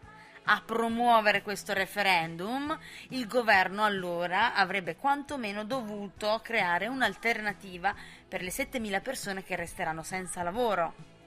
a 0.50 0.62
promuovere 0.64 1.42
questo 1.42 1.74
referendum, 1.74 2.76
il 3.10 3.26
governo 3.26 3.84
allora 3.84 4.54
avrebbe 4.54 4.96
quantomeno 4.96 5.64
dovuto 5.64 6.40
creare 6.42 6.86
un'alternativa 6.86 7.94
per 8.26 8.40
le 8.40 8.50
7.000 8.50 9.02
persone 9.02 9.44
che 9.44 9.56
resteranno 9.56 10.02
senza 10.02 10.42
lavoro. 10.42 11.17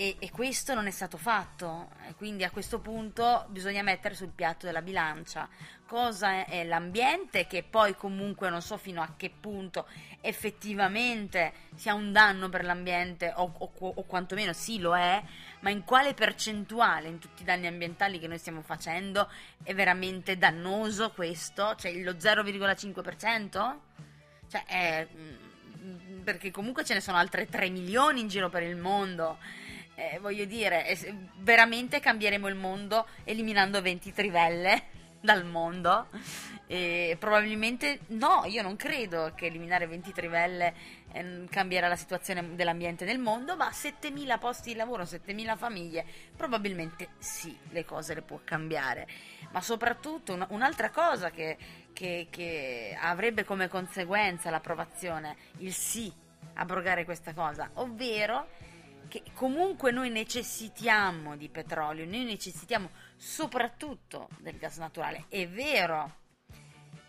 E, 0.00 0.14
e 0.20 0.30
questo 0.30 0.74
non 0.74 0.86
è 0.86 0.92
stato 0.92 1.16
fatto, 1.16 1.88
quindi 2.18 2.44
a 2.44 2.52
questo 2.52 2.78
punto 2.78 3.46
bisogna 3.48 3.82
mettere 3.82 4.14
sul 4.14 4.28
piatto 4.28 4.64
della 4.64 4.80
bilancia 4.80 5.48
cosa 5.86 6.44
è 6.44 6.62
l'ambiente, 6.62 7.48
che 7.48 7.64
poi 7.68 7.96
comunque 7.96 8.48
non 8.48 8.62
so 8.62 8.76
fino 8.76 9.02
a 9.02 9.14
che 9.16 9.28
punto 9.28 9.88
effettivamente 10.20 11.52
sia 11.74 11.94
un 11.94 12.12
danno 12.12 12.48
per 12.48 12.62
l'ambiente 12.62 13.32
o, 13.34 13.52
o, 13.58 13.72
o 13.76 14.04
quantomeno 14.04 14.52
sì 14.52 14.78
lo 14.78 14.96
è, 14.96 15.20
ma 15.60 15.70
in 15.70 15.82
quale 15.82 16.14
percentuale 16.14 17.08
in 17.08 17.18
tutti 17.18 17.42
i 17.42 17.44
danni 17.44 17.66
ambientali 17.66 18.20
che 18.20 18.28
noi 18.28 18.38
stiamo 18.38 18.62
facendo 18.62 19.28
è 19.64 19.74
veramente 19.74 20.38
dannoso 20.38 21.10
questo? 21.10 21.74
Cioè 21.74 21.92
lo 22.02 22.12
0,5%? 22.12 23.76
Cioè 24.48 24.64
è, 24.64 25.08
mm, 25.12 26.20
perché 26.22 26.52
comunque 26.52 26.84
ce 26.84 26.94
ne 26.94 27.00
sono 27.00 27.16
altre 27.16 27.46
3 27.46 27.68
milioni 27.68 28.20
in 28.20 28.28
giro 28.28 28.48
per 28.48 28.62
il 28.62 28.76
mondo. 28.76 29.66
Eh, 29.98 30.20
voglio 30.20 30.44
dire, 30.44 30.86
eh, 30.86 31.12
veramente 31.38 31.98
cambieremo 31.98 32.46
il 32.46 32.54
mondo 32.54 33.04
eliminando 33.24 33.82
20 33.82 34.12
trivelle 34.12 34.82
dal 35.20 35.44
mondo? 35.44 36.06
E 36.68 37.16
probabilmente 37.18 37.98
no, 38.08 38.44
io 38.46 38.62
non 38.62 38.76
credo 38.76 39.32
che 39.34 39.46
eliminare 39.46 39.88
20 39.88 40.12
trivelle 40.12 40.72
eh, 41.10 41.46
cambierà 41.50 41.88
la 41.88 41.96
situazione 41.96 42.54
dell'ambiente 42.54 43.04
nel 43.04 43.18
mondo, 43.18 43.56
ma 43.56 43.70
7.000 43.70 44.38
posti 44.38 44.70
di 44.70 44.76
lavoro, 44.76 45.02
7.000 45.02 45.56
famiglie, 45.56 46.04
probabilmente 46.36 47.08
sì, 47.18 47.58
le 47.70 47.84
cose 47.84 48.14
le 48.14 48.22
può 48.22 48.38
cambiare. 48.44 49.08
Ma 49.50 49.60
soprattutto 49.60 50.32
un- 50.32 50.46
un'altra 50.50 50.90
cosa 50.90 51.30
che, 51.30 51.56
che- 51.92 52.28
che 52.30 52.96
avrebbe 53.00 53.42
come 53.44 53.66
conseguenza 53.66 54.48
l'approvazione, 54.48 55.34
il 55.58 55.72
sì, 55.72 56.12
abrogare 56.54 57.04
questa 57.04 57.34
cosa, 57.34 57.70
ovvero 57.74 58.46
che 59.08 59.22
comunque 59.34 59.90
noi 59.90 60.10
necessitiamo 60.10 61.36
di 61.36 61.48
petrolio, 61.48 62.04
noi 62.04 62.24
necessitiamo 62.24 62.90
soprattutto 63.16 64.28
del 64.38 64.58
gas 64.58 64.76
naturale. 64.78 65.24
È 65.28 65.46
vero, 65.48 66.16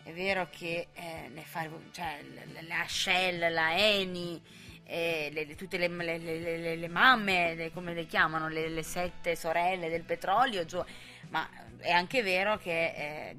è 0.02 0.12
vero 0.12 0.48
che 0.50 0.88
eh, 0.92 1.28
ne 1.32 1.42
fa, 1.42 1.68
cioè, 1.92 2.24
la 2.66 2.84
Shell, 2.88 3.52
la 3.52 3.76
Eni, 3.76 4.42
eh, 4.84 5.30
le- 5.32 5.54
tutte 5.54 5.78
le, 5.78 5.88
le- 5.88 6.18
le- 6.18 6.76
le- 6.76 6.88
mamme, 6.88 7.70
come 7.72 7.94
le 7.94 8.06
chiamano, 8.06 8.48
le, 8.48 8.82
sette 8.82 9.36
sorelle 9.36 9.88
del 9.88 10.02
petrolio, 10.02 10.64
gio- 10.64 10.86
ma 11.28 11.48
è 11.78 11.90
anche 11.90 12.22
vero 12.22 12.58
che 12.58 12.86
eh, 12.86 13.36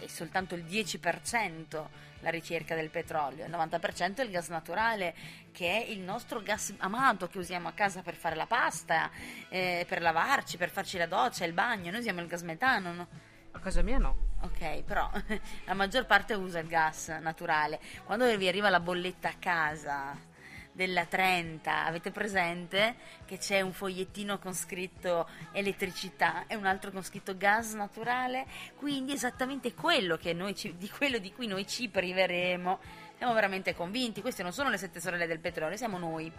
è 0.00 0.06
soltanto 0.08 0.54
il 0.54 0.64
10% 0.64 1.88
la 2.20 2.30
ricerca 2.30 2.74
del 2.74 2.90
petrolio, 2.90 3.44
il 3.44 3.50
90% 3.50 4.16
è 4.16 4.22
il 4.22 4.30
gas 4.30 4.48
naturale, 4.48 5.14
che 5.52 5.84
è 5.84 5.90
il 5.90 6.00
nostro 6.00 6.40
gas 6.42 6.74
amato 6.78 7.28
che 7.28 7.38
usiamo 7.38 7.68
a 7.68 7.72
casa 7.72 8.02
per 8.02 8.14
fare 8.14 8.36
la 8.36 8.46
pasta, 8.46 9.10
eh, 9.48 9.84
per 9.88 10.00
lavarci, 10.00 10.56
per 10.56 10.70
farci 10.70 10.98
la 10.98 11.06
doccia, 11.06 11.44
il 11.44 11.52
bagno, 11.52 11.90
noi 11.90 12.00
usiamo 12.00 12.20
il 12.20 12.26
gas 12.26 12.42
metano, 12.42 12.92
no? 12.92 13.08
A 13.52 13.58
casa 13.58 13.82
mia 13.82 13.98
no. 13.98 14.28
Ok, 14.42 14.82
però 14.84 15.10
la 15.66 15.74
maggior 15.74 16.06
parte 16.06 16.34
usa 16.34 16.60
il 16.60 16.68
gas 16.68 17.08
naturale. 17.20 17.80
Quando 18.04 18.24
vi 18.36 18.48
arriva 18.48 18.70
la 18.70 18.80
bolletta 18.80 19.28
a 19.28 19.34
casa 19.38 20.28
della 20.72 21.04
30, 21.04 21.84
avete 21.84 22.10
presente 22.10 22.96
che 23.26 23.38
c'è 23.38 23.60
un 23.60 23.72
fogliettino 23.72 24.38
con 24.38 24.54
scritto 24.54 25.28
elettricità 25.52 26.44
e 26.46 26.54
un 26.54 26.64
altro 26.66 26.90
con 26.90 27.02
scritto 27.02 27.36
gas 27.36 27.72
naturale? 27.74 28.46
Quindi 28.76 29.12
esattamente 29.12 29.74
quello 29.74 30.18
ci- 30.54 30.76
di 30.76 30.88
quello 30.88 31.18
di 31.18 31.32
cui 31.32 31.46
noi 31.46 31.66
ci 31.66 31.88
priveremo. 31.88 32.78
Siamo 33.16 33.34
veramente 33.34 33.74
convinti, 33.74 34.22
queste 34.22 34.42
non 34.42 34.52
sono 34.52 34.70
le 34.70 34.78
sette 34.78 35.00
sorelle 35.00 35.26
del 35.26 35.40
petrolio, 35.40 35.76
siamo 35.76 35.98
noi. 35.98 36.32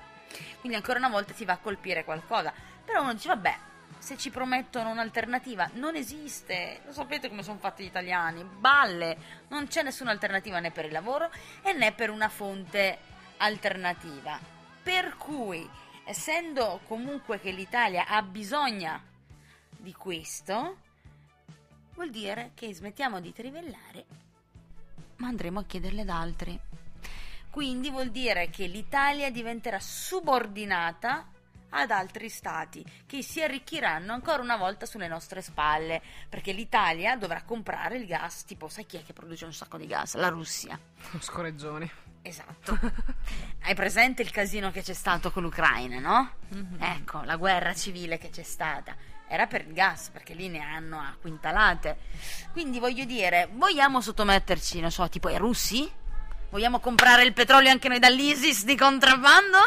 Quindi 0.59 0.75
ancora 0.77 0.97
una 0.97 1.09
volta 1.09 1.33
ti 1.33 1.45
va 1.45 1.53
a 1.53 1.57
colpire 1.57 2.03
qualcosa. 2.03 2.51
Però 2.83 3.01
uno 3.01 3.13
dice, 3.13 3.27
vabbè, 3.27 3.55
se 3.99 4.17
ci 4.17 4.31
promettono 4.31 4.89
un'alternativa, 4.89 5.69
non 5.73 5.95
esiste. 5.95 6.79
Lo 6.85 6.91
sapete 6.91 7.29
come 7.29 7.43
sono 7.43 7.59
fatti 7.59 7.83
gli 7.83 7.87
italiani? 7.87 8.43
Balle. 8.43 9.15
Non 9.49 9.67
c'è 9.67 9.83
nessuna 9.83 10.09
alternativa 10.09 10.59
né 10.59 10.71
per 10.71 10.85
il 10.85 10.91
lavoro 10.91 11.29
e 11.61 11.73
né 11.73 11.91
per 11.91 12.09
una 12.09 12.29
fonte 12.29 12.97
alternativa. 13.41 14.39
Per 14.83 15.17
cui, 15.17 15.67
essendo 16.05 16.81
comunque 16.87 17.39
che 17.39 17.51
l'Italia 17.51 18.05
ha 18.07 18.21
bisogno 18.21 19.09
di 19.77 19.93
questo, 19.93 20.77
vuol 21.93 22.09
dire 22.09 22.51
che 22.53 22.73
smettiamo 22.73 23.19
di 23.19 23.33
trivellare, 23.33 24.05
ma 25.17 25.27
andremo 25.27 25.59
a 25.59 25.63
chiederle 25.65 26.01
ad 26.01 26.09
altri. 26.09 26.59
Quindi 27.49 27.89
vuol 27.89 28.11
dire 28.11 28.49
che 28.49 28.65
l'Italia 28.65 29.29
diventerà 29.29 29.79
subordinata 29.79 31.27
ad 31.73 31.91
altri 31.91 32.29
stati 32.29 32.83
che 33.05 33.21
si 33.21 33.41
arricchiranno 33.41 34.13
ancora 34.13 34.41
una 34.41 34.57
volta 34.57 34.85
sulle 34.85 35.07
nostre 35.07 35.41
spalle 35.41 36.01
perché 36.27 36.51
l'Italia 36.51 37.15
dovrà 37.15 37.43
comprare 37.43 37.97
il 37.97 38.05
gas 38.05 38.43
tipo 38.43 38.67
sai 38.67 38.85
chi 38.85 38.97
è 38.97 39.03
che 39.05 39.13
produce 39.13 39.45
un 39.45 39.53
sacco 39.53 39.77
di 39.77 39.87
gas? 39.87 40.15
La 40.15 40.27
Russia 40.29 40.77
Scorreggioni. 41.19 41.89
Esatto 42.21 42.77
hai 43.63 43.75
presente 43.75 44.21
il 44.21 44.31
casino 44.31 44.71
che 44.71 44.81
c'è 44.81 44.93
stato 44.93 45.31
con 45.31 45.43
l'Ucraina 45.43 45.99
no? 45.99 46.31
ecco 46.79 47.21
la 47.23 47.35
guerra 47.35 47.73
civile 47.73 48.17
che 48.17 48.29
c'è 48.29 48.43
stata 48.43 48.95
era 49.27 49.47
per 49.47 49.61
il 49.61 49.73
gas 49.73 50.09
perché 50.09 50.33
lì 50.33 50.49
ne 50.49 50.59
hanno 50.59 50.99
a 50.99 51.15
quintalate 51.19 51.97
quindi 52.51 52.79
voglio 52.79 53.05
dire 53.05 53.49
vogliamo 53.53 54.01
sottometterci 54.01 54.79
non 54.79 54.91
so 54.91 55.07
tipo 55.09 55.27
ai 55.27 55.37
russi? 55.37 55.99
vogliamo 56.51 56.79
comprare 56.79 57.23
il 57.23 57.33
petrolio 57.33 57.71
anche 57.71 57.87
noi 57.87 57.99
dall'ISIS 57.99 58.65
di 58.65 58.75
contrabbando? 58.75 59.57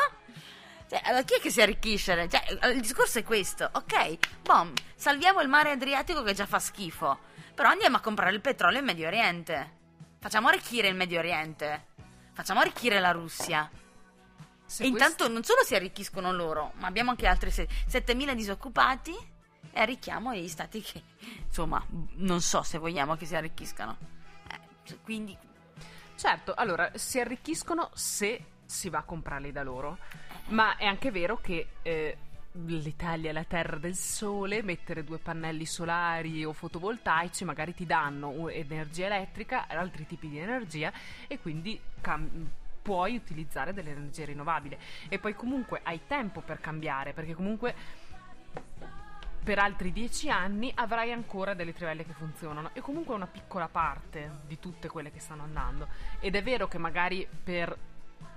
Cioè, 0.88 1.00
allora 1.04 1.22
chi 1.22 1.34
è 1.34 1.40
che 1.40 1.50
si 1.50 1.60
arricchisce? 1.60 2.28
Cioè, 2.28 2.70
il 2.72 2.80
discorso 2.80 3.18
è 3.18 3.24
questo, 3.24 3.68
ok? 3.72 4.16
Bom, 4.42 4.72
salviamo 4.94 5.40
il 5.40 5.48
mare 5.48 5.70
Adriatico 5.70 6.22
che 6.22 6.34
già 6.34 6.46
fa 6.46 6.58
schifo, 6.58 7.18
però 7.54 7.70
andiamo 7.70 7.96
a 7.96 8.00
comprare 8.00 8.32
il 8.32 8.40
petrolio 8.40 8.78
in 8.78 8.84
Medio 8.84 9.06
Oriente. 9.06 9.82
Facciamo 10.20 10.48
arricchire 10.48 10.88
il 10.88 10.94
Medio 10.94 11.18
Oriente. 11.18 11.86
Facciamo 12.34 12.60
arricchire 12.60 13.00
la 13.00 13.12
Russia. 13.12 13.70
Se 14.66 14.82
e 14.82 14.86
intanto 14.86 15.28
non 15.28 15.42
solo 15.42 15.62
si 15.62 15.74
arricchiscono 15.74 16.32
loro, 16.32 16.72
ma 16.76 16.86
abbiamo 16.86 17.10
anche 17.10 17.26
altri 17.26 17.50
se- 17.50 17.68
7.000 17.88 18.34
disoccupati 18.34 19.12
e 19.72 19.80
arricchiamo 19.80 20.34
gli 20.34 20.48
stati 20.48 20.80
che, 20.82 21.02
insomma, 21.46 21.82
non 22.16 22.40
so 22.40 22.62
se 22.62 22.78
vogliamo 22.78 23.16
che 23.16 23.24
si 23.26 23.34
arricchiscano. 23.34 23.96
Eh, 24.50 24.58
cioè, 24.84 24.98
quindi, 25.02 25.36
Certo, 26.16 26.54
allora 26.54 26.90
si 26.94 27.18
arricchiscono 27.18 27.90
se 27.94 28.44
si 28.64 28.88
va 28.88 28.98
a 28.98 29.02
comprarli 29.02 29.52
da 29.52 29.62
loro, 29.62 29.98
ma 30.48 30.76
è 30.76 30.86
anche 30.86 31.10
vero 31.10 31.40
che 31.40 31.68
eh, 31.82 32.16
l'Italia 32.56 33.30
è 33.30 33.32
la 33.32 33.44
terra 33.44 33.78
del 33.78 33.96
sole, 33.96 34.62
mettere 34.62 35.02
due 35.02 35.18
pannelli 35.18 35.66
solari 35.66 36.44
o 36.44 36.52
fotovoltaici 36.52 37.44
magari 37.44 37.74
ti 37.74 37.84
danno 37.84 38.48
energia 38.48 39.06
elettrica, 39.06 39.66
altri 39.68 40.06
tipi 40.06 40.28
di 40.28 40.38
energia 40.38 40.92
e 41.26 41.40
quindi 41.40 41.80
cam- 42.00 42.48
puoi 42.80 43.16
utilizzare 43.16 43.72
delle 43.72 43.90
energie 43.90 44.26
rinnovabili 44.26 44.76
e 45.08 45.18
poi 45.18 45.34
comunque 45.34 45.80
hai 45.82 46.02
tempo 46.06 46.42
per 46.42 46.60
cambiare 46.60 47.12
perché 47.12 47.34
comunque 47.34 47.74
per 49.42 49.58
altri 49.58 49.92
dieci 49.92 50.30
anni 50.30 50.70
avrai 50.74 51.12
ancora 51.12 51.54
delle 51.54 51.74
trivelle 51.74 52.06
che 52.06 52.14
funzionano. 52.14 52.70
E 52.72 52.80
comunque 52.80 53.14
una 53.14 53.26
piccola 53.26 53.68
parte 53.68 54.40
di 54.46 54.58
tutte 54.58 54.88
quelle 54.88 55.10
che 55.10 55.20
stanno 55.20 55.42
andando. 55.42 55.86
Ed 56.18 56.34
è 56.34 56.42
vero 56.42 56.66
che 56.66 56.78
magari 56.78 57.28
per 57.42 57.76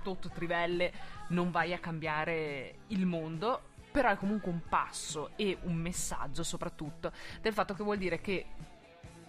tot 0.02 0.30
trivelle 0.32 0.92
non 1.28 1.50
vai 1.50 1.72
a 1.72 1.78
cambiare 1.78 2.74
il 2.88 3.06
mondo 3.06 3.76
però 3.90 4.10
è 4.10 4.16
comunque 4.16 4.50
un 4.50 4.62
passo 4.68 5.30
e 5.36 5.58
un 5.62 5.74
messaggio 5.74 6.42
soprattutto 6.42 7.12
del 7.40 7.52
fatto 7.52 7.74
che 7.74 7.82
vuol 7.82 7.98
dire 7.98 8.20
che 8.20 8.46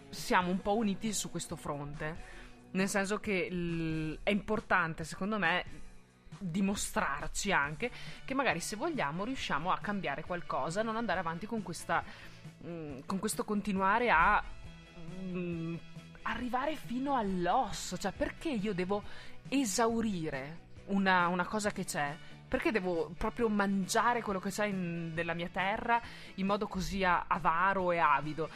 siamo 0.10 0.50
un 0.50 0.62
po' 0.62 0.76
uniti 0.76 1.14
su 1.14 1.30
questo 1.30 1.56
fronte. 1.56 2.38
Nel 2.72 2.88
senso 2.88 3.20
che 3.20 3.50
l- 3.50 4.20
è 4.22 4.30
importante 4.30 5.04
secondo 5.04 5.38
me 5.38 5.88
dimostrarci 6.38 7.52
anche 7.52 7.92
che 8.24 8.34
magari 8.34 8.60
se 8.60 8.76
vogliamo 8.76 9.24
riusciamo 9.26 9.72
a 9.72 9.80
cambiare 9.80 10.24
qualcosa, 10.24 10.84
non 10.84 10.96
andare 10.96 11.20
avanti 11.20 11.46
con 11.48 11.64
questa 11.64 12.04
mm, 12.66 13.00
con 13.06 13.20
questo 13.20 13.44
continuare 13.44 14.10
a 14.10 14.42
mm, 15.22 15.76
arrivare 16.24 16.76
fino 16.76 17.16
all'osso, 17.16 17.98
cioè 17.98 18.12
perché 18.12 18.50
io 18.50 18.74
devo 18.74 19.04
esaurire 19.50 20.68
una, 20.88 21.28
una 21.28 21.46
cosa 21.46 21.72
che 21.72 21.86
c'è 21.86 22.16
Perché 22.50 22.72
devo 22.72 23.12
proprio 23.16 23.48
mangiare 23.48 24.24
quello 24.24 24.40
che 24.40 24.50
c'è 24.50 24.70
della 24.74 25.34
mia 25.34 25.50
terra 25.50 26.02
in 26.36 26.48
modo 26.48 26.68
così 26.68 27.04
avaro 27.04 27.92
e 27.92 28.00
avido? 28.00 28.50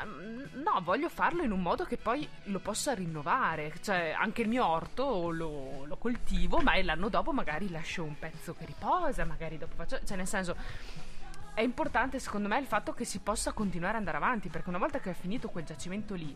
Ehm, 0.00 0.48
No, 0.62 0.80
voglio 0.82 1.08
farlo 1.08 1.42
in 1.42 1.52
un 1.52 1.60
modo 1.60 1.84
che 1.84 1.98
poi 1.98 2.26
lo 2.44 2.58
possa 2.58 2.94
rinnovare. 2.94 3.74
Cioè, 3.80 4.14
anche 4.16 4.42
il 4.42 4.48
mio 4.48 4.66
orto 4.66 5.30
lo, 5.30 5.84
lo 5.84 5.96
coltivo, 5.96 6.58
ma 6.58 6.80
l'anno 6.82 7.08
dopo 7.08 7.32
magari 7.32 7.70
lascio 7.70 8.02
un 8.02 8.18
pezzo 8.18 8.54
che 8.54 8.64
riposa, 8.64 9.24
magari 9.24 9.58
dopo 9.58 9.74
faccio. 9.74 10.00
Cioè, 10.02 10.16
nel 10.16 10.26
senso, 10.26 10.56
è 11.54 11.60
importante 11.60 12.18
secondo 12.18 12.48
me 12.48 12.58
il 12.58 12.66
fatto 12.66 12.92
che 12.94 13.04
si 13.04 13.18
possa 13.20 13.52
continuare 13.52 13.94
ad 13.94 14.00
andare 14.00 14.16
avanti, 14.16 14.48
perché 14.48 14.70
una 14.70 14.78
volta 14.78 15.00
che 15.00 15.10
è 15.10 15.14
finito 15.14 15.48
quel 15.50 15.64
giacimento 15.64 16.14
lì, 16.14 16.34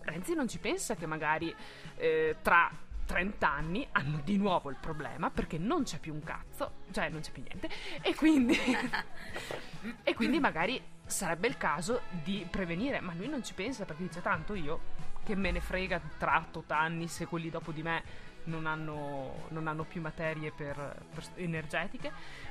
Renzi 0.00 0.34
non 0.34 0.48
ci 0.48 0.58
pensa 0.58 0.94
che 0.96 1.06
magari 1.06 1.54
eh, 1.96 2.36
tra 2.42 2.70
30 3.04 3.50
anni 3.50 3.86
hanno 3.92 4.20
di 4.24 4.36
nuovo 4.36 4.70
il 4.70 4.76
problema 4.80 5.30
perché 5.30 5.58
non 5.58 5.84
c'è 5.84 5.98
più 5.98 6.14
un 6.14 6.22
cazzo, 6.22 6.82
cioè 6.90 7.08
non 7.08 7.20
c'è 7.20 7.30
più 7.30 7.42
niente, 7.42 7.68
e 8.02 8.14
quindi, 8.14 8.56
e 10.02 10.14
quindi 10.14 10.40
magari 10.40 10.82
sarebbe 11.06 11.46
il 11.46 11.56
caso 11.56 12.02
di 12.22 12.46
prevenire, 12.48 13.00
ma 13.00 13.12
lui 13.14 13.28
non 13.28 13.44
ci 13.44 13.54
pensa 13.54 13.84
perché 13.84 14.04
dice 14.04 14.22
tanto 14.22 14.54
io 14.54 15.12
che 15.22 15.34
me 15.34 15.50
ne 15.50 15.60
frega 15.60 16.00
tra 16.18 16.44
8 16.52 16.64
anni 16.68 17.08
se 17.08 17.26
quelli 17.26 17.50
dopo 17.50 17.72
di 17.72 17.82
me 17.82 18.02
non 18.44 18.66
hanno, 18.66 19.46
non 19.48 19.66
hanno 19.66 19.84
più 19.84 20.00
materie 20.00 20.52
per, 20.52 20.74
per- 21.12 21.28
energetiche. 21.36 22.42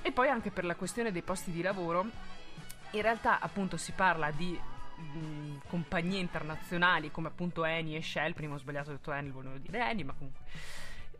E 0.00 0.10
poi 0.10 0.28
anche 0.28 0.50
per 0.50 0.64
la 0.64 0.74
questione 0.74 1.12
dei 1.12 1.22
posti 1.22 1.50
di 1.50 1.62
lavoro, 1.62 2.06
in 2.92 3.02
realtà 3.02 3.38
appunto 3.40 3.76
si 3.76 3.92
parla 3.92 4.30
di 4.30 4.58
mh, 5.02 5.62
compagnie 5.68 6.18
internazionali 6.18 7.10
come 7.10 7.28
appunto 7.28 7.64
Eni 7.64 7.96
e 7.96 8.02
Shell, 8.02 8.32
prima 8.32 8.54
ho 8.54 8.58
sbagliato, 8.58 8.90
ho 8.90 8.92
detto 8.94 9.12
Eni, 9.12 9.30
volevo 9.30 9.58
dire 9.58 9.88
Eni, 9.90 10.04
ma 10.04 10.12
comunque... 10.12 10.40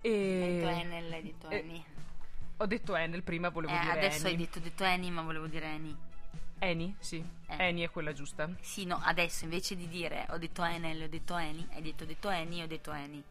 E... 0.00 0.58
Detto 0.60 0.68
Enel, 0.68 1.12
hai 1.12 1.22
detto 1.22 1.48
Eni. 1.48 1.84
Ho 2.58 2.66
detto 2.66 2.96
Enel 2.96 3.22
prima, 3.22 3.48
volevo 3.50 3.72
Eh, 3.74 3.78
dire 3.80 3.92
adesso 3.92 4.26
hai 4.26 4.32
Eni. 4.34 4.42
detto, 4.44 4.58
detto 4.60 4.84
Eni, 4.84 5.10
ma 5.10 5.22
volevo 5.22 5.46
dire 5.46 5.66
Eni. 5.66 5.96
Eni, 6.58 6.94
sì. 6.98 7.24
Eh. 7.46 7.56
Eni 7.68 7.82
è 7.82 7.90
quella 7.90 8.12
giusta. 8.12 8.48
Sì, 8.60 8.84
no, 8.84 9.00
adesso 9.02 9.44
invece 9.44 9.76
di 9.76 9.88
dire 9.88 10.26
ho 10.30 10.38
detto 10.38 10.62
Enel, 10.64 11.02
ho 11.02 11.08
detto 11.08 11.36
Eni, 11.36 11.66
hai 11.72 11.82
detto 11.82 12.04
ho 12.04 12.06
detto 12.06 12.30
Eni, 12.30 12.62
ho 12.62 12.66
detto 12.66 12.92
Eni. 12.92 13.22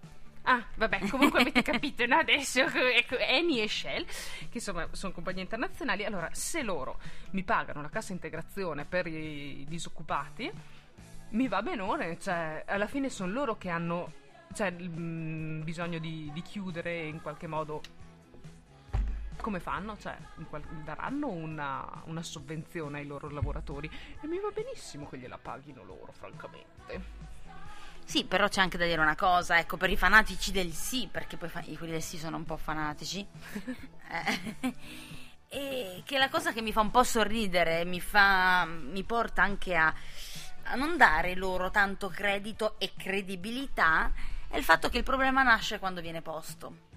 Ah, 0.43 0.63
vabbè, 0.75 1.07
comunque 1.07 1.41
avete 1.41 1.61
capito, 1.61 2.05
no? 2.05 2.17
Adesso 2.17 2.61
ecco, 2.61 3.17
Eni 3.17 3.61
e 3.61 3.67
Shell, 3.67 4.05
che 4.05 4.49
insomma 4.53 4.87
sono 4.91 5.13
compagnie 5.13 5.43
internazionali, 5.43 6.03
allora 6.03 6.29
se 6.31 6.63
loro 6.63 6.99
mi 7.31 7.43
pagano 7.43 7.81
la 7.81 7.89
cassa 7.89 8.11
integrazione 8.11 8.85
per 8.85 9.05
i 9.07 9.65
disoccupati, 9.67 10.51
mi 11.29 11.47
va 11.47 11.61
benone, 11.61 12.19
cioè 12.19 12.63
alla 12.65 12.87
fine 12.87 13.09
sono 13.09 13.31
loro 13.31 13.57
che 13.57 13.69
hanno 13.69 14.11
cioè, 14.53 14.71
mm, 14.71 15.61
bisogno 15.63 15.99
di, 15.99 16.29
di 16.33 16.41
chiudere 16.41 17.05
in 17.05 17.21
qualche 17.21 17.47
modo. 17.47 17.81
Come 19.39 19.59
fanno? 19.59 19.97
Cioè, 19.97 20.15
qual- 20.49 20.61
daranno 20.83 21.27
una, 21.29 22.03
una 22.05 22.21
sovvenzione 22.21 22.99
ai 22.99 23.05
loro 23.07 23.29
lavoratori 23.29 23.89
e 24.21 24.27
mi 24.27 24.39
va 24.39 24.49
benissimo 24.51 25.07
che 25.09 25.17
gliela 25.17 25.39
paghino 25.39 25.83
loro, 25.83 26.11
francamente. 26.11 27.20
Sì, 28.05 28.25
però 28.25 28.49
c'è 28.49 28.61
anche 28.61 28.77
da 28.77 28.85
dire 28.85 28.99
una 29.01 29.15
cosa, 29.15 29.57
ecco, 29.57 29.77
per 29.77 29.89
i 29.89 29.95
fanatici 29.95 30.51
del 30.51 30.73
sì, 30.73 31.07
perché 31.09 31.37
poi 31.37 31.49
quelli 31.49 31.93
del 31.93 32.01
sì 32.01 32.17
sono 32.17 32.35
un 32.37 32.43
po' 32.43 32.57
fanatici, 32.57 33.25
eh, 34.11 34.75
e 35.47 36.01
che 36.05 36.17
la 36.17 36.29
cosa 36.29 36.51
che 36.51 36.61
mi 36.61 36.73
fa 36.73 36.81
un 36.81 36.91
po' 36.91 37.03
sorridere, 37.03 37.85
mi, 37.85 38.01
fa, 38.01 38.65
mi 38.65 39.03
porta 39.03 39.43
anche 39.43 39.75
a, 39.75 39.93
a 40.63 40.75
non 40.75 40.97
dare 40.97 41.35
loro 41.35 41.71
tanto 41.71 42.09
credito 42.09 42.75
e 42.79 42.91
credibilità, 42.97 44.11
è 44.49 44.57
il 44.57 44.63
fatto 44.63 44.89
che 44.89 44.97
il 44.97 45.03
problema 45.03 45.43
nasce 45.43 45.79
quando 45.79 46.01
viene 46.01 46.21
posto. 46.21 46.89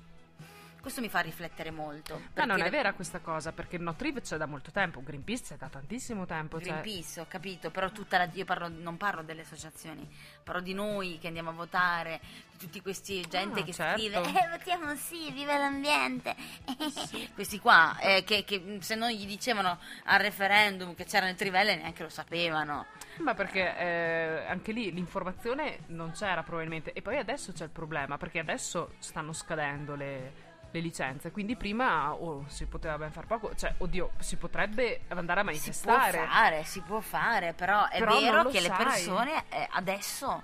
Questo 0.85 1.01
mi 1.01 1.09
fa 1.09 1.21
riflettere 1.21 1.71
molto. 1.71 2.21
Ma 2.35 2.45
non 2.45 2.61
è 2.61 2.69
vera 2.69 2.93
questa 2.93 3.21
cosa, 3.21 3.53
perché 3.53 3.77
il 3.77 3.83
No 3.83 3.95
Triv 3.95 4.21
c'è 4.21 4.37
da 4.37 4.45
molto 4.45 4.71
tempo, 4.71 5.03
Greenpeace 5.03 5.43
c'è 5.45 5.57
da 5.57 5.69
tantissimo 5.71 6.27
tempo. 6.27 6.61
cioè- 6.61 6.69
Greenpeace, 6.83 7.21
ho 7.21 7.27
capito, 7.27 7.71
però 7.71 7.91
tutta 7.91 8.19
la, 8.19 8.29
io 8.31 8.45
parlo, 8.45 8.69
non 8.69 8.99
parlo 8.99 9.23
delle 9.23 9.41
associazioni, 9.41 10.07
parlo 10.43 10.61
di 10.61 10.75
noi 10.75 11.19
che 11.19 11.29
andiamo 11.29 11.49
a 11.49 11.53
votare, 11.55 12.21
di 12.51 12.59
tutti 12.59 12.83
questi 12.83 13.27
gente 13.27 13.61
Ah, 13.61 13.65
che 13.65 13.73
certo. 13.73 13.99
scrive 13.99 14.19
eh, 14.19 14.49
votiamo 14.51 14.95
sì, 14.97 15.31
viva 15.33 15.57
l'ambiente. 15.57 16.37
Questi 17.35 17.59
qua, 17.61 17.99
eh, 18.01 18.23
che, 18.23 18.45
che, 18.45 18.59
mh, 18.59 18.81
se 18.81 18.95
non 18.95 19.09
gli 19.09 19.25
dicevano 19.27 19.79
al 20.05 20.19
referendum 20.21 20.95
che 20.95 21.05
c'erano 21.05 21.31
le 21.31 21.37
trivelle 21.39 21.77
neanche 21.77 22.03
lo 22.03 22.11
sapevano. 22.11 22.85
Ma 23.21 23.33
perché 23.35 23.75
eh, 23.79 24.45
anche 24.49 24.73
lì 24.73 24.93
l'informazione 24.93 25.79
non 25.87 26.13
c'era 26.13 26.43
probabilmente. 26.43 26.93
E 26.93 27.01
poi 27.01 27.17
adesso 27.17 27.53
c'è 27.53 27.65
il 27.65 27.71
problema, 27.71 28.19
perché 28.19 28.39
adesso 28.39 28.93
stanno 28.99 29.33
scadendo 29.33 29.95
le, 29.95 30.33
le 30.75 30.81
licenze. 30.81 31.31
Quindi 31.31 31.57
prima 31.57 32.13
oh, 32.13 32.45
si 32.49 32.67
poteva 32.67 32.99
ben 32.99 33.13
far 33.13 33.27
poco. 33.27 33.55
Cioè, 33.55 33.75
oddio, 33.79 34.11
si 34.19 34.37
potrebbe 34.37 35.03
andare 35.09 35.41
a 35.41 35.43
Si 35.45 35.81
può 35.81 35.93
manifestare. 35.93 36.27
fare, 36.27 36.65
si 36.65 36.81
può 36.81 37.01
fare, 37.01 37.53
però 37.55 37.89
è 37.89 37.99
Però 37.99 38.19
vero 38.21 38.45
che 38.49 38.61
le 38.61 38.69
sai. 38.69 38.77
persone 38.85 39.45
eh, 39.49 39.69
adesso 39.71 40.43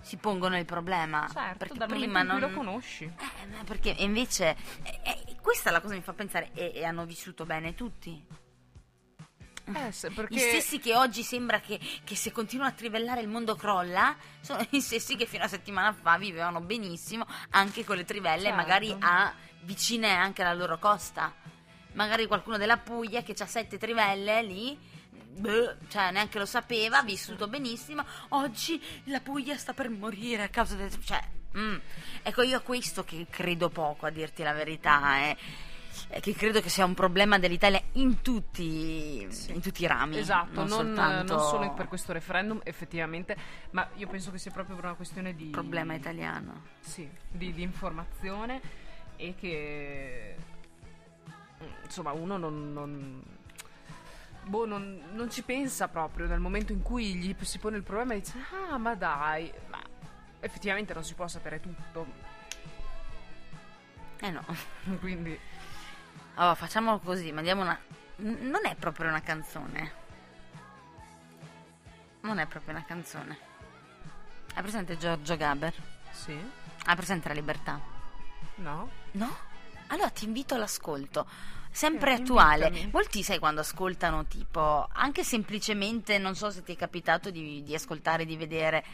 si 0.00 0.16
pongono 0.16 0.56
il 0.56 0.64
problema. 0.64 1.28
Certo, 1.32 1.58
perché 1.58 1.86
prima 1.86 2.22
non... 2.22 2.38
lo 2.38 2.50
conosci. 2.50 3.04
Eh, 3.04 3.64
perché 3.64 3.94
invece 3.98 4.56
eh, 4.82 5.00
eh, 5.02 5.36
questa 5.42 5.70
è 5.70 5.72
la 5.72 5.80
cosa 5.80 5.92
che 5.94 5.98
mi 5.98 6.04
fa 6.04 6.12
pensare 6.12 6.50
e, 6.54 6.72
e 6.74 6.84
hanno 6.84 7.04
vissuto 7.04 7.44
bene 7.44 7.74
tutti. 7.74 8.24
Eh, 9.74 9.92
se- 9.92 10.10
perché... 10.10 10.34
Gli 10.34 10.38
stessi 10.38 10.78
che 10.78 10.94
oggi 10.94 11.22
sembra 11.22 11.60
che, 11.60 11.78
che 12.04 12.16
se 12.16 12.32
continuano 12.32 12.70
a 12.70 12.74
trivellare 12.74 13.20
il 13.20 13.28
mondo 13.28 13.54
crolla, 13.54 14.16
sono 14.40 14.64
gli 14.68 14.80
stessi 14.80 15.16
che 15.16 15.26
fino 15.26 15.44
a 15.44 15.48
settimana 15.48 15.92
fa 15.92 16.16
vivevano 16.18 16.60
benissimo 16.60 17.26
anche 17.50 17.84
con 17.84 17.96
le 17.96 18.04
trivelle, 18.04 18.44
Certo. 18.44 18.56
magari 18.56 18.96
a 18.98 19.32
vicine 19.62 20.10
anche 20.10 20.42
alla 20.42 20.54
loro 20.54 20.78
costa. 20.78 21.34
Magari 21.92 22.26
qualcuno 22.26 22.56
della 22.58 22.76
Puglia 22.76 23.22
che 23.22 23.34
ha 23.36 23.46
sette 23.46 23.78
trivelle 23.78 24.42
lì, 24.42 24.78
boh, 25.38 25.76
cioè 25.88 26.10
neanche 26.10 26.38
lo 26.38 26.46
sapeva, 26.46 26.98
ha 26.98 27.02
vissuto 27.02 27.48
benissimo. 27.48 28.04
Oggi 28.30 28.80
la 29.04 29.20
Puglia 29.20 29.56
sta 29.56 29.72
per 29.72 29.88
morire 29.88 30.44
a 30.44 30.48
causa 30.48 30.76
del. 30.76 30.92
Cioè, 31.02 31.20
mm. 31.56 31.76
ecco, 32.22 32.42
io 32.42 32.58
a 32.58 32.60
questo 32.60 33.04
che 33.04 33.26
credo 33.28 33.68
poco, 33.68 34.06
a 34.06 34.10
dirti 34.10 34.42
la 34.42 34.52
verità, 34.52 35.18
eh, 35.22 35.36
è 36.08 36.20
che 36.20 36.34
credo 36.34 36.60
che 36.60 36.68
sia 36.68 36.84
un 36.84 36.94
problema 36.94 37.38
dell'Italia 37.38 37.80
in 37.92 38.22
tutti, 38.22 39.26
in 39.48 39.60
tutti 39.60 39.82
i 39.82 39.86
rami. 39.86 40.18
Esatto, 40.18 40.64
non, 40.64 40.68
non, 40.68 40.86
soltanto 40.86 41.34
non 41.34 41.46
solo 41.46 41.72
per 41.74 41.88
questo 41.88 42.12
referendum, 42.12 42.60
effettivamente, 42.64 43.36
ma 43.70 43.88
io 43.94 44.06
penso 44.08 44.30
che 44.30 44.38
sia 44.38 44.50
proprio 44.50 44.76
per 44.76 44.84
una 44.84 44.94
questione 44.94 45.34
di 45.34 45.46
problema 45.46 45.94
italiano. 45.94 46.62
Sì, 46.80 47.08
di, 47.28 47.52
di 47.52 47.62
informazione 47.62 48.60
e 49.16 49.34
che 49.34 50.36
mm, 51.62 51.66
insomma 51.84 52.12
uno 52.12 52.36
non, 52.36 52.72
non- 52.72 53.22
boh, 54.44 54.66
non, 54.66 55.02
non 55.12 55.30
ci 55.30 55.42
pensa 55.42 55.88
proprio 55.88 56.26
nel 56.26 56.40
momento 56.40 56.72
in 56.72 56.82
cui 56.82 57.14
gli 57.14 57.34
si 57.40 57.58
pone 57.58 57.76
il 57.76 57.82
problema 57.82 58.14
e 58.14 58.20
dice 58.20 58.38
ah 58.70 58.78
ma 58.78 58.94
dai, 58.94 59.52
ma 59.68 59.80
effettivamente 60.40 60.94
non 60.94 61.04
si 61.04 61.14
può 61.14 61.26
sapere 61.26 61.60
tutto, 61.60 62.06
Eh 64.20 64.30
no. 64.30 64.44
quindi 65.00 65.38
Allora, 66.38 66.54
facciamolo 66.54 66.98
così, 67.00 67.32
mandiamo 67.32 67.62
una. 67.62 67.76
Non 68.18 68.64
è 68.64 68.76
proprio 68.76 69.08
una 69.08 69.20
canzone. 69.20 69.92
Non 72.20 72.38
è 72.38 72.46
proprio 72.46 72.74
una 72.74 72.84
canzone. 72.84 73.36
Hai 74.54 74.62
presente 74.62 74.96
Giorgio 74.96 75.36
Gaber? 75.36 75.74
sì, 76.12 76.36
Hai 76.84 76.96
presente 76.96 77.28
la 77.28 77.34
libertà? 77.34 77.80
no? 78.56 78.88
No? 79.12 79.36
Allora 79.88 80.10
ti 80.10 80.24
invito 80.26 80.54
all'ascolto. 80.54 81.26
Sempre 81.70 82.12
Eh, 82.12 82.14
attuale. 82.20 82.66
invitami. 82.68 82.90
Molti, 82.92 83.22
sai, 83.24 83.38
quando 83.40 83.60
ascoltano, 83.60 84.24
tipo, 84.26 84.88
anche 84.92 85.24
semplicemente, 85.24 86.18
non 86.18 86.34
so 86.36 86.50
se 86.50 86.62
ti 86.62 86.72
è 86.72 86.76
capitato 86.76 87.30
di, 87.30 87.62
di 87.64 87.74
ascoltare, 87.74 88.24
di 88.24 88.36
vedere, 88.36 88.84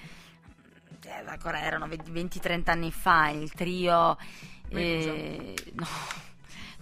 eh, 1.02 1.24
ancora 1.26 1.60
erano 1.60 1.86
20-30 1.86 2.70
anni 2.70 2.90
fa, 2.90 3.28
il 3.28 3.52
trio 3.52 4.16
eh, 4.68 5.54
no, 5.74 5.86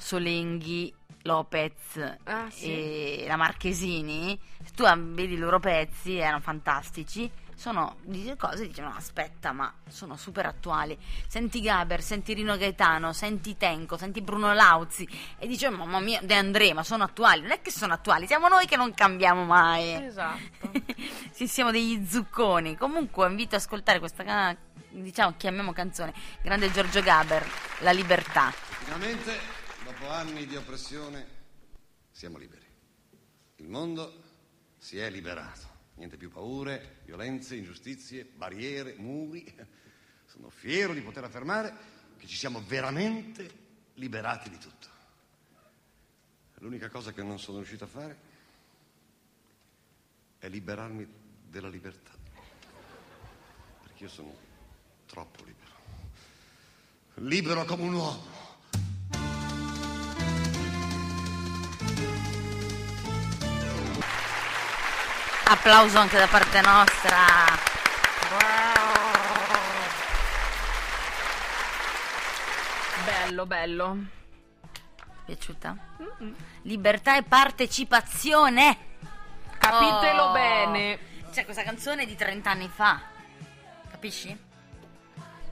Solenghi, 0.03 0.93
Lopez 1.23 2.17
Ah, 2.25 2.49
sì. 2.51 2.67
e 2.67 3.25
la 3.29 3.37
Marchesini. 3.37 4.39
Se 4.65 4.73
tu 4.75 4.85
vedi 5.15 5.35
i 5.35 5.39
loro 5.39 5.61
pezzi, 5.61 6.17
erano 6.17 6.41
fantastici. 6.41 7.31
Sono 7.55 7.99
di 8.03 8.35
cose 8.37 8.67
dicevano 8.67 8.97
aspetta 8.97 9.53
ma 9.53 9.73
sono 9.89 10.17
super 10.17 10.47
attuali 10.47 10.99
senti 11.29 11.61
Gaber, 11.61 12.03
senti 12.03 12.33
Rino 12.33 12.57
Gaetano 12.57 13.13
senti 13.13 13.57
Tenco, 13.57 13.97
senti 13.97 14.21
Bruno 14.21 14.53
Lauzi 14.53 15.07
e 15.39 15.47
dice 15.47 15.69
mamma 15.69 16.01
mia 16.01 16.19
De 16.23 16.35
André 16.35 16.73
ma 16.73 16.83
sono 16.83 17.05
attuali 17.05 17.43
non 17.43 17.53
è 17.53 17.61
che 17.61 17.71
sono 17.71 17.93
attuali 17.93 18.27
siamo 18.27 18.49
noi 18.49 18.67
che 18.67 18.75
non 18.77 18.93
cambiamo 18.95 19.45
mai 19.45 19.93
Esatto. 20.07 20.73
sì, 21.31 21.47
siamo 21.47 21.71
degli 21.71 22.05
zucconi. 22.05 22.77
Comunque 22.77 23.29
invito 23.29 23.55
ad 23.55 23.61
ascoltare 23.61 24.01
questa 24.01 24.57
diciamo 24.89 25.35
chiamiamo 25.37 25.73
canzone. 25.73 26.13
Grande 26.43 26.73
Giorgio 26.73 27.01
Gaber, 27.01 27.47
La 27.81 27.93
libertà. 27.93 28.51
Finalmente, 28.51 29.52
dopo 29.85 30.09
anni 30.09 30.47
di 30.47 30.57
oppressione, 30.57 31.27
siamo 32.11 32.39
liberi. 32.39 32.67
Il 33.57 33.69
mondo 33.69 34.23
si 34.79 34.99
è 34.99 35.11
liberato. 35.11 35.71
Niente 35.95 36.17
più 36.17 36.31
paure, 36.31 37.01
violenze, 37.05 37.57
ingiustizie, 37.57 38.25
barriere, 38.25 38.95
muri. 38.95 39.53
Sono 40.27 40.51
fiero 40.51 40.95
di 40.95 41.01
poter 41.01 41.25
affermare 41.25 41.75
che 42.17 42.27
ci 42.27 42.37
siamo 42.37 42.63
veramente 42.67 43.51
liberati 43.95 44.49
di 44.49 44.59
tutto. 44.59 44.89
L'unica 46.59 46.89
cosa 46.89 47.13
che 47.13 47.23
non 47.23 47.41
sono 47.41 47.59
riuscito 47.59 47.85
a 47.85 47.89
fare 47.89 48.17
è 50.39 50.49
liberarmi 50.49 51.07
della 51.49 51.69
libertà. 51.69 52.13
Perché 53.83 54.05
io 54.05 54.09
sono 54.09 54.35
troppo 55.07 55.45
libero. 55.45 55.71
Libero 57.15 57.65
come 57.65 57.83
un 57.83 57.95
uomo. 57.95 58.42
Applauso 65.45 65.99
anche 65.99 66.19
da 66.19 66.27
parte 66.27 66.61
nostra. 66.61 67.17
Bello, 73.05 73.47
bello. 73.47 73.97
Piaciuta? 75.25 75.77
Libertà 76.63 77.17
e 77.17 77.23
partecipazione. 77.23 78.77
Capitelo 79.59 80.25
Oh. 80.25 80.33
bene. 80.33 80.99
Cioè, 81.33 81.45
questa 81.45 81.63
canzone 81.63 82.03
è 82.03 82.07
di 82.07 82.15
30 82.17 82.51
anni 82.51 82.69
fa. 82.69 83.01
Capisci? 83.91 84.37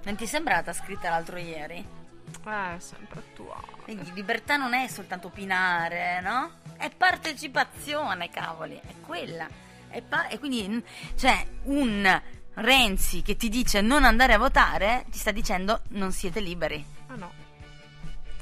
Non 0.02 0.16
ti 0.16 0.24
è 0.24 0.26
sembrata 0.26 0.72
scritta 0.72 1.10
l'altro 1.10 1.38
ieri? 1.38 1.76
Eh, 1.78 2.74
sempre 2.78 3.18
attuale. 3.20 3.66
Quindi 3.82 4.12
libertà 4.12 4.56
non 4.56 4.74
è 4.74 4.86
soltanto 4.88 5.28
opinare, 5.28 6.20
no? 6.20 6.52
È 6.76 6.90
partecipazione, 6.90 8.28
cavoli, 8.30 8.76
è 8.80 8.94
quella. 9.04 9.46
È 9.90 10.00
pa- 10.02 10.28
e 10.28 10.38
quindi, 10.38 10.66
mm, 10.68 10.78
cioè, 11.16 11.44
un 11.64 12.22
Renzi 12.54 13.22
che 13.22 13.36
ti 13.36 13.48
dice 13.48 13.80
non 13.80 14.04
andare 14.04 14.34
a 14.34 14.38
votare, 14.38 15.06
ti 15.10 15.18
sta 15.18 15.30
dicendo 15.30 15.82
non 15.90 16.12
siete 16.12 16.40
liberi. 16.40 16.84
Ah 17.08 17.16
no. 17.16 17.32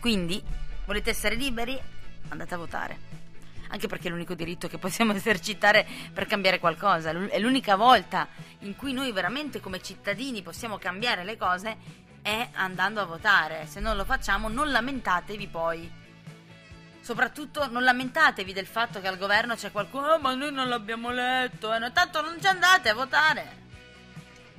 Quindi, 0.01 0.42
volete 0.86 1.11
essere 1.11 1.34
liberi? 1.34 1.78
Andate 2.28 2.55
a 2.55 2.59
votare. 2.59 3.07
Anche 3.68 3.86
perché 3.86 4.09
è 4.09 4.11
l'unico 4.11 4.34
diritto 4.34 4.66
che 4.66 4.78
possiamo 4.78 5.12
esercitare 5.14 5.86
per 6.12 6.26
cambiare 6.26 6.59
qualcosa. 6.59 7.11
È 7.11 7.38
l'unica 7.38 7.76
volta 7.76 8.28
in 8.61 8.76
cui 8.76 8.92
noi 8.92 9.12
veramente 9.12 9.61
come 9.61 9.80
cittadini 9.80 10.42
possiamo 10.42 10.78
cambiare 10.78 11.24
le 11.24 11.36
cose 11.36 11.76
è 12.22 12.49
andando 12.55 13.01
a 13.01 13.05
votare. 13.05 13.66
Se 13.66 13.80
non 13.80 13.96
lo 13.96 14.05
facciamo, 14.05 14.49
non 14.49 14.70
lamentatevi 14.70 15.46
poi. 15.46 15.97
Soprattutto 17.09 17.66
non 17.70 17.84
lamentatevi 17.84 18.52
del 18.52 18.66
fatto 18.66 19.00
che 19.00 19.09
al 19.09 19.16
governo 19.16 19.54
c'è 19.54 19.72
qualcuno, 19.72 20.09
"Oh, 20.09 20.18
ma 20.18 20.34
noi 20.34 20.52
non 20.52 20.68
l'abbiamo 20.68 21.09
letto, 21.09 21.72
e 21.72 21.78
no, 21.78 21.90
tanto 21.90 22.20
non 22.20 22.38
ci 22.38 22.46
andate 22.46 22.90
a 22.90 22.94
votare. 22.94 23.56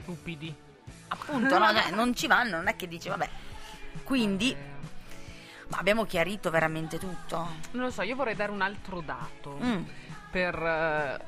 Stupidi. 0.01 0.55
Appunto, 1.09 1.59
no? 1.59 1.71
Cioè, 1.71 1.91
non 1.91 2.15
ci 2.15 2.25
vanno, 2.25 2.55
non 2.55 2.65
è 2.65 2.75
che 2.75 2.87
dici, 2.87 3.07
vabbè. 3.07 3.29
Quindi, 4.03 4.57
ma 5.67 5.77
abbiamo 5.77 6.07
chiarito 6.07 6.49
veramente 6.49 6.97
tutto. 6.97 7.37
Non 7.73 7.83
lo 7.83 7.91
so, 7.91 8.01
io 8.01 8.15
vorrei 8.15 8.33
dare 8.33 8.51
un 8.51 8.61
altro 8.61 9.01
dato. 9.01 9.59
Mm. 9.61 9.83
per 10.31 10.55
eh, 10.55 11.19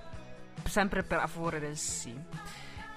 sempre 0.67 1.03
per 1.03 1.19
a 1.19 1.27
favore 1.27 1.59
del 1.59 1.77
sì 1.77 2.19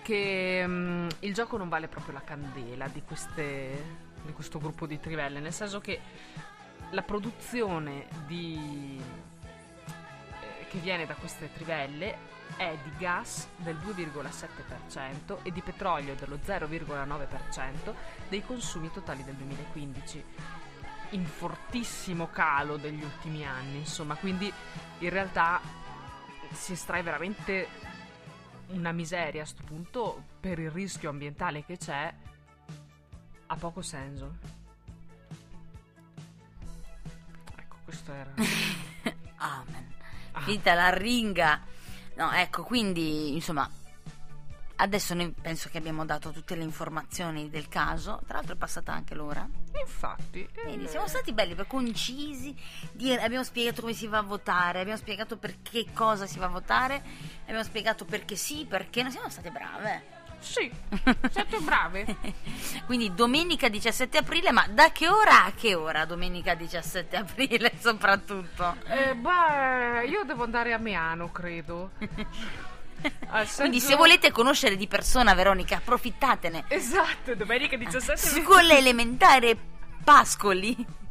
che 0.01 0.64
mm, 0.66 1.09
il 1.20 1.35
gioco 1.35 1.59
non 1.59 1.68
vale 1.68 1.89
proprio 1.89 2.14
la 2.14 2.22
candela 2.22 2.89
di, 2.89 3.03
queste, 3.03 3.97
di 4.22 4.33
questo 4.33 4.59
gruppo 4.59 4.87
di 4.87 4.99
trivelle 4.99 5.41
nel 5.41 5.53
senso 5.53 5.81
che 5.81 6.01
la 6.91 7.03
produzione 7.03 8.07
di, 8.26 9.01
eh, 9.43 10.66
che 10.68 10.78
viene 10.78 11.07
da 11.07 11.14
queste 11.14 11.53
trivelle 11.53 12.32
è 12.57 12.76
di 12.82 12.93
gas 12.99 13.49
del 13.57 13.76
2,7% 13.76 15.39
e 15.43 15.51
di 15.51 15.61
petrolio 15.61 16.14
dello 16.14 16.39
0,9% 16.45 17.95
dei 18.28 18.45
consumi 18.45 18.91
totali 18.93 19.24
del 19.24 19.35
2015 19.35 20.24
in 21.11 21.24
fortissimo 21.26 22.28
calo 22.28 22.76
degli 22.76 23.03
ultimi 23.03 23.45
anni, 23.45 23.78
insomma, 23.78 24.16
quindi 24.16 24.53
in 24.99 25.11
realtà 25.11 25.61
si 26.53 26.72
estrae 26.72 27.03
veramente 27.03 27.68
una 28.68 28.93
miseria 28.93 29.43
a 29.43 29.45
questo 29.45 29.62
punto 29.64 30.24
per 30.41 30.59
il 30.59 30.70
rischio 30.70 31.11
ambientale 31.11 31.64
che 31.64 31.76
c'è 31.76 32.12
ha 33.47 33.57
poco 33.57 33.82
senso. 33.82 34.64
Ecco, 38.05 38.13
questo 38.13 38.13
era. 38.13 38.33
Amen. 39.37 39.93
Finita 40.45 40.75
la 40.75 40.91
ringa. 40.91 41.61
No, 42.17 42.31
ecco, 42.33 42.63
quindi, 42.63 43.35
insomma, 43.35 43.69
adesso 44.77 45.15
noi 45.15 45.31
penso 45.41 45.69
che 45.69 45.79
abbiamo 45.79 46.05
dato 46.05 46.31
tutte 46.31 46.55
le 46.55 46.63
informazioni 46.63 47.49
del 47.49 47.69
caso. 47.69 48.21
Tra 48.27 48.37
l'altro 48.37 48.55
è 48.55 48.57
passata 48.57 48.93
anche 48.93 49.15
l'ora. 49.15 49.49
Infatti, 49.81 50.41
eh, 50.41 50.65
Vedi, 50.65 50.87
siamo 50.87 51.09
stati 51.09 51.33
belli, 51.33 51.57
concisi, 51.67 52.55
dire- 52.93 53.23
abbiamo 53.23 53.45
spiegato 53.45 53.81
come 53.81 53.95
si 53.95 54.07
va 54.07 54.19
a 54.19 54.23
votare, 54.23 54.81
abbiamo 54.81 54.99
spiegato 54.99 55.37
perché 55.37 55.87
cosa 55.93 56.27
si 56.27 56.39
va 56.39 56.47
a 56.47 56.51
votare, 56.51 57.03
abbiamo 57.43 57.65
spiegato 57.65 58.05
perché 58.05 58.37
sì, 58.37 58.67
perché 58.69 59.03
non 59.03 59.11
siamo 59.11 59.29
state 59.29 59.51
brave. 59.51 60.14
Sì, 60.45 60.70
siete 61.30 61.59
brave. 61.59 62.05
Quindi 62.84 63.14
domenica 63.14 63.68
17 63.68 64.18
aprile, 64.18 64.53
ma 64.53 64.66
da 64.68 64.92
che 64.92 65.09
ora 65.09 65.45
a 65.45 65.53
che 65.53 65.74
ora 65.74 66.05
domenica 66.05 66.55
17 66.55 67.16
aprile 67.16 67.72
soprattutto? 67.80 68.76
Eh, 68.86 69.14
beh, 69.14 70.07
io 70.07 70.22
devo 70.24 70.45
andare 70.45 70.74
a 70.74 70.78
Meano, 70.78 71.32
credo. 71.32 71.92
Al 73.28 73.47
Quindi 73.57 73.80
se 73.80 73.97
volete 73.97 74.30
conoscere 74.30 74.76
di 74.76 74.86
persona 74.86 75.34
Veronica, 75.34 75.76
approfittatene. 75.76 76.64
Esatto, 76.68 77.34
domenica 77.34 77.76
17 77.76 78.16
Scuola 78.16 78.76
elementare 78.76 79.57
Pascoli 80.03 81.04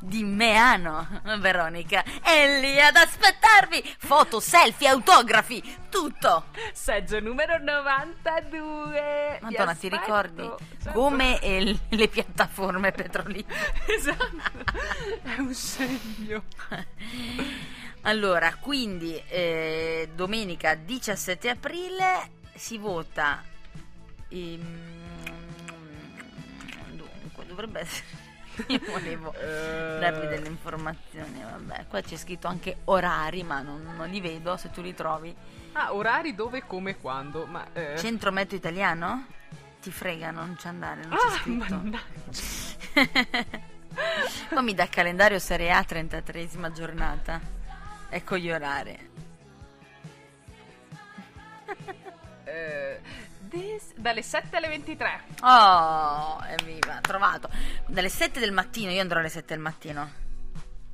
di 0.00 0.24
Meano, 0.24 1.06
Veronica. 1.38 2.02
È 2.22 2.60
lì 2.60 2.80
ad 2.80 2.96
aspettarvi. 2.96 3.96
Foto, 3.98 4.40
selfie, 4.40 4.88
autografi, 4.88 5.62
tutto. 5.88 6.46
Seggio 6.72 7.20
numero 7.20 7.58
92. 7.58 9.38
Vi 9.40 9.54
Madonna, 9.54 9.74
ti 9.74 9.88
ricordi? 9.88 10.42
Certo. 10.82 10.98
Come 10.98 11.40
eh, 11.40 11.78
le 11.88 12.08
piattaforme 12.08 12.92
petrolifere. 12.92 13.74
Esatto. 13.86 14.26
È 15.22 15.38
un 15.38 15.54
segno. 15.54 16.44
Allora, 18.02 18.54
quindi 18.54 19.20
eh, 19.28 20.10
domenica 20.14 20.74
17 20.74 21.48
aprile 21.50 22.30
si 22.54 22.78
vota. 22.78 23.42
ehm, 24.28 24.60
dunque, 26.92 27.46
dovrebbe 27.46 27.80
essere. 27.80 28.27
Io 28.68 28.80
volevo 28.86 29.32
Eh. 29.34 29.98
darvi 30.00 30.26
delle 30.26 30.48
informazioni. 30.48 31.40
Vabbè, 31.42 31.86
qua 31.88 32.00
c'è 32.00 32.16
scritto 32.16 32.46
anche 32.48 32.78
orari, 32.84 33.42
ma 33.42 33.60
non, 33.62 33.94
non 33.96 34.08
li 34.08 34.20
vedo 34.20 34.56
se 34.56 34.70
tu 34.70 34.80
li 34.82 34.94
trovi. 34.94 35.34
Ah, 35.72 35.94
orari 35.94 36.34
dove, 36.34 36.64
come, 36.66 36.96
quando. 36.96 37.46
Ma. 37.46 37.66
Eh. 37.72 37.94
Centro 37.98 38.32
metro 38.32 38.56
italiano? 38.56 39.26
Ti 39.80 39.90
frega, 39.92 40.30
non 40.32 40.56
ci 40.58 40.66
andare, 40.66 41.02
non 41.04 41.16
c'è 41.16 41.26
Ah, 41.26 41.30
scritto. 41.38 41.74
mannaggia. 41.74 42.00
Qua 44.48 44.60
mi 44.60 44.74
dà 44.74 44.86
calendario 44.88 45.38
Serie 45.38 45.70
A 45.70 45.80
33esima 45.80 46.70
giornata. 46.72 47.40
Ecco 48.10 48.36
gli 48.38 48.50
orari. 48.50 49.06
Eh, 52.44 53.00
this- 53.48 53.92
dalle 53.96 54.22
7 54.22 54.56
alle 54.56 54.68
23. 54.68 55.20
Oh, 55.42 56.38
evviva, 56.46 56.98
trovato. 57.00 57.48
Dalle 57.86 58.08
7 58.08 58.38
del 58.40 58.52
mattino, 58.52 58.90
io 58.90 59.00
andrò 59.00 59.18
alle 59.20 59.28
7 59.28 59.54
del 59.54 59.62
mattino. 59.62 60.10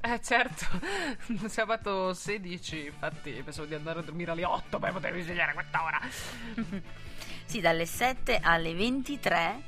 Eh, 0.01 0.21
certo. 0.23 0.67
Sabato 1.49 2.13
16, 2.13 2.87
infatti, 2.87 3.31
pensavo 3.43 3.67
di 3.67 3.75
andare 3.75 4.01
a 4.01 4.03
dormire 4.03 4.33
alle 4.33 4.45
8 4.45 4.79
per 4.79 4.93
potermi 4.93 5.23
svegliare 5.23 5.51
a 5.53 5.55
questa 5.55 5.83
ora. 5.85 6.01
Sì, 7.47 7.61
dalle 7.61 7.85
7 7.85 8.41
alle 8.43 8.73
23 8.75 9.63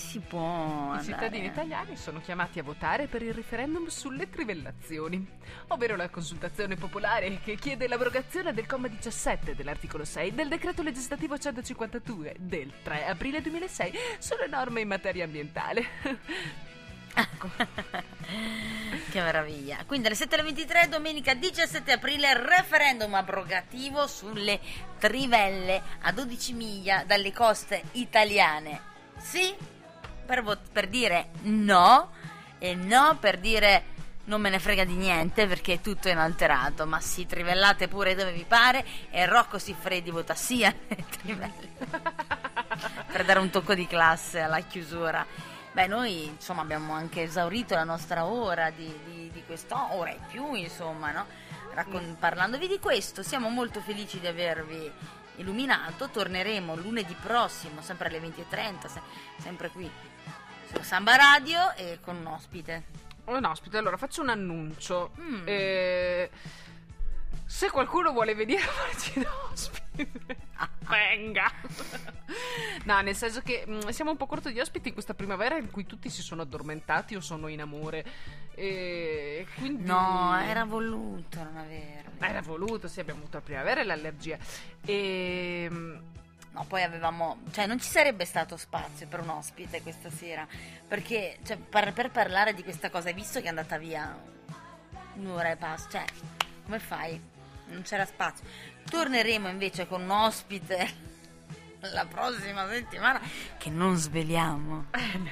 si 0.00 0.18
può 0.18 0.96
I 0.98 1.04
cittadini 1.04 1.46
italiani 1.46 1.94
sono 1.94 2.20
chiamati 2.20 2.58
a 2.58 2.62
votare 2.62 3.06
per 3.06 3.22
il 3.22 3.34
referendum 3.34 3.86
sulle 3.88 4.30
trivellazioni, 4.30 5.24
ovvero 5.68 5.94
la 5.94 6.08
consultazione 6.08 6.76
popolare 6.76 7.38
che 7.44 7.56
chiede 7.56 7.86
l'abrogazione 7.86 8.54
del 8.54 8.66
comma 8.66 8.88
17 8.88 9.54
dell'articolo 9.54 10.04
6 10.04 10.34
del 10.34 10.48
decreto 10.48 10.82
legislativo 10.82 11.36
152 11.36 12.36
del 12.38 12.72
3 12.82 13.06
aprile 13.06 13.42
2006 13.42 13.92
sulle 14.18 14.46
norme 14.48 14.80
in 14.80 14.88
materia 14.88 15.24
ambientale. 15.24 15.84
Che 19.10 19.20
meraviglia. 19.20 19.84
Quindi 19.86 20.06
alle 20.06 20.16
7 20.16 20.34
alle 20.36 20.44
23, 20.44 20.88
domenica 20.88 21.34
17 21.34 21.92
aprile, 21.92 22.34
referendum 22.34 23.12
abrogativo 23.14 24.06
sulle 24.06 24.60
trivelle 24.98 25.82
a 26.02 26.12
12 26.12 26.52
miglia 26.52 27.04
dalle 27.04 27.32
coste 27.32 27.82
italiane. 27.92 28.88
Sì, 29.18 29.54
per, 30.30 30.42
vot- 30.44 30.70
per 30.70 30.86
dire 30.86 31.30
no, 31.42 32.12
e 32.60 32.76
no 32.76 33.16
per 33.18 33.38
dire 33.38 33.98
non 34.24 34.40
me 34.40 34.48
ne 34.48 34.60
frega 34.60 34.84
di 34.84 34.94
niente 34.94 35.48
perché 35.48 35.72
è 35.72 35.80
tutto 35.80 36.08
inalterato. 36.08 36.86
Ma 36.86 37.00
sì, 37.00 37.26
trivellate 37.26 37.88
pure 37.88 38.14
dove 38.14 38.30
vi 38.30 38.44
pare 38.46 38.86
e 39.10 39.26
Rocco 39.26 39.58
Siffredi 39.58 40.12
vota 40.12 40.36
sì 40.36 40.64
per 43.10 43.24
dare 43.24 43.40
un 43.40 43.50
tocco 43.50 43.74
di 43.74 43.88
classe 43.88 44.38
alla 44.40 44.60
chiusura 44.60 45.26
Beh, 45.72 45.86
noi 45.86 46.26
insomma 46.26 46.62
abbiamo 46.62 46.92
anche 46.92 47.22
esaurito 47.22 47.74
la 47.74 47.84
nostra 47.84 48.24
ora 48.24 48.70
di, 48.70 48.92
di, 49.04 49.30
di 49.32 49.42
questo, 49.46 49.76
ora 49.96 50.10
e 50.10 50.18
più, 50.28 50.54
insomma, 50.54 51.12
no? 51.12 51.26
Raccon- 51.72 52.16
parlandovi 52.18 52.66
di 52.66 52.80
questo, 52.80 53.22
siamo 53.22 53.48
molto 53.48 53.80
felici 53.80 54.18
di 54.18 54.26
avervi 54.26 54.90
illuminato. 55.40 56.08
Torneremo 56.08 56.76
lunedì 56.76 57.14
prossimo, 57.20 57.82
sempre 57.82 58.08
alle 58.08 58.20
20.30, 58.20 58.86
se- 58.86 59.00
sempre 59.38 59.68
qui 59.70 59.90
su 60.72 60.82
Samba 60.82 61.16
Radio 61.16 61.74
e 61.74 61.98
con 62.00 62.16
un 62.16 62.26
ospite. 62.26 62.84
Un 63.24 63.44
ospite, 63.44 63.78
allora 63.78 63.96
faccio 63.96 64.22
un 64.22 64.28
annuncio. 64.28 65.12
Mm. 65.20 65.42
Eh, 65.44 66.30
se 67.50 67.68
qualcuno 67.68 68.12
vuole 68.12 68.32
venire 68.36 68.62
a 68.62 68.66
farci 68.68 69.18
da 69.18 69.28
ospite, 69.50 70.36
venga. 70.88 71.50
no, 72.84 73.00
nel 73.00 73.16
senso 73.16 73.42
che 73.42 73.64
mm, 73.68 73.88
siamo 73.88 74.12
un 74.12 74.16
po' 74.16 74.26
corto 74.26 74.50
di 74.50 74.60
ospiti 74.60 74.86
in 74.86 74.94
questa 74.94 75.14
primavera 75.14 75.58
in 75.58 75.68
cui 75.68 75.84
tutti 75.84 76.08
si 76.10 76.22
sono 76.22 76.42
addormentati 76.42 77.16
o 77.16 77.20
sono 77.20 77.48
in 77.48 77.60
amore. 77.60 78.06
E 78.54 79.48
quindi... 79.58 79.82
No, 79.84 80.38
era 80.40 80.64
voluto 80.64 81.42
non 81.42 81.56
averli. 81.56 82.18
Era 82.20 82.40
voluto, 82.40 82.86
sì, 82.86 83.00
abbiamo 83.00 83.18
avuto 83.22 83.38
la 83.38 83.42
primavera 83.42 83.80
e 83.80 83.84
l'allergia. 83.84 84.38
E... 84.84 85.66
mm, 85.68 85.96
No, 86.52 86.64
poi 86.66 86.82
avevamo, 86.82 87.42
cioè 87.52 87.66
non 87.66 87.80
ci 87.80 87.88
sarebbe 87.88 88.24
stato 88.24 88.56
spazio 88.56 89.06
per 89.06 89.20
un 89.20 89.28
ospite 89.28 89.82
questa 89.82 90.10
sera, 90.10 90.44
perché 90.86 91.38
cioè, 91.44 91.56
per, 91.56 91.92
per 91.92 92.10
parlare 92.10 92.54
di 92.54 92.64
questa 92.64 92.90
cosa, 92.90 93.08
hai 93.08 93.14
visto 93.14 93.38
che 93.38 93.46
è 93.46 93.50
andata 93.50 93.78
via 93.78 94.16
un'ora 95.14 95.50
e 95.50 95.56
passa, 95.56 95.88
cioè 95.88 96.04
come 96.64 96.78
fai? 96.80 97.38
Non 97.70 97.82
c'era 97.82 98.04
spazio. 98.04 98.44
Torneremo 98.88 99.48
invece 99.48 99.86
con 99.86 100.02
un 100.02 100.10
ospite 100.10 101.08
la 101.92 102.06
prossima 102.06 102.68
settimana 102.68 103.20
che 103.56 103.70
non 103.70 103.96
sveliamo, 103.96 104.86
eh, 104.90 105.18
no. 105.18 105.30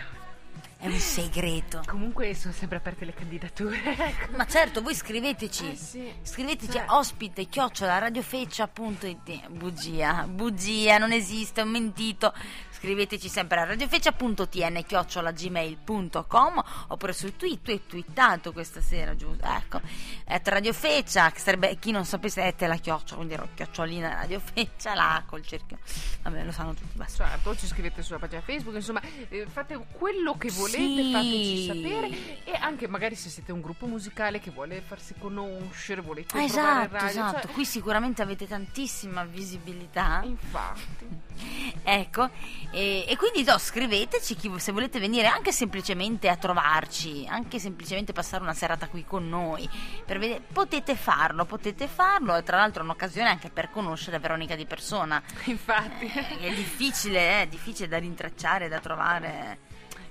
è 0.78 0.86
un 0.86 0.98
segreto. 0.98 1.82
Comunque 1.86 2.34
sono 2.34 2.54
sempre 2.54 2.78
aperte 2.78 3.04
le 3.04 3.12
candidature. 3.12 3.78
ecco. 3.84 4.36
Ma 4.36 4.46
certo, 4.46 4.80
voi 4.80 4.94
scriveteci. 4.94 5.70
Eh, 5.70 5.76
sì. 5.76 6.12
Scriveteci 6.22 6.72
Cioè. 6.72 6.84
a 6.86 6.96
ospite 6.96 7.46
chiocciola 7.46 7.98
radiofeccia.it. 7.98 9.48
Bugia, 9.50 10.26
bugia, 10.26 10.98
non 10.98 11.12
esiste, 11.12 11.62
un 11.62 11.70
mentito. 11.70 12.32
Scriveteci 12.78 13.28
sempre 13.28 13.58
a 13.60 13.64
radiofeccia.tn 13.64 14.84
chiocciola 14.86 15.32
gmail.com 15.32 16.62
oppure 16.88 17.12
su 17.12 17.34
tu 17.34 17.44
hai 17.44 17.58
twittato 17.86 18.52
questa 18.52 18.80
sera, 18.80 19.16
giusto? 19.16 19.44
Ecco, 19.44 19.80
at 20.26 20.46
radiofeccia, 20.46 21.32
che 21.32 21.40
sarebbe, 21.40 21.76
chi 21.80 21.90
non 21.90 22.04
sapesse, 22.04 22.42
è 22.44 22.54
te 22.54 22.68
la 22.68 22.76
chiocciola, 22.76 23.16
quindi 23.16 23.34
ero 23.34 23.48
chiocciolina 23.52 24.14
radiofeccia, 24.14 24.94
là 24.94 25.24
col 25.26 25.44
cerchio. 25.44 25.78
Vabbè, 26.22 26.44
lo 26.44 26.52
sanno 26.52 26.72
tutti, 26.74 26.96
basta. 26.96 27.26
Certo, 27.26 27.56
ci 27.56 27.66
scrivete 27.66 28.00
sulla 28.02 28.20
pagina 28.20 28.42
Facebook, 28.42 28.76
insomma, 28.76 29.00
eh, 29.28 29.46
fate 29.50 29.76
quello 29.92 30.36
che 30.38 30.50
volete, 30.52 30.78
Sì. 30.78 31.10
fateci 31.12 31.66
sapere 31.66 32.44
e 32.44 32.52
anche 32.60 32.86
magari 32.86 33.16
se 33.16 33.28
siete 33.28 33.50
un 33.50 33.60
gruppo 33.60 33.86
musicale 33.86 34.38
che 34.38 34.52
vuole 34.52 34.80
farsi 34.82 35.14
conoscere, 35.18 36.00
volete 36.00 36.38
in 36.38 36.44
Esatto, 36.44 36.92
radio, 36.92 37.08
esatto, 37.08 37.40
cioè- 37.42 37.52
qui 37.52 37.64
sicuramente 37.64 38.22
avete 38.22 38.46
tantissima 38.46 39.24
visibilità. 39.24 40.20
infatti. 40.24 41.06
Ecco, 41.82 42.28
e, 42.70 43.04
e 43.08 43.16
quindi 43.16 43.42
no, 43.44 43.56
scriveteci 43.58 44.34
chi- 44.34 44.52
se 44.58 44.72
volete 44.72 44.98
venire 44.98 45.26
anche 45.26 45.52
semplicemente 45.52 46.28
a 46.28 46.36
trovarci, 46.36 47.26
anche 47.28 47.58
semplicemente 47.58 48.12
passare 48.12 48.42
una 48.42 48.54
serata 48.54 48.88
qui 48.88 49.04
con 49.04 49.28
noi. 49.28 49.68
Per 50.04 50.18
vedere, 50.18 50.42
potete 50.52 50.94
farlo, 50.94 51.44
potete 51.44 51.88
farlo. 51.88 52.36
E 52.36 52.42
tra 52.42 52.58
l'altro 52.58 52.82
è 52.82 52.84
un'occasione 52.84 53.28
anche 53.28 53.50
per 53.50 53.70
conoscere 53.70 54.18
Veronica 54.18 54.54
di 54.54 54.66
persona. 54.66 55.22
Infatti. 55.44 56.06
Eh, 56.06 56.38
È 56.38 56.54
difficile, 56.54 57.18
eh, 57.18 57.42
è 57.42 57.46
difficile 57.46 57.88
da 57.88 57.98
rintracciare, 57.98 58.68
da 58.68 58.80
trovare. 58.80 59.58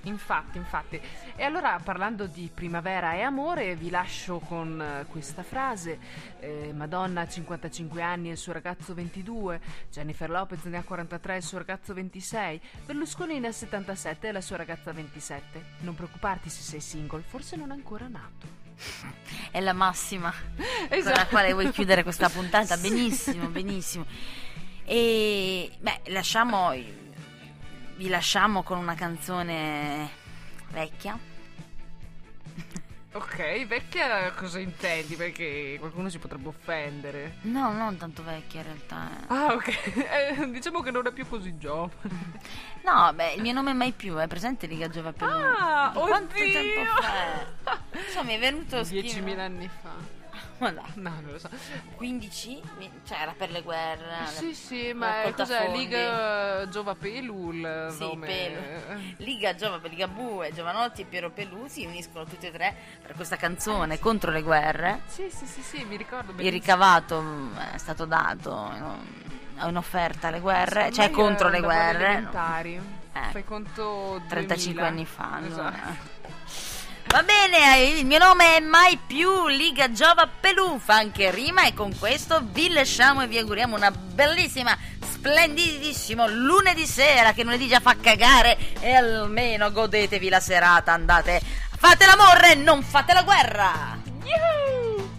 Infatti, 0.07 0.57
infatti. 0.57 0.99
E 1.35 1.43
allora 1.43 1.79
parlando 1.83 2.27
di 2.27 2.49
primavera 2.53 3.13
e 3.13 3.21
amore, 3.21 3.75
vi 3.75 3.89
lascio 3.89 4.39
con 4.39 4.81
eh, 4.81 5.05
questa 5.09 5.43
frase. 5.43 5.99
Eh, 6.39 6.71
Madonna 6.73 7.21
ha 7.21 7.27
55 7.27 8.01
anni 8.01 8.29
e 8.29 8.31
il 8.31 8.37
suo 8.37 8.53
ragazzo 8.53 8.93
22, 8.93 9.59
Jennifer 9.91 10.29
Lopez 10.29 10.63
ne 10.65 10.77
ha 10.77 10.83
43 10.83 11.33
e 11.33 11.37
il 11.37 11.43
suo 11.43 11.57
ragazzo 11.57 11.93
26, 11.93 12.61
Berlusconi 12.85 13.39
ne 13.39 13.47
ha 13.47 13.51
77 13.51 14.27
e 14.27 14.31
la 14.31 14.41
sua 14.41 14.57
ragazza 14.57 14.91
27. 14.91 15.63
Non 15.79 15.95
preoccuparti 15.95 16.49
se 16.49 16.61
sei 16.61 16.79
single, 16.81 17.23
forse 17.27 17.55
non 17.55 17.69
è 17.71 17.73
ancora 17.73 18.07
nato. 18.07 18.65
È 19.51 19.59
la 19.59 19.73
massima 19.73 20.31
con 20.31 20.65
la 20.89 20.95
Esatto. 20.95 21.27
quale 21.29 21.51
vuoi 21.53 21.71
chiudere 21.71 22.03
questa 22.03 22.29
puntata. 22.29 22.77
Benissimo, 22.77 23.47
benissimo. 23.47 24.05
E 24.85 25.71
beh, 25.79 26.01
lasciamo. 26.11 26.71
Vi 27.97 28.07
lasciamo 28.09 28.61
con 28.63 28.77
una 28.77 28.93
canzone 28.95 30.09
vecchia. 30.69 31.17
Ok, 33.13 33.65
vecchia 33.65 34.31
cosa 34.33 34.59
intendi? 34.59 35.15
Perché 35.15 35.77
qualcuno 35.79 36.07
si 36.07 36.19
potrebbe 36.19 36.49
offendere. 36.49 37.37
No, 37.41 37.73
non 37.73 37.97
tanto 37.97 38.23
vecchia 38.23 38.59
in 38.59 38.65
realtà. 38.67 39.09
Ah, 39.27 39.53
ok. 39.53 39.95
Eh, 40.39 40.49
diciamo 40.51 40.81
che 40.81 40.91
non 40.91 41.07
è 41.07 41.11
più 41.11 41.27
così 41.27 41.57
giovane. 41.57 41.91
No, 42.83 43.11
beh, 43.13 43.33
il 43.33 43.41
mio 43.41 43.53
nome 43.53 43.71
è 43.71 43.73
mai 43.73 43.91
più, 43.93 44.15
è 44.17 44.27
presente 44.27 44.67
Liga 44.67 44.87
Giova 44.87 45.11
Pelù? 45.13 45.31
Ah, 45.31 45.91
Quanto 45.95 46.35
tempo 46.35 47.01
fa? 47.01 47.81
Insomma, 47.97 48.25
mi 48.25 48.35
è 48.35 48.39
venuto 48.39 48.83
schifo. 48.83 49.19
10.000 49.19 49.39
anni 49.39 49.69
fa. 49.81 50.16
Ma 50.59 50.71
dai, 50.71 50.83
No, 50.95 51.09
non 51.21 51.31
lo 51.31 51.39
so. 51.39 51.49
15? 51.95 52.61
Cioè, 53.05 53.17
era 53.21 53.33
per 53.37 53.51
le 53.51 53.61
guerre. 53.61 54.25
Sì, 54.27 54.53
sì, 54.55 54.91
ma 54.93 55.21
cos'è? 55.35 55.69
Liga 55.71 56.67
Giova 56.69 56.95
Pelu 56.95 57.51
il 57.51 57.87
Sì, 57.95 57.99
nome? 57.99 58.25
Pelu. 58.27 59.01
Liga 59.17 59.55
Giova, 59.55 59.79
Liga 59.87 60.07
Bue, 60.07 60.51
Giovanotti 60.53 61.01
e 61.01 61.05
Piero 61.05 61.29
Pelù 61.31 61.67
si 61.67 61.85
uniscono 61.85 62.25
tutti 62.25 62.47
e 62.47 62.51
tre 62.51 62.75
per 63.01 63.13
questa 63.15 63.35
canzone 63.35 63.99
contro 63.99 64.31
le 64.31 64.41
guerre. 64.41 65.01
Sì, 65.07 65.29
sì, 65.29 65.45
sì, 65.45 65.61
sì, 65.61 65.83
mi 65.85 65.95
ricordo 65.95 66.31
Il 66.31 66.37
benissimo. 66.37 66.59
ricavato 66.61 67.21
mm, 67.21 67.57
è 67.73 67.77
stato 67.77 68.05
dato 68.05 68.55
a 69.59 69.65
un'offerta 69.67 70.27
alle 70.27 70.39
guerre, 70.39 70.91
cioè 70.91 71.09
contro 71.09 71.49
le 71.49 71.59
guerre. 71.61 72.27
Eh. 73.13 73.31
Fai 73.31 73.43
conto 73.43 74.21
35 74.27 74.73
2000. 74.73 74.85
anni 74.87 75.05
fa. 75.05 75.31
allora. 75.33 75.95
Va 77.09 77.23
bene, 77.23 77.99
il 77.99 78.05
mio 78.05 78.19
nome 78.19 78.57
è 78.57 78.59
mai 78.59 78.99
più 79.07 79.47
Liga 79.47 79.91
Giova 79.91 80.27
Pelù, 80.27 80.77
fa 80.77 80.95
anche 80.95 81.31
rima 81.31 81.65
e 81.65 81.73
con 81.73 81.97
questo 81.97 82.43
vi 82.51 82.69
lasciamo 82.69 83.21
e 83.21 83.27
vi 83.27 83.37
auguriamo 83.37 83.75
una 83.75 83.91
bellissima, 83.91 84.77
splendidissimo 85.09 86.27
lunedì 86.27 86.85
sera 86.85 87.31
che 87.31 87.43
lunedì 87.43 87.67
già 87.67 87.79
fa 87.79 87.95
cagare 87.99 88.57
e 88.81 88.93
almeno 88.93 89.71
godetevi 89.71 90.29
la 90.29 90.41
serata, 90.41 90.91
andate, 90.91 91.41
fate 91.77 92.05
l'amore, 92.05 92.55
non 92.55 92.83
fate 92.83 93.13
la 93.13 93.23
guerra! 93.23 93.97
Yuhu! 94.23 95.09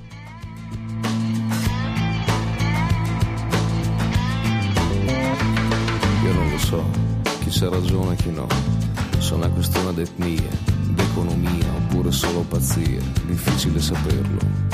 Io 6.25 6.33
non 6.33 6.51
lo 6.51 6.59
so 6.59 6.91
chi 7.41 7.51
c'ha 7.51 7.71
ragione 7.71 8.13
e 8.13 8.17
chi 8.17 8.31
no. 8.31 8.47
Se 9.19 9.33
è 9.33 9.35
una 9.35 9.49
questione 9.49 9.95
d'etnia, 9.95 10.77
d'economia 10.99 11.67
oppure 11.77 12.11
solo 12.11 12.41
pazzia, 12.49 13.01
difficile 13.27 13.81
saperlo. 13.81 14.69